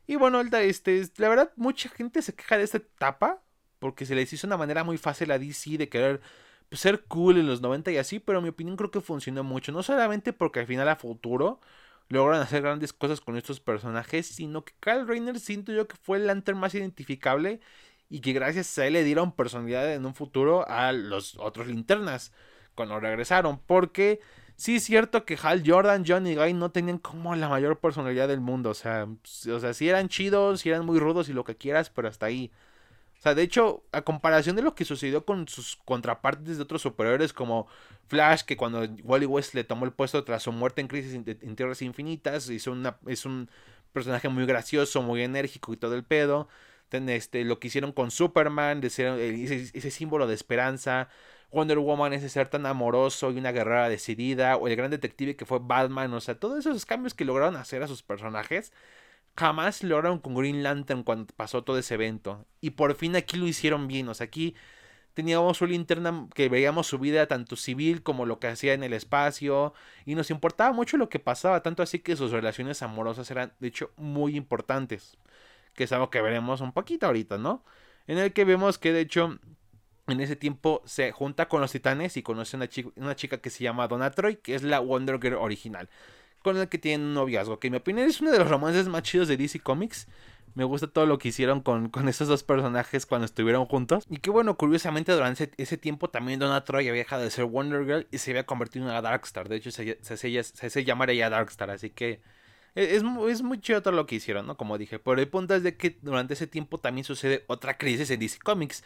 Y 0.07 0.15
bueno, 0.15 0.41
este, 0.41 1.03
la 1.17 1.29
verdad, 1.29 1.51
mucha 1.55 1.89
gente 1.89 2.21
se 2.21 2.35
queja 2.35 2.57
de 2.57 2.63
esta 2.63 2.77
etapa. 2.77 3.43
Porque 3.79 4.05
se 4.05 4.15
les 4.15 4.31
hizo 4.31 4.47
una 4.47 4.55
manera 4.57 4.83
muy 4.85 4.97
fácil 4.97 5.29
a 5.31 5.39
DC 5.39 5.77
de 5.77 5.89
querer 5.89 6.21
pues, 6.69 6.79
ser 6.79 7.03
cool 7.03 7.37
en 7.37 7.47
los 7.47 7.61
90 7.61 7.91
y 7.91 7.97
así. 7.97 8.19
Pero 8.19 8.39
en 8.39 8.43
mi 8.43 8.49
opinión 8.49 8.77
creo 8.77 8.91
que 8.91 9.01
funcionó 9.01 9.43
mucho. 9.43 9.71
No 9.71 9.83
solamente 9.83 10.33
porque 10.33 10.61
al 10.61 10.67
final 10.67 10.87
a 10.87 10.95
futuro 10.95 11.59
lograron 12.09 12.41
hacer 12.41 12.61
grandes 12.61 12.93
cosas 12.93 13.21
con 13.21 13.37
estos 13.37 13.59
personajes, 13.59 14.27
sino 14.27 14.63
que 14.63 14.73
Kyle 14.79 15.07
Rayner 15.07 15.39
siento 15.39 15.71
yo 15.71 15.87
que 15.87 15.95
fue 15.97 16.17
el 16.17 16.27
lantern 16.27 16.57
más 16.57 16.75
identificable 16.75 17.59
y 18.09 18.21
que 18.21 18.33
gracias 18.33 18.77
a 18.77 18.85
él 18.87 18.93
le 18.93 19.03
dieron 19.03 19.31
personalidad 19.31 19.93
en 19.93 20.05
un 20.05 20.13
futuro 20.13 20.67
a 20.67 20.91
los 20.91 21.35
otros 21.39 21.67
linternas 21.67 22.31
cuando 22.75 22.99
regresaron, 22.99 23.59
porque 23.59 24.19
sí 24.55 24.75
es 24.75 24.83
cierto 24.83 25.25
que 25.25 25.37
Hal 25.41 25.63
Jordan, 25.65 26.03
John 26.07 26.27
y 26.27 26.35
Guy 26.35 26.53
no 26.53 26.71
tenían 26.71 26.97
como 26.97 27.35
la 27.35 27.49
mayor 27.49 27.79
personalidad 27.79 28.27
del 28.27 28.41
mundo, 28.41 28.71
o 28.71 28.73
sea, 28.73 29.07
o 29.51 29.59
sea, 29.59 29.73
sí 29.73 29.89
eran 29.89 30.09
chidos, 30.09 30.61
sí 30.61 30.69
eran 30.69 30.85
muy 30.85 30.99
rudos 30.99 31.29
y 31.29 31.33
lo 31.33 31.43
que 31.43 31.55
quieras, 31.55 31.89
pero 31.89 32.07
hasta 32.07 32.25
ahí. 32.25 32.51
O 33.19 33.21
sea, 33.23 33.35
de 33.35 33.43
hecho, 33.43 33.83
a 33.93 34.01
comparación 34.01 34.55
de 34.57 34.61
lo 34.61 34.75
que 34.75 34.83
sucedió 34.83 35.25
con 35.25 35.47
sus 35.47 35.77
contrapartes 35.85 36.57
de 36.57 36.63
otros 36.63 36.81
superhéroes 36.81 37.31
como 37.31 37.67
Flash, 38.07 38.41
que 38.43 38.57
cuando 38.57 38.85
Wally 39.03 39.25
West 39.25 39.53
le 39.53 39.63
tomó 39.63 39.85
el 39.85 39.93
puesto 39.93 40.23
tras 40.25 40.43
su 40.43 40.51
muerte 40.51 40.81
en 40.81 40.87
Crisis 40.87 41.13
en 41.13 41.55
Tierras 41.55 41.81
Infinitas, 41.81 42.49
hizo 42.49 42.73
una, 42.73 42.97
es 43.07 43.25
un 43.25 43.49
personaje 43.93 44.27
muy 44.27 44.45
gracioso, 44.45 45.01
muy 45.01 45.21
enérgico 45.21 45.71
y 45.73 45.77
todo 45.77 45.95
el 45.95 46.03
pedo. 46.03 46.49
Este, 46.93 47.43
lo 47.43 47.59
que 47.59 47.67
hicieron 47.67 47.91
con 47.91 48.11
Superman, 48.11 48.79
de 48.79 48.89
ser 48.91 49.19
ese, 49.19 49.91
símbolo 49.91 50.27
de 50.27 50.35
esperanza. 50.35 51.09
Wonder 51.53 51.79
Woman, 51.79 52.13
ese 52.13 52.29
ser 52.29 52.47
tan 52.49 52.65
amoroso 52.65 53.31
y 53.31 53.37
una 53.37 53.51
guerrera 53.51 53.87
decidida. 53.89 54.57
O 54.57 54.67
el 54.67 54.75
gran 54.75 54.91
detective 54.91 55.35
que 55.35 55.45
fue 55.45 55.59
Batman. 55.61 56.13
O 56.13 56.21
sea, 56.21 56.39
todos 56.39 56.65
esos 56.65 56.85
cambios 56.85 57.13
que 57.13 57.25
lograron 57.25 57.55
hacer 57.55 57.83
a 57.83 57.87
sus 57.87 58.03
personajes 58.03 58.73
jamás 59.35 59.83
lograron 59.83 60.19
con 60.19 60.35
Green 60.35 60.63
Lantern 60.63 61.03
cuando 61.03 61.33
pasó 61.35 61.63
todo 61.63 61.77
ese 61.77 61.95
evento. 61.95 62.45
Y 62.61 62.71
por 62.71 62.95
fin 62.95 63.15
aquí 63.15 63.37
lo 63.37 63.47
hicieron 63.47 63.87
bien. 63.87 64.09
O 64.09 64.13
sea, 64.13 64.25
aquí 64.25 64.55
teníamos 65.13 65.61
una 65.61 65.71
linterna 65.71 66.27
que 66.33 66.49
veíamos 66.49 66.87
su 66.87 66.99
vida 66.99 67.27
tanto 67.27 67.55
civil 67.55 68.03
como 68.03 68.25
lo 68.25 68.39
que 68.39 68.47
hacía 68.47 68.73
en 68.73 68.83
el 68.83 68.93
espacio. 68.93 69.73
Y 70.05 70.15
nos 70.15 70.31
importaba 70.31 70.73
mucho 70.73 70.97
lo 70.97 71.09
que 71.09 71.19
pasaba. 71.19 71.61
Tanto 71.63 71.83
así 71.83 71.99
que 71.99 72.15
sus 72.15 72.31
relaciones 72.31 72.81
amorosas 72.81 73.29
eran, 73.31 73.53
de 73.59 73.67
hecho, 73.67 73.91
muy 73.97 74.35
importantes. 74.35 75.17
Que 75.75 75.85
es 75.85 75.91
algo 75.91 76.09
que 76.09 76.21
veremos 76.21 76.61
un 76.61 76.71
poquito 76.71 77.07
ahorita, 77.07 77.37
¿no? 77.37 77.63
En 78.07 78.17
el 78.17 78.33
que 78.33 78.45
vemos 78.45 78.77
que, 78.77 78.91
de 78.91 79.01
hecho, 79.01 79.39
en 80.07 80.19
ese 80.19 80.35
tiempo 80.35 80.81
se 80.85 81.11
junta 81.11 81.47
con 81.47 81.61
los 81.61 81.71
titanes 81.71 82.17
y 82.17 82.23
conoce 82.23 82.57
una, 82.57 82.67
chica, 82.67 82.89
una 82.95 83.15
chica 83.15 83.37
que 83.37 83.49
se 83.49 83.63
llama 83.63 83.87
Donna 83.87 84.11
Troy, 84.11 84.37
que 84.37 84.55
es 84.55 84.63
la 84.63 84.79
Wonder 84.79 85.19
Girl 85.21 85.35
original 85.35 85.89
con 86.43 86.57
el 86.57 86.67
que 86.67 86.77
tienen 86.77 87.07
un 87.07 87.13
noviazgo, 87.15 87.57
que 87.57 87.67
en 87.67 87.71
mi 87.71 87.77
opinión 87.77 88.07
es 88.07 88.21
uno 88.21 88.31
de 88.31 88.37
los 88.37 88.49
romances 88.49 88.87
más 88.89 89.01
chidos 89.01 89.27
de 89.27 89.37
DC 89.37 89.61
Comics. 89.61 90.07
Me 90.55 90.65
gusta 90.65 90.85
todo 90.85 91.07
lo 91.07 91.17
que 91.17 91.29
hicieron 91.29 91.61
con, 91.61 91.89
con 91.89 92.07
esos 92.07 92.27
dos 92.27 92.43
personajes 92.43 93.07
cuando 93.07 93.25
estuvieron 93.25 93.65
juntos. 93.65 94.03
Y 94.07 94.17
que 94.17 94.29
bueno, 94.29 94.55
curiosamente 94.55 95.11
durante 95.13 95.49
ese, 95.57 95.77
tiempo 95.77 96.09
también 96.09 96.39
Donna 96.39 96.63
Troy 96.63 96.87
había 96.89 97.01
dejado 97.01 97.23
de 97.23 97.31
ser 97.31 97.45
Wonder 97.45 97.85
Girl 97.85 98.07
y 98.11 98.19
se 98.19 98.31
había 98.31 98.45
convertido 98.45 98.85
en 98.85 98.91
una 98.91 99.01
Darkstar. 99.01 99.49
De 99.49 99.55
hecho, 99.55 99.71
se, 99.71 99.97
se, 100.01 100.17
se 100.17 100.67
hace 100.67 100.83
llamar 100.83 101.09
ella 101.09 101.31
Darkstar. 101.31 101.71
Así 101.71 101.89
que 101.89 102.21
e, 102.75 102.95
es, 102.95 103.03
es, 103.29 103.41
muy 103.41 103.61
chido 103.61 103.81
todo 103.81 103.93
lo 103.93 104.05
que 104.05 104.15
hicieron, 104.15 104.45
¿no? 104.45 104.55
Como 104.57 104.77
dije. 104.77 104.99
Pero 104.99 105.19
el 105.19 105.27
punto 105.27 105.55
es 105.55 105.63
de 105.63 105.75
que 105.75 105.97
durante 106.01 106.35
ese 106.35 106.45
tiempo 106.45 106.77
también 106.77 107.05
sucede 107.05 107.45
otra 107.47 107.77
crisis 107.77 108.11
en 108.11 108.19
DC 108.19 108.39
Comics 108.43 108.83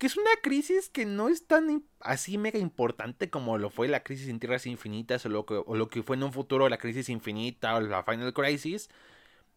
que 0.00 0.06
es 0.06 0.16
una 0.16 0.30
crisis 0.42 0.88
que 0.88 1.04
no 1.04 1.28
es 1.28 1.46
tan 1.46 1.84
así 2.00 2.38
mega 2.38 2.58
importante 2.58 3.28
como 3.28 3.58
lo 3.58 3.68
fue 3.68 3.86
la 3.86 4.02
crisis 4.02 4.28
en 4.28 4.40
Tierras 4.40 4.64
Infinitas 4.64 5.26
o 5.26 5.28
lo 5.28 5.44
que, 5.44 5.62
o 5.66 5.76
lo 5.76 5.90
que 5.90 6.02
fue 6.02 6.16
en 6.16 6.22
un 6.22 6.32
futuro 6.32 6.70
la 6.70 6.78
crisis 6.78 7.10
infinita 7.10 7.76
o 7.76 7.82
la 7.82 8.02
Final 8.02 8.32
Crisis, 8.32 8.88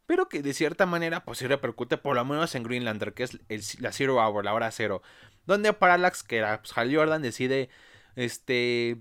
pero 0.06 0.28
que 0.28 0.42
de 0.42 0.54
cierta 0.54 0.86
manera 0.86 1.24
pues 1.24 1.38
sí 1.40 1.48
repercute 1.48 1.96
por 1.98 2.18
lo 2.18 2.26
menos 2.26 2.56
en 2.56 2.64
Greenlander, 2.64 3.14
que 3.14 3.24
es 3.24 3.80
la 3.80 3.94
Zero 3.94 4.18
Hour, 4.18 4.44
la 4.44 4.54
hora 4.54 4.70
cero, 4.72 5.02
donde 5.46 5.72
Parallax, 5.72 6.24
que 6.24 6.40
era 6.40 6.62
pues, 6.62 6.78
Hal 6.78 6.94
Jordan, 6.94 7.22
decide 7.22 7.70
este 8.18 9.00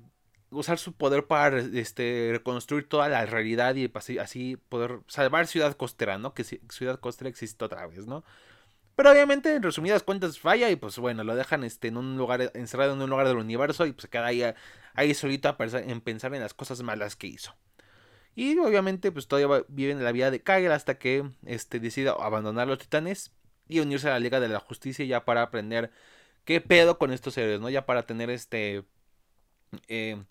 usar 0.51 0.79
su 0.79 0.93
poder 0.93 1.27
para 1.27 1.59
este, 1.59 2.29
reconstruir 2.31 2.89
toda 2.89 3.09
la 3.09 3.27
realidad 3.27 3.75
y 3.75 3.91
así, 3.93 4.19
así 4.19 4.59
poder 4.69 5.01
salvar 5.09 5.49
Ciudad 5.49 5.77
Costera, 5.77 6.19
¿no? 6.19 6.35
Que 6.35 6.45
Ciudad 6.45 7.01
Costera 7.01 7.31
existe 7.31 7.65
otra 7.65 7.85
vez, 7.89 8.07
¿no? 8.07 8.23
Pero 9.03 9.15
obviamente, 9.15 9.53
en 9.57 9.65
resumidas 9.65 10.05
cuentas, 10.05 10.39
falla 10.39 10.71
y 10.71 10.77
pues 10.77 10.97
bueno, 10.97 11.25
lo 11.25 11.35
dejan 11.35 11.65
este, 11.65 11.89
en 11.89 11.97
un 11.97 12.17
lugar, 12.17 12.53
encerrado 12.55 12.93
en 12.93 13.03
un 13.03 13.11
lugar 13.11 13.27
del 13.27 13.37
universo 13.37 13.85
y 13.85 13.91
pues 13.91 14.07
queda 14.07 14.27
ahí, 14.27 14.45
ahí 14.95 15.13
solito 15.13 15.49
a 15.49 15.57
pensar, 15.57 15.83
en 15.83 16.01
pensar 16.01 16.33
en 16.37 16.41
las 16.41 16.55
cosas 16.55 16.83
malas 16.83 17.17
que 17.17 17.27
hizo. 17.27 17.53
Y 18.37 18.57
obviamente, 18.61 19.11
pues 19.11 19.27
todavía 19.27 19.65
vive 19.67 19.91
en 19.91 20.05
la 20.05 20.13
vida 20.13 20.31
de 20.31 20.41
Kyle 20.41 20.71
hasta 20.71 21.01
que 21.01 21.29
este, 21.45 21.81
decida 21.81 22.13
abandonar 22.13 22.69
los 22.69 22.79
titanes 22.79 23.33
y 23.69 23.81
unirse 23.81 24.07
a 24.07 24.13
la 24.13 24.21
Liga 24.21 24.39
de 24.39 24.47
la 24.47 24.61
Justicia 24.61 25.05
ya 25.05 25.25
para 25.25 25.43
aprender 25.43 25.91
qué 26.45 26.61
pedo 26.61 26.97
con 26.97 27.13
estos 27.13 27.37
héroes, 27.37 27.61
¿no? 27.61 27.71
Ya 27.71 27.85
para 27.85 28.05
tener 28.05 28.31
este... 28.31 28.85
Eh, 29.89 30.23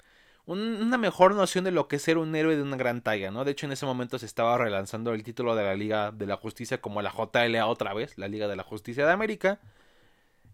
una 0.46 0.98
mejor 0.98 1.36
noción 1.36 1.64
de 1.64 1.72
lo 1.72 1.88
que 1.88 1.98
es 1.98 2.02
ser 2.02 2.18
un 2.18 2.36
héroe 2.36 2.56
de 2.56 2.64
una 2.64 2.78
gran 2.78 3.02
talla, 3.02 3.32
¿no? 3.32 3.46
De 3.46 3.52
hecho, 3.52 3.66
en 3.66 3.72
ese 3.72 3.86
momento 3.86 4.20
se 4.20 4.26
estaba 4.26 4.58
relanzando 4.58 5.14
el 5.14 5.24
título 5.24 5.56
de 5.56 5.64
la 5.64 5.76
Liga 5.76 6.12
de 6.12 6.26
la 6.26 6.38
Justicia 6.38 6.82
como 6.82 7.02
la 7.02 7.12
JLA 7.12 7.68
otra 7.68 7.94
vez, 7.94 8.18
la 8.18 8.28
Liga 8.28 8.48
de 8.48 8.56
la 8.56 8.64
Justicia 8.64 9.06
de 9.06 9.12
América. 9.12 9.60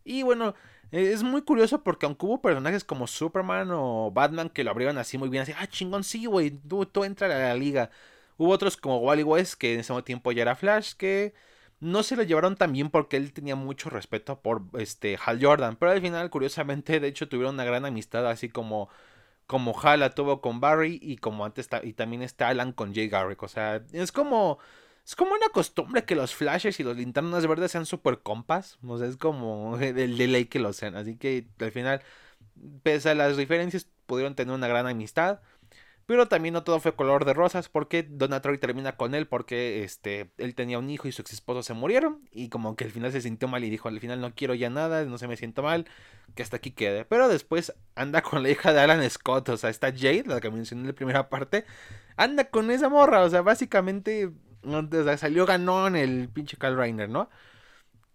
Y 0.04 0.23
bueno, 0.23 0.56
e, 0.91 1.12
es 1.13 1.23
muy 1.23 1.41
curioso 1.41 1.84
porque 1.84 2.06
aunque 2.06 2.26
hubo 2.26 2.41
personajes 2.41 2.84
como 2.84 3.08
Superman 3.08 3.69
o 3.71 4.12
Batman 4.12 4.50
que 4.50 4.63
lo 4.63 4.71
abrieron 4.71 4.97
así 4.97 5.17
muy 5.17 5.30
bien, 5.30 5.43
así, 5.43 5.54
ah, 5.58 5.67
chingón, 5.67 6.04
sí, 6.04 6.26
güey, 6.26 6.52
tú, 6.52 6.86
tú 6.86 7.04
entra 7.04 7.28
a 7.28 7.30
la 7.30 7.56
liga. 7.56 7.89
Hubo 8.38 8.52
otros 8.52 8.78
como 8.78 9.00
Wally 9.00 9.23
West, 9.23 9.56
que 9.56 9.73
en 9.73 9.80
ese 9.82 10.02
tiempo 10.04 10.32
ya 10.32 10.43
era 10.43 10.56
Flash, 10.56 10.93
que 10.93 11.34
no 11.80 12.04
se 12.04 12.15
lo 12.15 12.23
llevaron 12.23 12.56
tan 12.56 12.73
bien 12.73 12.89
porque 12.89 13.17
él 13.17 13.34
tenía 13.34 13.56
mucho 13.56 13.89
respeto 13.89 14.39
por 14.41 14.63
este 14.80 15.17
Hal 15.23 15.39
Jordan, 15.43 15.76
pero 15.78 15.91
al 15.91 16.02
final 16.02 16.30
curiosamente 16.30 17.00
de 17.00 17.08
hecho 17.08 17.30
tuvieron 17.30 17.56
una 17.56 17.65
gran 17.65 17.86
amistad 17.86 18.28
así 18.28 18.50
como 18.50 18.89
como 19.47 19.77
Hal 19.81 20.01
la 20.01 20.12
tuvo 20.12 20.41
con 20.41 20.60
Barry 20.60 20.99
y 21.01 21.17
como 21.17 21.45
antes 21.45 21.69
y 21.83 21.93
también 21.93 22.21
está 22.21 22.49
Alan 22.49 22.73
con 22.73 22.93
Jay 22.93 23.07
Garrick, 23.07 23.41
o 23.43 23.47
sea, 23.47 23.81
es 23.93 24.12
como 24.12 24.60
es 25.07 25.15
como 25.15 25.33
una 25.33 25.47
costumbre 25.49 26.03
que 26.03 26.15
los 26.15 26.36
flashes 26.36 26.81
y 26.81 26.83
los 26.83 26.97
linternas 26.97 27.47
verdes 27.47 27.71
sean 27.71 27.86
super 27.86 28.19
compas. 28.19 28.77
O 28.86 28.97
sea, 28.97 29.07
es 29.07 29.15
como 29.15 29.77
el 29.79 30.17
de 30.17 30.27
ley 30.27 30.45
que 30.45 30.60
lo 30.60 30.73
sean. 30.73 30.95
Así 30.97 31.15
que 31.15 31.47
al 31.62 31.71
final, 31.71 32.01
pese 32.83 33.12
a 33.12 33.15
las 33.15 33.38
diferencias, 33.38 33.88
pudieron 34.05 34.36
tener 34.36 34.53
una 34.53 34.67
gran 34.67 34.86
amistad. 34.86 35.39
Pero 36.07 36.27
también 36.27 36.53
no 36.53 36.63
todo 36.63 36.79
fue 36.79 36.95
color 36.95 37.25
de 37.25 37.33
rosas 37.33 37.67
porque 37.67 38.01
Troy 38.01 38.57
termina 38.57 38.95
con 38.95 39.13
él 39.13 39.27
porque 39.27 39.83
este, 39.83 40.31
él 40.37 40.55
tenía 40.55 40.79
un 40.79 40.89
hijo 40.89 41.09
y 41.09 41.11
su 41.11 41.21
ex 41.21 41.33
esposo 41.33 41.63
se 41.63 41.73
murieron. 41.73 42.21
Y 42.31 42.47
como 42.47 42.77
que 42.77 42.85
al 42.85 42.91
final 42.91 43.11
se 43.11 43.19
sintió 43.19 43.49
mal 43.49 43.65
y 43.65 43.69
dijo, 43.69 43.89
al 43.89 43.99
final 43.99 44.21
no 44.21 44.33
quiero 44.33 44.53
ya 44.53 44.69
nada, 44.69 45.03
no 45.03 45.17
se 45.17 45.27
me 45.27 45.35
siento 45.35 45.63
mal, 45.63 45.85
que 46.33 46.43
hasta 46.43 46.57
aquí 46.57 46.71
quede. 46.71 47.03
Pero 47.03 47.27
después 47.27 47.73
anda 47.93 48.21
con 48.21 48.41
la 48.41 48.49
hija 48.49 48.71
de 48.71 48.79
Alan 48.79 49.07
Scott, 49.09 49.49
o 49.49 49.57
sea, 49.57 49.69
está 49.69 49.91
Jade, 49.91 50.23
la 50.27 50.39
que 50.39 50.49
mencioné 50.49 50.83
en 50.83 50.87
la 50.87 50.93
primera 50.93 51.27
parte. 51.27 51.65
Anda 52.15 52.49
con 52.49 52.71
esa 52.71 52.87
morra, 52.87 53.21
o 53.23 53.29
sea, 53.29 53.41
básicamente 53.41 54.31
salió 55.17 55.45
ganón 55.45 55.97
el 55.97 56.29
pinche 56.29 56.57
Kyle 56.57 56.77
Reiner, 56.77 57.09
¿no? 57.09 57.29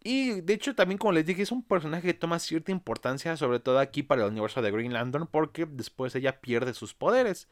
Y 0.04 0.40
de 0.40 0.54
hecho 0.54 0.74
también 0.74 0.98
como 0.98 1.12
les 1.12 1.26
dije 1.26 1.42
es 1.42 1.52
un 1.52 1.62
personaje 1.62 2.08
que 2.08 2.14
toma 2.14 2.38
cierta 2.40 2.72
importancia 2.72 3.36
sobre 3.36 3.60
todo 3.60 3.78
aquí 3.78 4.02
para 4.02 4.22
el 4.24 4.30
universo 4.30 4.60
de 4.60 4.70
Green 4.72 4.92
Lantern 4.92 5.28
porque 5.28 5.66
después 5.66 6.14
ella 6.16 6.40
pierde 6.40 6.74
sus 6.74 6.94
poderes. 6.94 7.48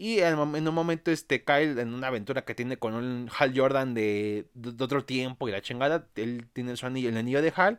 Y 0.00 0.20
en, 0.20 0.38
un 0.38 0.74
momento 0.74 1.10
este 1.10 1.44
Kyle 1.44 1.78
en 1.78 1.92
una 1.92 2.06
aventura 2.06 2.46
que 2.46 2.54
tiene 2.54 2.78
con 2.78 2.94
un 2.94 3.30
Hal 3.38 3.52
Jordan 3.54 3.92
de, 3.92 4.46
otro 4.80 5.04
tiempo 5.04 5.46
y 5.46 5.52
la 5.52 5.60
chingada, 5.60 6.06
él 6.14 6.48
tiene 6.54 6.74
su 6.78 6.86
anillo, 6.86 7.10
el 7.10 7.18
anillo 7.18 7.42
de 7.42 7.52
Hal, 7.54 7.78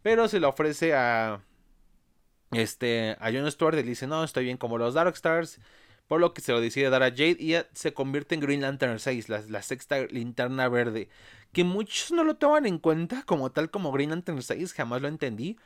pero 0.00 0.28
se 0.28 0.40
lo 0.40 0.48
ofrece 0.48 0.94
a 0.94 1.42
este 2.52 3.18
a 3.20 3.30
John 3.30 3.50
Stewart 3.50 3.74
y 3.74 3.82
le 3.82 3.82
dice, 3.82 4.06
"No, 4.06 4.24
estoy 4.24 4.44
bien 4.44 4.56
como 4.56 4.78
los 4.78 4.94
Darkstars." 4.94 5.60
por 6.08 6.20
lo 6.20 6.32
que 6.34 6.40
se 6.42 6.52
lo 6.52 6.60
decide 6.60 6.90
dar 6.90 7.02
a 7.02 7.10
Jade 7.10 7.36
y 7.38 7.54
se 7.74 7.94
convierte 7.94 8.34
en 8.34 8.40
Green 8.40 8.60
Lantern 8.62 8.98
6, 8.98 9.28
la, 9.28 9.62
sexta 9.62 9.98
linterna 10.06 10.68
verde, 10.68 11.08
que 11.52 11.64
muchos 11.64 12.12
no 12.12 12.24
lo 12.24 12.36
toman 12.36 12.66
en 12.66 12.78
cuenta 12.78 13.22
como 13.24 13.52
tal 13.52 13.70
como 13.70 13.92
Green 13.92 14.10
Lantern 14.10 14.42
6, 14.42 14.72
jamás 14.72 15.02
lo 15.02 15.08
entendí. 15.08 15.56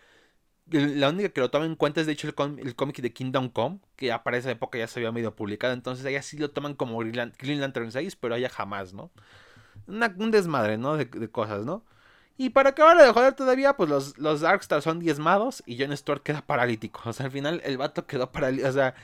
La 0.71 1.11
única 1.11 1.29
que 1.29 1.41
lo 1.41 1.51
toma 1.51 1.65
en 1.65 1.77
cuenta 1.77 2.01
es 2.01 2.07
de 2.07 2.13
hecho 2.13 2.27
el, 2.27 2.75
cómic 2.75 3.01
de 3.01 3.13
Kingdom 3.13 3.51
Come, 3.51 3.79
que 3.95 4.07
ya 4.07 4.25
para 4.25 4.37
esa 4.37 4.51
época 4.51 4.79
ya 4.79 4.89
se 4.89 4.99
había 4.99 5.13
medio 5.13 5.35
publicado, 5.35 5.73
entonces 5.73 6.05
allá 6.05 6.23
sí 6.23 6.37
lo 6.39 6.51
toman 6.51 6.75
como 6.75 6.99
Green, 6.99 7.61
Lantern 7.61 7.93
6, 7.93 8.17
pero 8.17 8.35
allá 8.35 8.49
jamás, 8.49 8.93
¿no? 8.93 9.11
un 9.87 10.31
desmadre, 10.33 10.77
¿no? 10.79 10.97
De, 10.97 11.09
cosas, 11.31 11.65
¿no? 11.65 11.85
Y 12.37 12.51
para 12.51 12.71
acabar 12.71 12.99
de 12.99 13.13
joder 13.13 13.35
todavía, 13.35 13.75
pues 13.77 13.89
los, 13.89 14.19
los 14.19 14.41
Darkstars 14.41 14.83
son 14.83 14.99
diezmados 14.99 15.63
y 15.67 15.79
John 15.79 15.97
Stewart 15.97 16.23
queda 16.23 16.43
paralítico. 16.43 17.01
O 17.05 17.13
sea, 17.13 17.27
al 17.27 17.33
final 17.33 17.63
el 17.65 17.79
vato 17.79 18.07
quedó 18.07 18.33
paralítico. 18.33 18.69
O 18.69 18.73
sea, 18.73 18.95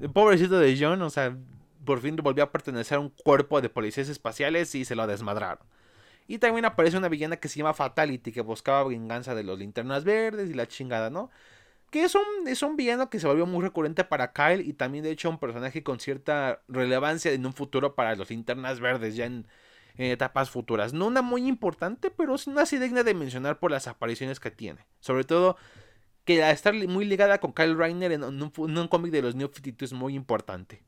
el 0.00 0.10
pobrecito 0.10 0.58
de 0.58 0.76
John, 0.80 1.02
o 1.02 1.10
sea, 1.10 1.36
por 1.84 2.00
fin 2.00 2.16
volvió 2.16 2.44
a 2.44 2.50
pertenecer 2.50 2.96
a 2.96 3.00
un 3.00 3.10
cuerpo 3.10 3.60
de 3.60 3.68
policías 3.68 4.08
espaciales 4.08 4.74
y 4.74 4.84
se 4.84 4.96
lo 4.96 5.06
desmadraron. 5.06 5.64
Y 6.26 6.38
también 6.38 6.64
aparece 6.64 6.96
una 6.96 7.08
villana 7.08 7.36
que 7.36 7.48
se 7.48 7.58
llama 7.58 7.74
Fatality, 7.74 8.32
que 8.32 8.40
buscaba 8.40 8.84
venganza 8.84 9.34
de 9.34 9.42
los 9.42 9.58
linternas 9.58 10.04
verdes 10.04 10.50
y 10.50 10.54
la 10.54 10.66
chingada, 10.66 11.10
¿no? 11.10 11.30
Que 11.90 12.04
es 12.04 12.14
un, 12.14 12.48
es 12.48 12.62
un 12.62 12.76
villano 12.76 13.10
que 13.10 13.20
se 13.20 13.26
volvió 13.26 13.44
muy 13.44 13.62
recurrente 13.62 14.04
para 14.04 14.32
Kyle 14.32 14.66
y 14.66 14.72
también 14.72 15.04
de 15.04 15.10
hecho 15.10 15.28
un 15.28 15.38
personaje 15.38 15.82
con 15.82 16.00
cierta 16.00 16.62
relevancia 16.68 17.32
en 17.32 17.44
un 17.44 17.52
futuro 17.52 17.94
para 17.94 18.16
los 18.16 18.30
linternas 18.30 18.80
verdes 18.80 19.14
ya 19.14 19.26
en, 19.26 19.46
etapas 19.98 20.48
futuras. 20.48 20.94
No 20.94 21.06
una 21.06 21.20
muy 21.20 21.46
importante, 21.46 22.10
pero 22.10 22.34
es 22.34 22.46
una 22.46 22.62
así 22.62 22.78
digna 22.78 23.02
de 23.02 23.12
mencionar 23.12 23.58
por 23.58 23.70
las 23.70 23.88
apariciones 23.88 24.40
que 24.40 24.50
tiene. 24.50 24.86
Sobre 25.00 25.24
todo 25.24 25.56
que 26.24 26.48
estar 26.50 26.72
muy 26.72 27.04
ligada 27.04 27.38
con 27.38 27.52
Kyle 27.52 27.76
Reiner 27.76 28.12
en 28.12 28.24
un, 28.24 28.88
cómic 28.88 29.12
de 29.12 29.22
los 29.22 29.34
New 29.34 29.48
52 29.48 29.92
es 29.92 29.92
muy 29.92 30.14
importante. 30.14 30.82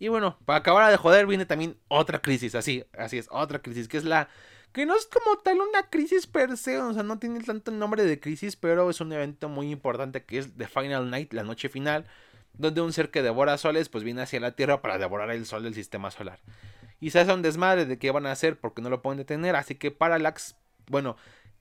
Y 0.00 0.08
bueno, 0.08 0.38
para 0.46 0.60
acabar 0.60 0.90
de 0.90 0.96
joder, 0.96 1.26
viene 1.26 1.44
también 1.44 1.76
otra 1.88 2.22
crisis, 2.22 2.54
así, 2.54 2.82
así 2.98 3.18
es, 3.18 3.28
otra 3.30 3.60
crisis, 3.60 3.86
que 3.86 3.98
es 3.98 4.04
la... 4.04 4.28
Que 4.72 4.86
no 4.86 4.96
es 4.96 5.06
como 5.06 5.36
tal 5.38 5.60
una 5.60 5.90
crisis 5.90 6.26
per 6.26 6.56
se, 6.56 6.78
o 6.78 6.94
sea, 6.94 7.02
no 7.02 7.18
tiene 7.18 7.40
tanto 7.40 7.70
nombre 7.70 8.04
de 8.04 8.18
crisis, 8.18 8.56
pero 8.56 8.88
es 8.88 9.00
un 9.00 9.12
evento 9.12 9.48
muy 9.48 9.70
importante 9.70 10.24
que 10.24 10.38
es 10.38 10.56
The 10.56 10.68
Final 10.68 11.10
Night, 11.10 11.34
la 11.34 11.42
noche 11.42 11.68
final, 11.68 12.06
donde 12.54 12.80
un 12.80 12.94
ser 12.94 13.10
que 13.10 13.20
devora 13.20 13.58
soles, 13.58 13.90
pues 13.90 14.02
viene 14.02 14.22
hacia 14.22 14.40
la 14.40 14.52
Tierra 14.52 14.80
para 14.80 14.96
devorar 14.96 15.30
el 15.32 15.44
sol 15.44 15.64
del 15.64 15.74
sistema 15.74 16.10
solar. 16.10 16.38
Y 16.98 17.10
se 17.10 17.20
hace 17.20 17.34
un 17.34 17.42
desmadre 17.42 17.84
de 17.84 17.98
qué 17.98 18.10
van 18.10 18.24
a 18.24 18.32
hacer 18.32 18.58
porque 18.58 18.80
no 18.80 18.88
lo 18.88 19.02
pueden 19.02 19.18
detener, 19.18 19.54
así 19.54 19.74
que 19.74 19.90
Parallax, 19.90 20.56
bueno, 20.86 21.16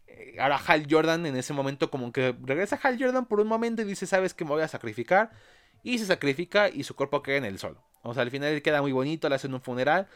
eh, 0.08 0.38
ahora 0.40 0.62
Hal 0.66 0.88
Jordan 0.90 1.26
en 1.26 1.36
ese 1.36 1.52
momento 1.52 1.90
como 1.90 2.14
que 2.14 2.36
regresa 2.42 2.80
Hal 2.82 2.98
Jordan 2.98 3.26
por 3.26 3.42
un 3.42 3.48
momento 3.48 3.82
y 3.82 3.86
dice, 3.86 4.06
sabes 4.06 4.34
que 4.34 4.46
me 4.46 4.52
voy 4.52 4.62
a 4.62 4.70
sacrificar. 4.70 5.32
Y 5.84 5.98
se 6.00 6.06
sacrifica 6.06 6.70
y 6.70 6.84
su 6.84 6.96
cuerpo 6.96 7.24
queda 7.24 7.38
en 7.38 7.46
el 7.46 7.60
sol. 7.60 7.78
O 8.04 8.14
sea, 8.14 8.24
al 8.24 8.32
final 8.32 8.62
queda 8.62 8.82
muy 8.82 8.92
bonito, 8.92 9.30
le 9.30 9.36
hacen 9.36 9.54
un 9.54 9.62
funeral. 9.62 10.08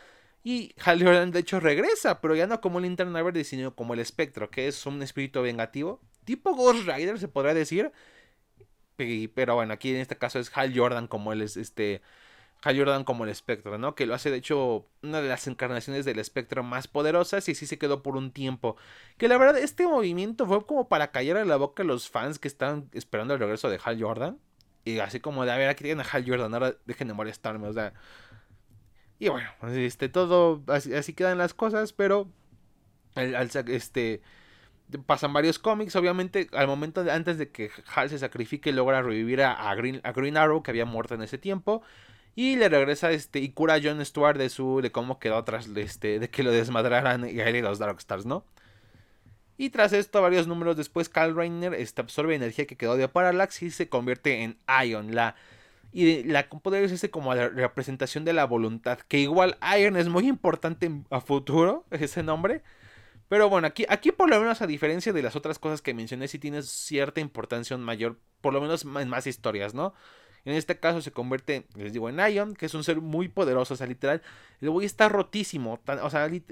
Y 0.44 0.76
Hal 0.84 1.02
Jordan 1.04 1.32
de 1.32 1.40
hecho 1.40 1.60
regresa, 1.60 2.20
pero 2.20 2.36
ya 2.36 2.48
no 2.48 2.60
como 2.60 2.80
el 2.80 2.84
Linterna 2.84 3.22
Verde, 3.22 3.44
sino 3.46 3.76
como 3.76 3.94
el 3.94 4.00
espectro, 4.00 4.50
que 4.50 4.68
es 4.68 4.86
un 4.86 5.02
espíritu 5.02 5.42
vengativo. 5.42 6.02
Tipo 6.26 6.54
Ghost 6.56 6.86
Rider, 6.88 7.18
se 7.20 7.28
podría 7.30 7.54
decir. 7.54 7.92
Pero 8.96 9.56
bueno, 9.56 9.74
aquí 9.74 9.90
en 9.90 10.02
este 10.02 10.18
caso 10.18 10.40
es 10.40 10.56
Hal 10.56 10.78
Jordan 10.78 11.08
como 11.08 11.34
es 11.34 11.58
este 11.58 12.02
Hal 12.64 12.78
Jordan 12.78 13.04
como 13.04 13.26
el 13.26 13.30
espectro, 13.30 13.78
¿no? 13.78 13.96
Que 13.96 14.06
lo 14.06 14.14
hace 14.14 14.32
de 14.32 14.38
hecho 14.38 14.88
una 15.02 15.22
de 15.22 15.28
las 15.28 15.48
encarnaciones 15.48 16.06
del 16.06 16.20
espectro 16.20 16.64
más 16.64 16.88
poderosas 16.88 17.48
y 17.50 17.56
sí 17.56 17.66
se 17.66 17.78
quedó 17.78 18.04
por 18.04 18.16
un 18.16 18.32
tiempo. 18.32 18.78
Que 19.18 19.28
la 19.28 19.38
verdad 19.38 19.58
este 19.58 19.88
movimiento 19.88 20.46
fue 20.46 20.66
como 20.66 20.88
para 20.88 21.12
callar 21.12 21.38
a 21.38 21.46
la 21.46 21.58
boca 21.58 21.84
a 21.84 21.86
los 21.86 22.10
fans 22.10 22.40
que 22.40 22.48
estaban 22.48 22.90
esperando 22.94 23.34
el 23.34 23.40
regreso 23.40 23.70
de 23.70 23.80
Hal 23.84 24.02
Jordan. 24.02 24.40
Y 24.86 25.00
así 25.00 25.20
como 25.20 25.46
de, 25.46 25.52
a 25.52 25.58
ver, 25.58 25.70
aquí 25.70 25.84
tienen 25.84 26.06
a 26.06 26.10
Hal 26.10 26.26
Jordan, 26.28 26.54
ahora 26.54 26.76
dejen 26.86 27.08
de 27.08 27.14
molestarme, 27.14 27.68
o 27.68 27.74
sea... 27.74 27.94
Y 29.20 29.30
bueno, 29.30 29.50
este, 29.70 30.10
todo, 30.10 30.64
así, 30.68 31.14
quedan 31.14 31.38
las 31.38 31.54
cosas, 31.54 31.94
pero... 31.94 32.28
este 33.16 34.22
pasan 35.06 35.34
varios 35.34 35.58
cómics, 35.60 35.96
obviamente 35.96 36.50
al 36.54 36.68
momento 36.68 37.04
de, 37.04 37.12
antes 37.12 37.38
de 37.38 37.50
que 37.50 37.72
Hal 37.96 38.10
se 38.10 38.20
sacrifique 38.20 38.72
logra 38.72 39.02
revivir 39.02 39.42
a, 39.42 39.74
Green, 39.76 40.02
a 40.04 40.12
Green 40.12 40.38
Arrow 40.38 40.62
que 40.62 40.72
había 40.72 40.86
muerto 40.86 41.16
en 41.16 41.24
ese 41.24 41.38
tiempo 41.38 41.82
y 42.36 42.56
le 42.56 42.70
regresa 42.70 43.12
este 43.12 43.40
y 43.40 43.50
cura 43.50 43.76
a 43.76 43.80
John 43.82 44.04
Stewart 44.06 44.38
de 44.38 44.50
su 44.50 44.82
de 44.82 44.92
cómo 44.92 45.20
quedó 45.20 45.44
tras 45.44 45.68
este 45.68 46.20
de 46.20 46.30
que 46.30 46.44
lo 46.44 46.52
desmadraran 46.52 47.30
y 47.30 47.40
a 47.40 47.48
él 47.48 47.56
y 47.56 47.62
los 47.62 47.80
Darkstars, 47.80 48.26
¿no? 48.26 48.46
Y 49.64 49.70
tras 49.70 49.94
esto, 49.94 50.22
varios 50.22 50.46
números 50.46 50.76
después, 50.76 51.08
Kyle 51.08 51.34
Rayner 51.34 51.74
este, 51.74 52.02
absorbe 52.02 52.36
energía 52.36 52.68
que 52.68 52.76
quedó 52.76 52.98
de 52.98 53.08
Parallax 53.08 53.62
y 53.62 53.72
se 53.72 53.88
convierte 53.88 54.44
en 54.44 54.58
Ion. 54.86 55.16
La, 55.16 55.36
y 55.94 56.24
la 56.24 56.50
podría 56.50 56.82
decirse 56.82 57.10
como 57.10 57.34
la 57.34 57.48
representación 57.48 58.26
de 58.26 58.34
la 58.34 58.44
voluntad. 58.44 59.00
Que 59.08 59.20
igual 59.20 59.58
Ion 59.80 59.96
es 59.96 60.10
muy 60.10 60.28
importante 60.28 60.92
a 61.10 61.22
futuro, 61.22 61.86
ese 61.92 62.24
nombre. 62.24 62.62
Pero 63.30 63.48
bueno, 63.48 63.66
aquí, 63.66 63.86
aquí 63.88 64.12
por 64.12 64.30
lo 64.30 64.38
menos 64.38 64.62
a 64.62 64.68
diferencia 64.68 65.14
de 65.14 65.24
las 65.24 65.38
otras 65.38 65.60
cosas 65.60 65.82
que 65.82 65.94
mencioné, 65.94 66.28
sí 66.28 66.40
tiene 66.40 66.62
cierta 66.62 67.22
importancia 67.22 67.78
mayor, 67.78 68.20
por 68.42 68.52
lo 68.52 68.60
menos 68.60 68.84
en 68.84 69.08
más 69.08 69.28
historias, 69.28 69.74
¿no? 69.74 69.94
En 70.46 70.54
este 70.54 70.78
caso 70.78 71.02
se 71.02 71.12
convierte, 71.12 71.66
les 71.76 71.94
digo, 71.94 72.10
en 72.10 72.20
Ion, 72.20 72.54
que 72.54 72.66
es 72.66 72.74
un 72.74 72.84
ser 72.84 73.00
muy 73.00 73.30
poderoso, 73.30 73.76
o 73.76 73.78
sea, 73.78 73.88
literal, 73.88 74.22
el 74.60 74.70
güey 74.70 74.86
está 74.86 75.08
rotísimo, 75.08 75.80
o 76.02 76.10
sea, 76.10 76.26
el, 76.26 76.44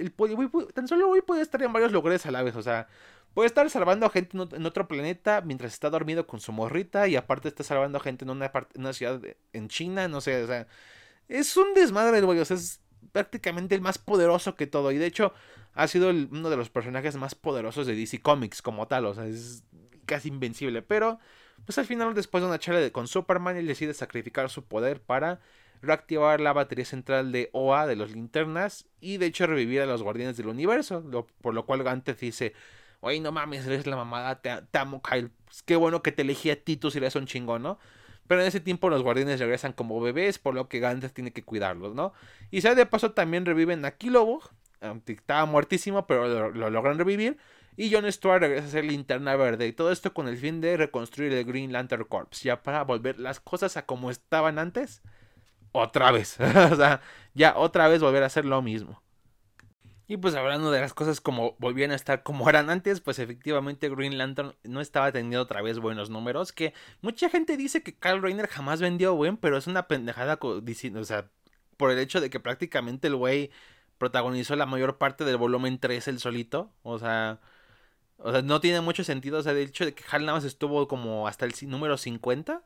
tan 0.74 0.88
solo 0.88 1.02
el 1.02 1.08
güey 1.08 1.22
puede 1.22 1.42
estar 1.42 1.62
en 1.62 1.74
varios 1.74 1.92
lugares 1.92 2.26
a 2.26 2.32
la 2.32 2.42
vez, 2.42 2.56
o 2.56 2.62
sea, 2.62 2.88
puede 3.34 3.48
estar 3.48 3.70
salvando 3.70 4.06
a 4.06 4.10
gente 4.10 4.38
en 4.38 4.66
otro 4.66 4.88
planeta 4.88 5.42
mientras 5.42 5.74
está 5.74 5.90
dormido 5.90 6.26
con 6.26 6.40
su 6.40 6.54
morrita 6.54 7.08
y 7.10 7.18
aparte 7.18 7.50
está 7.50 7.64
salvando 7.64 7.98
a 7.98 8.02
gente 8.02 8.24
en 8.24 8.32
una, 8.32 8.52
parte, 8.54 8.80
en 8.80 8.94
ciudad 8.94 9.22
en 9.52 9.68
China, 9.68 10.08
no 10.08 10.22
sé, 10.22 10.42
o 10.44 10.48
sea, 10.48 10.68
es 11.28 11.58
un 11.58 11.74
desmadre 11.74 12.20
el 12.20 12.26
güey, 12.26 12.40
o 12.40 12.46
sea, 12.46 12.56
es 12.56 12.80
prácticamente 13.12 13.76
el 13.76 13.82
más 13.82 13.98
poderoso 13.98 14.56
que 14.56 14.68
todo 14.68 14.92
y 14.94 14.98
de 14.98 15.06
hecho 15.06 15.34
ha 15.74 15.88
sido 15.88 16.10
uno 16.10 16.50
de 16.50 16.58
los 16.58 16.70
personajes 16.70 17.18
más 17.18 17.36
poderosos 17.36 17.88
de 17.88 17.96
DC 17.96 18.22
Comics 18.22 18.62
como 18.62 18.88
tal, 18.88 19.06
o 19.06 19.14
sea, 19.14 19.26
es 19.26 19.64
casi 20.06 20.30
invencible, 20.30 20.82
pero 20.82 21.20
pues 21.66 21.78
al 21.78 21.86
final, 21.86 22.14
después 22.14 22.42
de 22.42 22.48
una 22.48 22.60
charla 22.60 22.90
con 22.92 23.08
Superman, 23.08 23.58
él 23.58 23.68
decide 23.68 23.94
sacrificar 23.94 24.50
su 24.50 24.64
poder 24.64 25.02
para 25.02 25.40
reactivar 25.82 26.40
la 26.40 26.54
batería 26.54 26.86
central 26.86 27.32
de 27.32 27.50
OA 27.54 27.88
de 27.88 27.96
los 27.96 28.12
linternas 28.12 28.86
y 29.00 29.18
de 29.18 29.28
hecho 29.28 29.48
revivir 29.48 29.82
a 29.82 29.86
los 29.86 30.04
guardianes 30.04 30.38
del 30.38 30.48
universo, 30.48 31.04
por 31.42 31.54
lo 31.54 31.66
cual 31.66 31.84
Gantez 31.84 32.20
dice, 32.20 32.54
oye, 33.00 33.20
no 33.20 33.32
mames, 33.32 33.66
eres 33.66 33.88
la 33.88 33.96
mamada, 33.96 34.42
te, 34.42 34.78
amo 34.78 35.02
Kyle, 35.02 35.32
pues, 35.46 35.64
qué 35.64 35.76
bueno 35.76 36.04
que 36.04 36.12
te 36.12 36.22
elegí 36.22 36.52
a 36.52 36.64
ti, 36.64 36.78
tú 36.78 36.90
eres 36.96 37.16
un 37.16 37.26
chingón, 37.26 37.64
¿no? 37.64 37.80
Pero 38.28 38.42
en 38.42 38.48
ese 38.48 38.60
tiempo 38.60 38.90
los 38.90 39.02
guardianes 39.02 39.40
regresan 39.40 39.74
como 39.74 40.00
bebés, 40.00 40.40
por 40.40 40.54
lo 40.54 40.70
que 40.70 40.80
Gantez 40.80 41.14
tiene 41.14 41.34
que 41.34 41.44
cuidarlos, 41.44 41.96
¿no? 41.96 42.14
Y 42.52 42.62
sea 42.62 42.76
de 42.76 42.86
paso 42.86 43.12
también 43.12 43.46
reviven 43.46 43.84
a 43.84 43.92
Kilowog, 43.92 44.52
estaba 45.08 45.46
muertísimo, 45.46 46.08
pero 46.08 46.52
lo 46.52 46.70
logran 46.70 46.98
revivir. 46.98 47.38
Y 47.78 47.92
John 47.92 48.12
Stewart 48.12 48.42
regresa 48.42 48.68
a 48.68 48.72
ser 48.72 48.86
linterna 48.86 49.36
verde. 49.36 49.68
Y 49.68 49.74
todo 49.74 49.92
esto 49.92 50.14
con 50.14 50.28
el 50.28 50.38
fin 50.38 50.62
de 50.62 50.78
reconstruir 50.78 51.34
el 51.34 51.46
Green 51.46 51.72
Lantern 51.72 52.04
Corps. 52.04 52.42
Ya 52.42 52.62
para 52.64 52.84
volver 52.84 53.20
las 53.20 53.40
cosas 53.40 53.78
a 53.78 53.86
como 53.86 54.12
estaban 54.12 54.60
antes. 54.60 55.02
Otra 55.72 56.12
vez. 56.12 56.40
o 56.72 56.76
sea, 56.76 57.02
ya 57.34 57.56
otra 57.58 57.88
vez 57.88 58.02
volver 58.02 58.24
a 58.24 58.28
hacer 58.28 58.46
lo 58.46 58.62
mismo. 58.62 59.02
Y 60.12 60.18
pues 60.18 60.36
hablando 60.36 60.72
de 60.72 60.82
las 60.82 60.94
cosas 60.94 61.22
como 61.22 61.56
volvían 61.58 61.92
a 61.92 61.96
estar 61.96 62.22
como 62.22 62.50
eran 62.50 62.70
antes, 62.70 63.00
pues 63.00 63.18
efectivamente 63.18 63.88
Green 63.88 64.18
Lantern 64.18 64.54
no 64.64 64.82
estaba 64.82 65.10
teniendo 65.14 65.42
otra 65.42 65.62
vez 65.62 65.80
buenos 65.80 66.10
números. 66.10 66.52
Que 66.52 66.74
mucha 67.02 67.30
gente 67.30 67.56
dice 67.56 67.82
que 67.82 67.98
Kyle 67.98 68.22
Rayner 68.22 68.48
jamás 68.48 68.82
vendió 68.82 69.16
buen, 69.16 69.38
pero 69.38 69.56
es 69.56 69.68
una 69.68 69.88
pendejada 69.88 70.38
diciendo, 70.64 71.00
o 71.00 71.06
sea, 71.06 71.30
por 71.78 71.92
el 71.92 72.00
hecho 72.00 72.20
de 72.20 72.30
que 72.30 72.42
prácticamente 72.42 73.08
el 73.08 73.16
güey 73.16 73.52
protagonizó 73.98 74.58
la 74.58 74.66
mayor 74.66 74.98
parte 74.98 75.24
del 75.24 75.38
volumen 75.38 75.80
3 75.80 76.06
el 76.10 76.20
solito. 76.20 76.74
O 76.84 77.00
sea, 77.00 77.40
o 78.24 78.32
sea, 78.32 78.42
no 78.42 78.62
tiene 78.62 78.82
mucho 78.82 79.04
sentido. 79.04 79.40
O 79.40 79.44
sea, 79.44 79.52
el 79.54 79.60
hecho 79.60 79.86
de 79.86 79.94
que 79.94 80.04
Hal 80.10 80.26
nada 80.26 80.38
más 80.38 80.46
estuvo 80.46 80.88
como 80.88 81.28
hasta 81.28 81.46
el 81.46 81.54
número 81.64 81.98
50. 81.98 82.62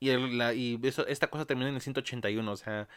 Y, 0.00 0.10
y 0.10 0.80
eso, 0.82 1.06
esta 1.06 1.28
cosa 1.28 1.44
terminó 1.44 1.68
en 1.68 1.74
el 1.76 1.80
181. 1.80 2.50
O 2.50 2.56
sea, 2.56 2.88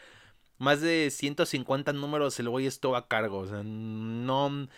más 0.58 0.80
de 0.80 1.10
150 1.10 1.92
números 1.92 2.38
el 2.40 2.48
güey 2.48 2.66
estuvo 2.66 2.96
a 2.96 3.08
cargo. 3.08 3.38
O 3.38 3.46
sea, 3.46 3.62
no, 3.64 4.68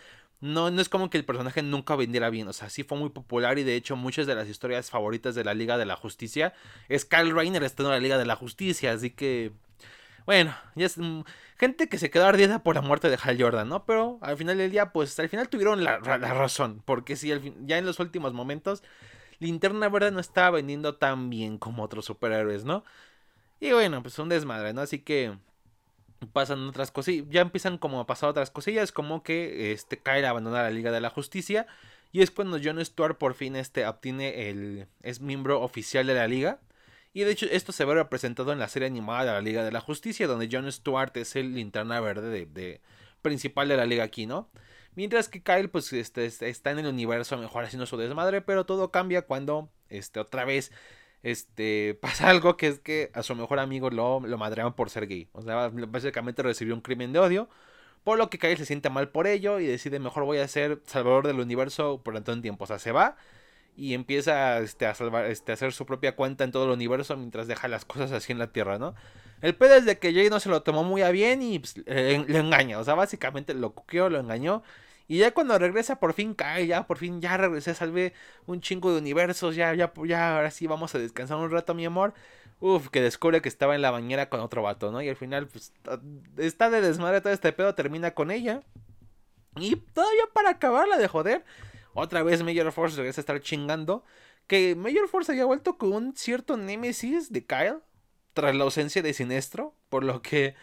no, 0.41 0.71
no 0.71 0.81
es 0.81 0.89
como 0.89 1.11
que 1.11 1.19
el 1.19 1.25
personaje 1.25 1.63
nunca 1.63 1.97
vendiera 1.97 2.31
bien. 2.31 2.49
O 2.49 2.53
sea, 2.53 2.71
sí 2.71 2.85
fue 2.85 2.99
muy 2.99 3.11
popular 3.11 3.59
y 3.59 3.65
de 3.65 3.77
hecho 3.77 3.97
muchas 3.97 4.27
de 4.27 4.35
las 4.35 4.49
historias 4.49 4.91
favoritas 4.91 5.35
de 5.35 5.45
la 5.45 5.55
Liga 5.55 5.79
de 5.79 5.87
la 5.87 5.97
Justicia 5.97 6.55
es 6.89 7.05
Kyle 7.05 7.35
Rayner 7.35 7.63
estando 7.65 7.91
en 7.93 7.97
la 7.97 8.03
Liga 8.03 8.19
de 8.19 8.27
la 8.27 8.37
Justicia. 8.37 8.93
Así 8.93 9.11
que, 9.11 9.53
bueno, 10.29 10.55
ya 10.75 10.85
es 10.85 10.97
gente 11.57 11.89
que 11.89 11.97
se 11.97 12.11
quedó 12.11 12.27
ardida 12.27 12.63
por 12.63 12.75
la 12.75 12.83
muerte 12.83 13.09
de 13.09 13.17
Hal 13.23 13.41
Jordan, 13.41 13.67
¿no? 13.67 13.87
Pero 13.87 14.19
al 14.21 14.37
final 14.37 14.59
del 14.59 14.71
día, 14.71 14.93
pues 14.93 15.19
al 15.19 15.31
final 15.31 15.49
tuvieron 15.49 15.83
la, 15.83 16.01
razón, 16.01 16.83
porque 16.85 17.17
si 17.17 17.33
ya 17.65 17.79
en 17.79 17.87
los 17.87 17.99
últimos 17.99 18.35
momentos, 18.35 18.83
Linterna 19.39 19.89
Verde 19.89 20.11
no 20.11 20.21
estaba 20.21 20.51
vendiendo 20.51 20.97
tan 20.97 21.31
bien 21.31 21.57
como 21.57 21.83
otros 21.83 22.05
superhéroes, 22.05 22.67
¿no? 22.67 22.85
Y 23.59 23.73
bueno, 23.73 24.03
pues 24.03 24.19
un 24.19 24.29
desmadre, 24.29 24.75
¿no? 24.75 24.83
Así 24.83 24.99
que 24.99 25.35
pasan 26.35 26.69
otras 26.69 26.91
cosillas, 26.91 27.27
ya 27.31 27.41
empiezan 27.41 27.79
como 27.79 27.99
a 27.99 28.07
pasar 28.07 28.29
otras 28.29 28.51
cosillas, 28.51 28.93
como 28.93 29.23
que 29.23 29.73
este 29.73 29.97
Kyle 29.99 30.27
abandona 30.27 30.63
la 30.63 30.71
Liga 30.71 30.93
de 30.93 31.01
la 31.01 31.09
Justicia. 31.09 31.67
Y 32.13 32.21
es 32.21 32.31
cuando 32.31 32.59
John 32.63 32.85
Stewart 32.85 33.17
por 33.17 33.33
fin 33.33 33.57
este, 33.57 33.87
obtiene 33.87 34.51
el. 34.51 34.89
es 35.03 35.23
miembro 35.23 35.63
oficial 35.63 36.07
de 36.07 36.13
la 36.13 36.29
liga. 36.29 36.59
Y 37.19 37.25
de 37.25 37.33
hecho 37.33 37.47
esto 37.51 37.73
se 37.73 37.85
ve 37.85 37.95
representado 37.95 38.53
en 38.53 38.61
la 38.61 38.69
serie 38.69 38.87
animada 38.87 39.25
de 39.25 39.33
la 39.33 39.41
Liga 39.41 39.65
de 39.65 39.73
la 39.73 39.81
Justicia, 39.81 40.29
donde 40.29 40.49
John 40.53 40.71
Stewart 40.71 41.11
es 41.17 41.35
el 41.35 41.53
linterna 41.53 41.99
verde 41.99 42.47
de, 42.47 42.81
principal 43.23 43.67
de 43.67 43.77
la 43.77 43.87
liga 43.87 44.05
aquí, 44.05 44.27
¿no? 44.27 44.49
Mientras 44.95 45.29
que 45.29 45.43
Kyle 45.43 45.69
pues 45.69 45.93
este, 45.93 46.27
está 46.27 46.71
en 46.71 46.79
el 46.79 46.87
universo 46.87 47.37
mejor 47.37 47.65
haciendo 47.65 47.87
su 47.87 47.97
desmadre, 47.97 48.41
pero 48.41 48.67
todo 48.67 48.93
cambia 48.93 49.23
cuando 49.23 49.69
este, 49.89 50.21
otra 50.21 50.45
vez 50.45 50.71
este, 51.25 51.95
pasa 52.01 52.29
algo 52.29 52.57
que 52.57 52.69
es 52.69 52.79
que 52.79 53.11
a 53.15 53.25
su 53.25 53.35
mejor 53.35 53.59
amigo 53.59 53.91
lo, 53.91 54.21
lo 54.21 54.39
madrearon 54.39 54.75
por 54.75 54.89
ser 54.89 55.09
gay. 55.09 55.29
O 55.33 55.43
sea, 55.43 55.71
básicamente 55.71 56.45
recibió 56.45 56.73
un 56.73 56.83
crimen 56.83 57.13
de 57.13 57.19
odio. 57.19 57.49
Por 58.05 58.17
lo 58.17 58.31
que 58.31 58.39
Kyle 58.39 58.57
se 58.57 58.65
siente 58.65 58.91
mal 58.91 59.09
por 59.09 59.27
ello 59.27 59.59
y 59.59 59.67
decide 59.67 59.99
mejor 59.99 60.23
voy 60.23 60.39
a 60.39 60.47
ser 60.47 60.83
salvador 60.87 61.27
del 61.27 61.41
universo 61.41 62.01
por 62.01 62.15
tanto 62.15 62.41
tiempo. 62.41 62.63
O 62.63 62.67
sea, 62.69 62.79
se 62.79 62.93
va 62.93 63.17
y 63.79 63.95
empieza 63.95 64.59
este, 64.59 64.87
a, 64.87 64.95
salvar, 64.95 65.27
este, 65.27 65.53
a 65.53 65.55
hacer 65.55 65.73
su 65.73 65.87
propia 65.87 66.17
cuenta 66.17 66.43
en 66.43 66.51
todo 66.51 66.65
el 66.65 66.71
universo 66.71 67.17
mientras 67.17 67.47
deja 67.47 67.69
las 67.69 67.85
cosas 67.85 68.11
así 68.11 68.33
en 68.33 68.41
la 68.41 68.49
Tierra, 68.49 68.77
¿no? 68.77 68.97
El 69.41 69.55
pedo 69.55 69.77
es 69.77 69.85
de 69.85 69.99
que 70.01 70.13
Jay 70.13 70.29
no 70.31 70.41
se 70.41 70.49
lo 70.49 70.63
tomó 70.65 70.83
muy 70.83 71.03
a 71.03 71.13
bien 71.13 71.43
y 71.43 71.61
pues, 71.61 71.77
le, 71.87 72.15
engaña, 72.17 72.81
o 72.81 72.85
sea, 72.85 72.95
básicamente 72.95 73.55
lo 73.55 73.71
cuqueó, 73.71 74.11
lo 74.11 74.19
engañó. 74.19 74.65
Y 75.07 75.19
ya 75.19 75.31
cuando 75.33 75.57
regresa 75.59 76.01
por 76.01 76.13
fin 76.13 76.35
cae, 76.35 76.67
ya 76.67 76.89
por 76.89 76.99
fin 76.99 77.21
ya 77.21 77.37
regresé, 77.37 77.73
salvé 77.73 78.15
un 78.47 78.61
chingo 78.61 78.93
de 78.93 78.99
universos, 78.99 79.55
ya, 79.55 79.73
ya, 79.75 79.93
ya, 80.05 80.37
ahora 80.37 80.51
sí 80.51 80.67
vamos 80.67 80.93
a 80.97 80.99
descansar 80.99 81.39
un 81.39 81.51
rato, 81.51 81.73
mi 81.73 81.87
amor. 81.87 82.15
Uf, 82.59 82.89
que 82.89 83.01
descubre 83.01 83.41
que 83.41 83.49
estaba 83.49 83.77
en 83.77 83.83
la 83.83 83.93
bañera 83.93 84.29
con 84.29 84.41
otro 84.41 84.63
vato, 84.63 84.91
¿no? 84.91 85.01
Y 85.01 85.09
al 85.09 85.17
final, 85.17 85.47
pues, 85.47 85.73
está 86.37 86.69
de 86.69 86.81
desmadre 86.81 87.21
todo 87.21 87.33
este 87.33 87.53
pedo, 87.53 87.77
termina 87.77 88.11
con 88.11 88.33
ella. 88.33 88.63
Y 89.57 89.77
todavía 89.77 90.25
para 90.35 90.51
acabarla 90.51 90.99
de 90.99 91.07
joder, 91.07 91.45
otra 91.95 92.23
vez 92.23 92.43
Major 92.43 92.71
Force 92.73 92.97
regresa 92.97 93.21
a 93.21 93.23
estar 93.23 93.41
chingando. 93.41 94.05
Que 94.47 94.75
Major 94.75 95.09
Force 95.09 95.33
había 95.33 95.45
vuelto 95.45 95.79
con 95.79 95.93
un 95.93 96.17
cierto 96.17 96.57
némesis 96.57 97.33
de 97.33 97.45
Kyle. 97.45 97.79
Tras 98.33 98.55
la 98.55 98.65
ausencia 98.65 99.03
de 99.03 99.13
Sinestro. 99.13 99.75
Por 99.89 100.05
lo 100.05 100.23
que 100.23 100.55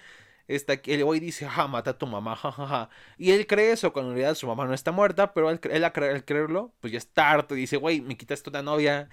está, 0.47 0.73
el 0.85 1.03
hoy 1.03 1.19
dice, 1.19 1.47
ja, 1.47 1.67
mata 1.67 1.91
a 1.91 1.97
tu 1.97 2.07
mamá, 2.07 2.35
jajaja. 2.35 2.89
Y 3.17 3.31
él 3.31 3.47
cree 3.47 3.71
eso, 3.71 3.93
cuando 3.93 4.11
en 4.11 4.17
realidad 4.17 4.35
su 4.35 4.47
mamá 4.47 4.65
no 4.65 4.73
está 4.73 4.91
muerta, 4.91 5.33
pero 5.33 5.49
él, 5.49 5.59
él, 5.71 5.83
al 5.83 6.25
creerlo, 6.25 6.73
pues 6.79 6.93
ya 6.93 6.97
está 6.97 7.31
harto 7.31 7.55
y 7.55 7.61
dice, 7.61 7.77
güey, 7.77 8.01
me 8.01 8.17
quitaste 8.17 8.49
una 8.49 8.61
novia, 8.61 9.09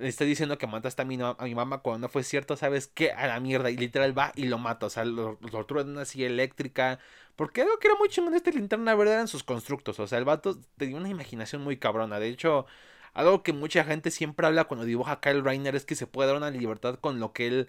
le 0.00 0.08
está 0.08 0.24
diciendo 0.24 0.58
que 0.58 0.66
mataste 0.66 1.02
a 1.02 1.04
mi, 1.04 1.18
a 1.20 1.36
mi 1.42 1.54
mamá 1.54 1.78
cuando 1.78 2.06
no 2.06 2.08
fue 2.10 2.22
cierto, 2.22 2.56
¿sabes 2.56 2.86
qué? 2.88 3.12
A 3.12 3.26
la 3.26 3.40
mierda. 3.40 3.70
Y 3.70 3.76
literal 3.76 4.16
va 4.16 4.32
y 4.36 4.46
lo 4.46 4.58
mata. 4.58 4.86
O 4.86 4.90
sea, 4.90 5.04
lo, 5.04 5.36
tortura 5.50 5.82
en 5.82 5.90
una 5.90 6.04
silla 6.04 6.26
eléctrica. 6.26 6.98
Porque 7.36 7.62
algo 7.62 7.78
que 7.78 7.88
era 7.88 7.96
muy 7.96 8.08
chingón 8.08 8.32
de 8.32 8.38
esta 8.38 8.50
linterna 8.50 8.94
verde 8.94 9.12
eran 9.14 9.28
sus 9.28 9.44
constructos. 9.44 10.00
O 10.00 10.06
sea, 10.06 10.18
el 10.18 10.24
vato 10.24 10.58
tenía 10.76 10.96
una 10.96 11.08
imaginación 11.08 11.62
muy 11.62 11.76
cabrona. 11.78 12.18
De 12.20 12.28
hecho, 12.28 12.66
algo 13.14 13.42
que 13.42 13.52
mucha 13.52 13.84
gente 13.84 14.10
siempre 14.10 14.46
habla 14.46 14.64
cuando 14.64 14.86
dibuja 14.86 15.12
a 15.12 15.20
Kyle 15.20 15.42
Reiner 15.44 15.74
es 15.76 15.84
que 15.84 15.94
se 15.94 16.06
puede 16.06 16.28
dar 16.28 16.36
una 16.36 16.50
libertad 16.50 16.96
con 17.00 17.20
lo 17.20 17.32
que 17.32 17.46
él 17.46 17.68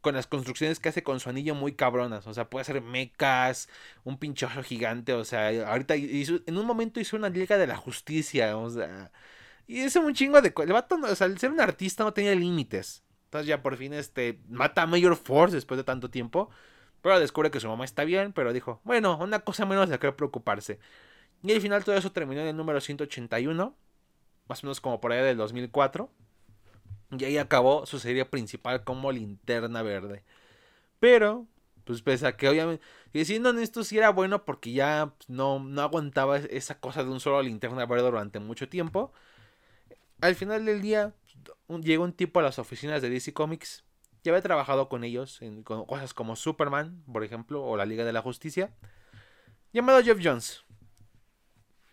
con 0.00 0.14
las 0.14 0.26
construcciones 0.26 0.80
que 0.80 0.88
hace 0.88 1.02
con 1.02 1.20
su 1.20 1.28
anillo 1.30 1.54
muy 1.54 1.72
cabronas. 1.72 2.26
O 2.26 2.34
sea, 2.34 2.48
puede 2.48 2.62
hacer 2.62 2.80
mecas, 2.82 3.68
un 4.04 4.18
pinchazo 4.18 4.62
gigante. 4.62 5.12
O 5.14 5.24
sea, 5.24 5.48
ahorita 5.70 5.94
en 5.94 6.56
un 6.58 6.66
momento 6.66 7.00
hizo 7.00 7.16
una 7.16 7.28
liga 7.28 7.58
de 7.58 7.66
la 7.66 7.76
justicia. 7.76 8.56
O 8.56 8.70
sea, 8.70 9.10
y 9.70 9.82
es 9.82 9.94
un 9.94 10.12
chingo 10.14 10.42
de... 10.42 10.52
El 10.64 10.72
vato, 10.72 10.96
o 11.00 11.14
sea, 11.14 11.28
al 11.28 11.38
ser 11.38 11.52
un 11.52 11.60
artista 11.60 12.02
no 12.02 12.12
tenía 12.12 12.34
límites. 12.34 13.04
Entonces 13.26 13.46
ya 13.46 13.62
por 13.62 13.76
fin 13.76 13.94
este 13.94 14.40
mata 14.48 14.82
a 14.82 14.86
Major 14.88 15.14
Force 15.14 15.54
después 15.54 15.78
de 15.78 15.84
tanto 15.84 16.10
tiempo. 16.10 16.50
Pero 17.00 17.20
descubre 17.20 17.52
que 17.52 17.60
su 17.60 17.68
mamá 17.68 17.84
está 17.84 18.02
bien, 18.02 18.32
pero 18.32 18.52
dijo, 18.52 18.80
bueno, 18.82 19.16
una 19.18 19.38
cosa 19.38 19.66
menos 19.66 19.88
de 19.88 20.00
que 20.00 20.10
preocuparse. 20.10 20.80
Y 21.44 21.52
al 21.52 21.60
final 21.60 21.84
todo 21.84 21.94
eso 21.94 22.10
terminó 22.10 22.40
en 22.40 22.48
el 22.48 22.56
número 22.56 22.80
181, 22.80 23.76
más 24.48 24.64
o 24.64 24.66
menos 24.66 24.80
como 24.80 25.00
por 25.00 25.12
allá 25.12 25.22
del 25.22 25.36
2004. 25.36 26.10
Y 27.16 27.24
ahí 27.24 27.38
acabó 27.38 27.86
su 27.86 28.00
serie 28.00 28.24
principal 28.24 28.82
como 28.82 29.12
Linterna 29.12 29.82
Verde. 29.82 30.24
Pero, 30.98 31.46
pues 31.84 32.02
pese 32.02 32.26
a 32.26 32.36
que 32.36 32.48
obviamente, 32.48 32.84
y 33.12 33.24
siendo 33.24 33.50
honesto, 33.50 33.84
sí 33.84 33.98
era 33.98 34.10
bueno 34.10 34.44
porque 34.44 34.72
ya 34.72 35.12
pues, 35.16 35.30
no, 35.30 35.60
no 35.60 35.82
aguantaba 35.82 36.38
esa 36.38 36.80
cosa 36.80 37.04
de 37.04 37.10
un 37.10 37.20
solo 37.20 37.40
Linterna 37.40 37.86
Verde 37.86 38.10
durante 38.10 38.40
mucho 38.40 38.68
tiempo 38.68 39.12
al 40.20 40.34
final 40.34 40.64
del 40.64 40.82
día 40.82 41.14
llegó 41.82 42.04
un 42.04 42.12
tipo 42.12 42.40
a 42.40 42.42
las 42.42 42.58
oficinas 42.58 43.02
de 43.02 43.10
DC 43.10 43.32
Comics. 43.32 43.84
Ya 44.22 44.32
había 44.32 44.42
trabajado 44.42 44.88
con 44.88 45.04
ellos 45.04 45.40
en 45.40 45.62
cosas 45.62 46.12
como 46.12 46.36
Superman, 46.36 47.02
por 47.10 47.24
ejemplo, 47.24 47.64
o 47.64 47.76
la 47.76 47.86
Liga 47.86 48.04
de 48.04 48.12
la 48.12 48.20
Justicia. 48.20 48.74
Llamado 49.72 50.02
Jeff 50.02 50.18
Jones, 50.22 50.64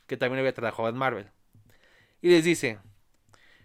que 0.08 0.18
también 0.18 0.40
había 0.40 0.54
trabajado 0.54 0.90
en 0.90 0.98
Marvel. 0.98 1.30
Y 2.22 2.30
les 2.30 2.44
dice, 2.44 2.80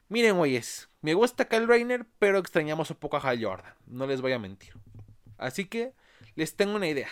miren 0.08 0.36
güeyes, 0.36 0.90
me 1.00 1.14
gusta 1.14 1.48
Kyle 1.48 1.66
Rayner, 1.66 2.06
pero 2.18 2.38
extrañamos 2.38 2.90
un 2.90 2.96
poco 2.96 3.16
a 3.16 3.20
Hal 3.20 3.42
Jordan, 3.42 3.74
no 3.86 4.06
les 4.06 4.20
voy 4.20 4.32
a 4.32 4.38
mentir. 4.38 4.74
Así 5.38 5.64
que 5.64 5.94
les 6.36 6.54
tengo 6.54 6.76
una 6.76 6.88
idea. 6.88 7.08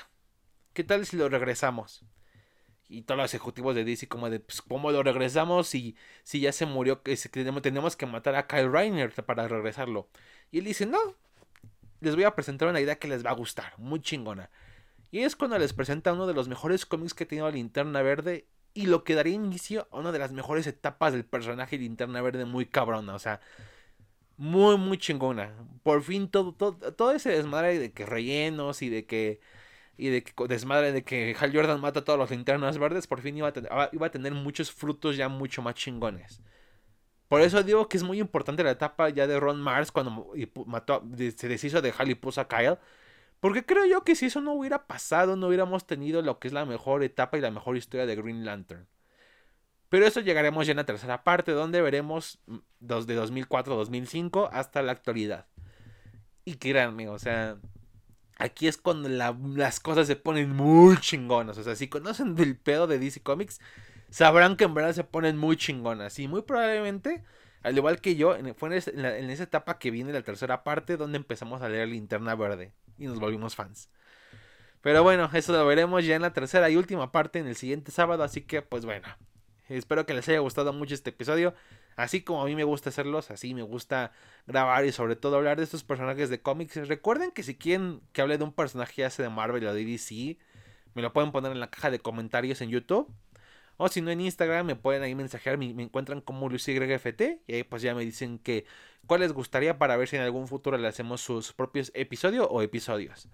¿Qué 0.73 0.85
tal 0.85 1.05
si 1.07 1.17
lo 1.17 1.29
regresamos? 1.29 2.05
Y 2.91 3.03
todos 3.03 3.19
los 3.19 3.33
ejecutivos 3.33 3.75
de 3.77 3.85
DC 3.85 4.09
como 4.09 4.29
de, 4.29 4.41
pues, 4.41 4.61
¿cómo 4.63 4.91
lo 4.91 5.03
regresamos 5.03 5.69
si, 5.69 5.97
si 6.25 6.41
ya 6.41 6.51
se 6.51 6.67
murió? 6.67 7.03
Que 7.03 7.17
tenemos 7.63 7.97
que 7.97 8.07
matar 8.07 8.35
a 8.35 8.49
Kyle 8.49 8.71
Reiner 8.71 9.13
para 9.25 9.47
regresarlo. 9.47 10.09
Y 10.51 10.59
él 10.59 10.65
dice, 10.65 10.87
no, 10.87 10.99
les 12.01 12.17
voy 12.17 12.25
a 12.25 12.35
presentar 12.35 12.69
una 12.69 12.81
idea 12.81 12.99
que 12.99 13.07
les 13.07 13.25
va 13.25 13.31
a 13.31 13.35
gustar, 13.35 13.79
muy 13.79 14.01
chingona. 14.01 14.51
Y 15.13 15.21
es 15.21 15.37
cuando 15.37 15.57
les 15.59 15.73
presenta 15.73 16.13
uno 16.13 16.27
de 16.27 16.35
los 16.35 16.49
mejores 16.49 16.85
cómics 16.85 17.15
que 17.15 17.25
ha 17.25 17.29
tenido 17.29 17.51
Linterna 17.51 18.03
Verde 18.03 18.47
y 18.75 18.87
lo 18.87 19.05
que 19.05 19.15
daría 19.15 19.35
inicio 19.35 19.87
a 19.93 19.99
una 19.99 20.11
de 20.11 20.19
las 20.19 20.33
mejores 20.33 20.67
etapas 20.67 21.13
del 21.13 21.25
personaje 21.25 21.79
Linterna 21.79 22.21
Verde 22.23 22.45
muy 22.45 22.67
cabrona, 22.67 23.15
o 23.15 23.19
sea, 23.21 23.41
muy, 24.37 24.77
muy 24.79 24.99
chingona. 24.99 25.55
Por 25.85 26.03
fin 26.03 26.29
todo, 26.29 26.55
todo, 26.55 26.93
todo 26.95 27.13
ese 27.13 27.31
desmadre 27.31 27.79
de 27.79 27.93
que 27.93 28.05
rellenos 28.05 28.83
y 28.83 28.89
de 28.89 29.07
que 29.07 29.41
y 30.01 30.09
de 30.09 30.25
que 30.25 30.33
desmadre 30.49 30.93
de 30.93 31.05
que 31.05 31.37
Hal 31.39 31.55
Jordan 31.55 31.81
mata 31.81 32.01
a 32.01 32.05
todos 32.05 32.19
los 32.19 32.31
linternas 32.31 32.79
verdes, 32.79 33.07
por 33.07 33.21
fin 33.21 33.37
iba 33.37 33.49
a, 33.49 33.53
tener, 33.53 33.71
iba 33.93 34.07
a 34.07 34.11
tener 34.11 34.33
muchos 34.33 34.73
frutos 34.73 35.17
ya 35.17 35.29
mucho 35.29 35.61
más 35.61 35.75
chingones. 35.75 36.41
Por 37.29 37.43
eso 37.43 37.63
digo 37.63 37.87
que 37.87 37.99
es 37.99 38.03
muy 38.03 38.19
importante 38.19 38.65
la 38.65 38.71
etapa 38.71 39.11
ya 39.11 39.27
de 39.27 39.39
Ron 39.39 39.61
Mars 39.61 39.93
cuando 39.93 40.33
mató, 40.67 41.05
se 41.37 41.49
deshizo 41.49 41.83
de 41.83 41.93
Hal 41.97 42.11
y 42.11 42.15
puso 42.15 42.41
a 42.41 42.49
Kyle. 42.49 42.79
Porque 43.41 43.65
creo 43.65 43.87
yo 43.87 44.03
que 44.03 44.17
si 44.17 44.27
eso 44.27 44.41
no 44.41 44.53
hubiera 44.55 44.87
pasado, 44.87 45.37
no 45.37 45.49
hubiéramos 45.49 45.87
tenido 45.87 46.23
lo 46.23 46.39
que 46.39 46.49
es 46.49 46.55
la 46.55 46.65
mejor 46.65 47.03
etapa 47.03 47.37
y 47.39 47.43
la 47.43 47.51
mejor 47.51 47.77
historia 47.77 48.07
de 48.07 48.17
Green 48.17 48.45
Lantern. 48.45 48.89
Pero 49.91 50.07
eso 50.07 50.21
llegaremos 50.21 50.67
ya 50.67 50.73
en 50.73 50.79
la 50.79 50.87
tercera 50.87 51.23
parte, 51.23 51.53
donde 51.53 51.83
veremos 51.83 52.41
de 52.81 52.97
2004-2005 52.97 54.49
hasta 54.53 54.83
la 54.83 54.93
actualidad. 54.93 55.47
Y 56.45 56.55
créanme, 56.55 57.09
o 57.09 57.19
sea, 57.19 57.59
Aquí 58.41 58.69
es 58.69 58.79
cuando 58.79 59.11
las 59.11 59.81
cosas 59.81 60.07
se 60.07 60.17
ponen 60.17 60.57
muy 60.57 60.97
chingonas. 60.97 61.59
O 61.59 61.63
sea, 61.63 61.77
si 61.77 61.89
conocen 61.89 62.35
del 62.35 62.57
pedo 62.57 62.87
de 62.87 62.99
DC 62.99 63.21
Comics, 63.21 63.61
sabrán 64.09 64.57
que 64.57 64.65
en 64.65 64.73
verdad 64.73 64.95
se 64.95 65.05
ponen 65.05 65.37
muy 65.37 65.59
chingonas. 65.59 66.19
Y 66.19 66.27
muy 66.27 66.41
probablemente, 66.41 67.23
al 67.63 67.77
igual 67.77 68.01
que 68.01 68.17
yo, 68.17 68.35
fue 68.57 68.71
en, 68.71 69.31
esa 69.31 69.43
etapa 69.43 69.79
que 69.79 69.91
viene 69.91 70.15
la 70.15 70.23
tercera 70.23 70.65
parte 70.65 70.97
donde 70.97 71.19
empezamos 71.19 71.61
a 71.61 71.69
leer 71.69 71.89
Linterna 71.89 72.35
Verde 72.35 72.73
y 72.97 73.09
nos 73.09 73.21
volvimos 73.21 73.55
fans. 73.55 73.91
Pero 74.81 75.03
bueno, 75.03 75.29
eso 75.35 75.53
lo 75.53 75.67
veremos 75.67 76.07
ya 76.07 76.17
en 76.17 76.23
la 76.23 76.33
tercera 76.33 76.71
y 76.71 76.77
última 76.77 77.13
parte 77.13 77.41
en 77.41 77.47
el 77.47 77.57
siguiente 77.57 77.93
sábado. 77.93 78.25
Así 78.25 78.41
que, 78.41 78.63
pues 78.63 78.87
bueno, 78.87 79.07
espero 79.79 80.07
que 80.07 80.15
les 80.15 80.29
haya 80.29 80.41
gustado 80.41 80.73
mucho 80.73 80.95
este 80.95 81.11
episodio. 81.11 81.55
Así 81.97 82.23
como 82.23 82.43
a 82.43 82.47
mí 82.47 82.55
me 82.55 82.65
gusta 82.65 82.91
hacerlos, 82.91 83.31
así 83.31 83.55
me 83.55 83.63
gusta 83.63 84.13
grabar 84.47 84.85
y 84.85 84.93
sobre 84.93 85.17
todo 85.17 85.37
hablar 85.37 85.59
de 85.59 85.65
estos 85.65 85.85
personajes 85.85 86.31
de 86.31 86.41
cómics. 86.41 86.89
Recuerden 86.89 87.31
que 87.31 87.43
si 87.43 87.57
quieren 87.57 88.01
que 88.13 88.23
hable 88.23 88.39
de 88.39 88.45
un 88.45 88.53
personaje 88.53 89.03
ya 89.03 89.11
sea 89.11 89.25
de 89.25 89.31
Marvel 89.31 89.67
o 89.67 89.75
de 89.75 89.85
DC, 89.85 90.39
me 90.95 91.03
lo 91.03 91.13
pueden 91.13 91.33
poner 91.33 91.53
en 91.53 91.61
la 91.61 91.71
caja 91.71 91.91
de 91.91 91.99
comentarios 91.99 92.61
en 92.61 92.71
YouTube. 92.71 93.13
O 93.77 93.89
si 93.89 94.03
no 94.03 94.11
en 94.11 94.21
Instagram 94.21 94.67
me 94.67 94.77
pueden 94.77 95.03
ahí 95.03 95.15
mensajear, 95.15 95.57
me, 95.57 95.71
encuentran 95.71 96.21
como 96.21 96.51
LucyGFT 96.51 97.23
y 97.47 97.55
ahí 97.55 97.63
pues 97.65 97.81
ya 97.81 97.95
me 97.95 98.05
dicen 98.05 98.39
que 98.39 98.67
cuál 99.07 99.21
les 99.21 99.33
gustaría 99.33 99.79
para 99.79 99.97
ver 99.97 100.07
si 100.07 100.17
en 100.17 100.23
algún 100.23 100.49
futuro 100.49 100.77
le 100.77 100.87
hacemos 100.87 101.23
sus 101.23 101.55
propios 101.55 101.91
episodios 101.95 102.47
o 102.51 102.61
episodios. 102.61 103.29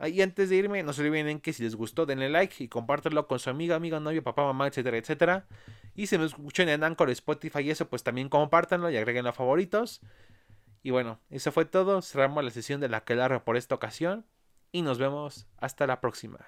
Y 0.00 0.20
antes 0.20 0.50
de 0.50 0.56
irme, 0.56 0.82
no 0.82 0.92
se 0.92 1.02
olviden 1.02 1.40
que 1.40 1.52
si 1.52 1.62
les 1.62 1.74
gustó, 1.74 2.04
denle 2.04 2.28
like 2.28 2.62
y 2.62 2.68
compártanlo 2.68 3.26
con 3.26 3.38
su 3.38 3.48
amiga, 3.48 3.76
amigo, 3.76 3.98
novio, 3.98 4.22
papá, 4.22 4.44
mamá, 4.44 4.66
etcétera, 4.66 4.98
etcétera. 4.98 5.46
Y 5.94 6.06
si 6.06 6.18
me 6.18 6.26
escuchan 6.26 6.68
en 6.68 6.84
Anchor, 6.84 7.08
Spotify 7.10 7.60
y 7.60 7.70
eso, 7.70 7.88
pues 7.88 8.02
también 8.02 8.28
compártanlo 8.28 8.90
y 8.90 8.96
agreguen 8.96 9.26
a 9.26 9.32
favoritos. 9.32 10.02
Y 10.82 10.90
bueno, 10.90 11.18
eso 11.30 11.50
fue 11.50 11.64
todo. 11.64 12.02
Cerramos 12.02 12.44
la 12.44 12.50
sesión 12.50 12.80
de 12.80 12.88
la 12.88 13.04
que 13.04 13.16
larga 13.16 13.44
por 13.44 13.56
esta 13.56 13.74
ocasión. 13.74 14.26
Y 14.70 14.82
nos 14.82 14.98
vemos 14.98 15.46
hasta 15.56 15.86
la 15.86 16.00
próxima. 16.00 16.38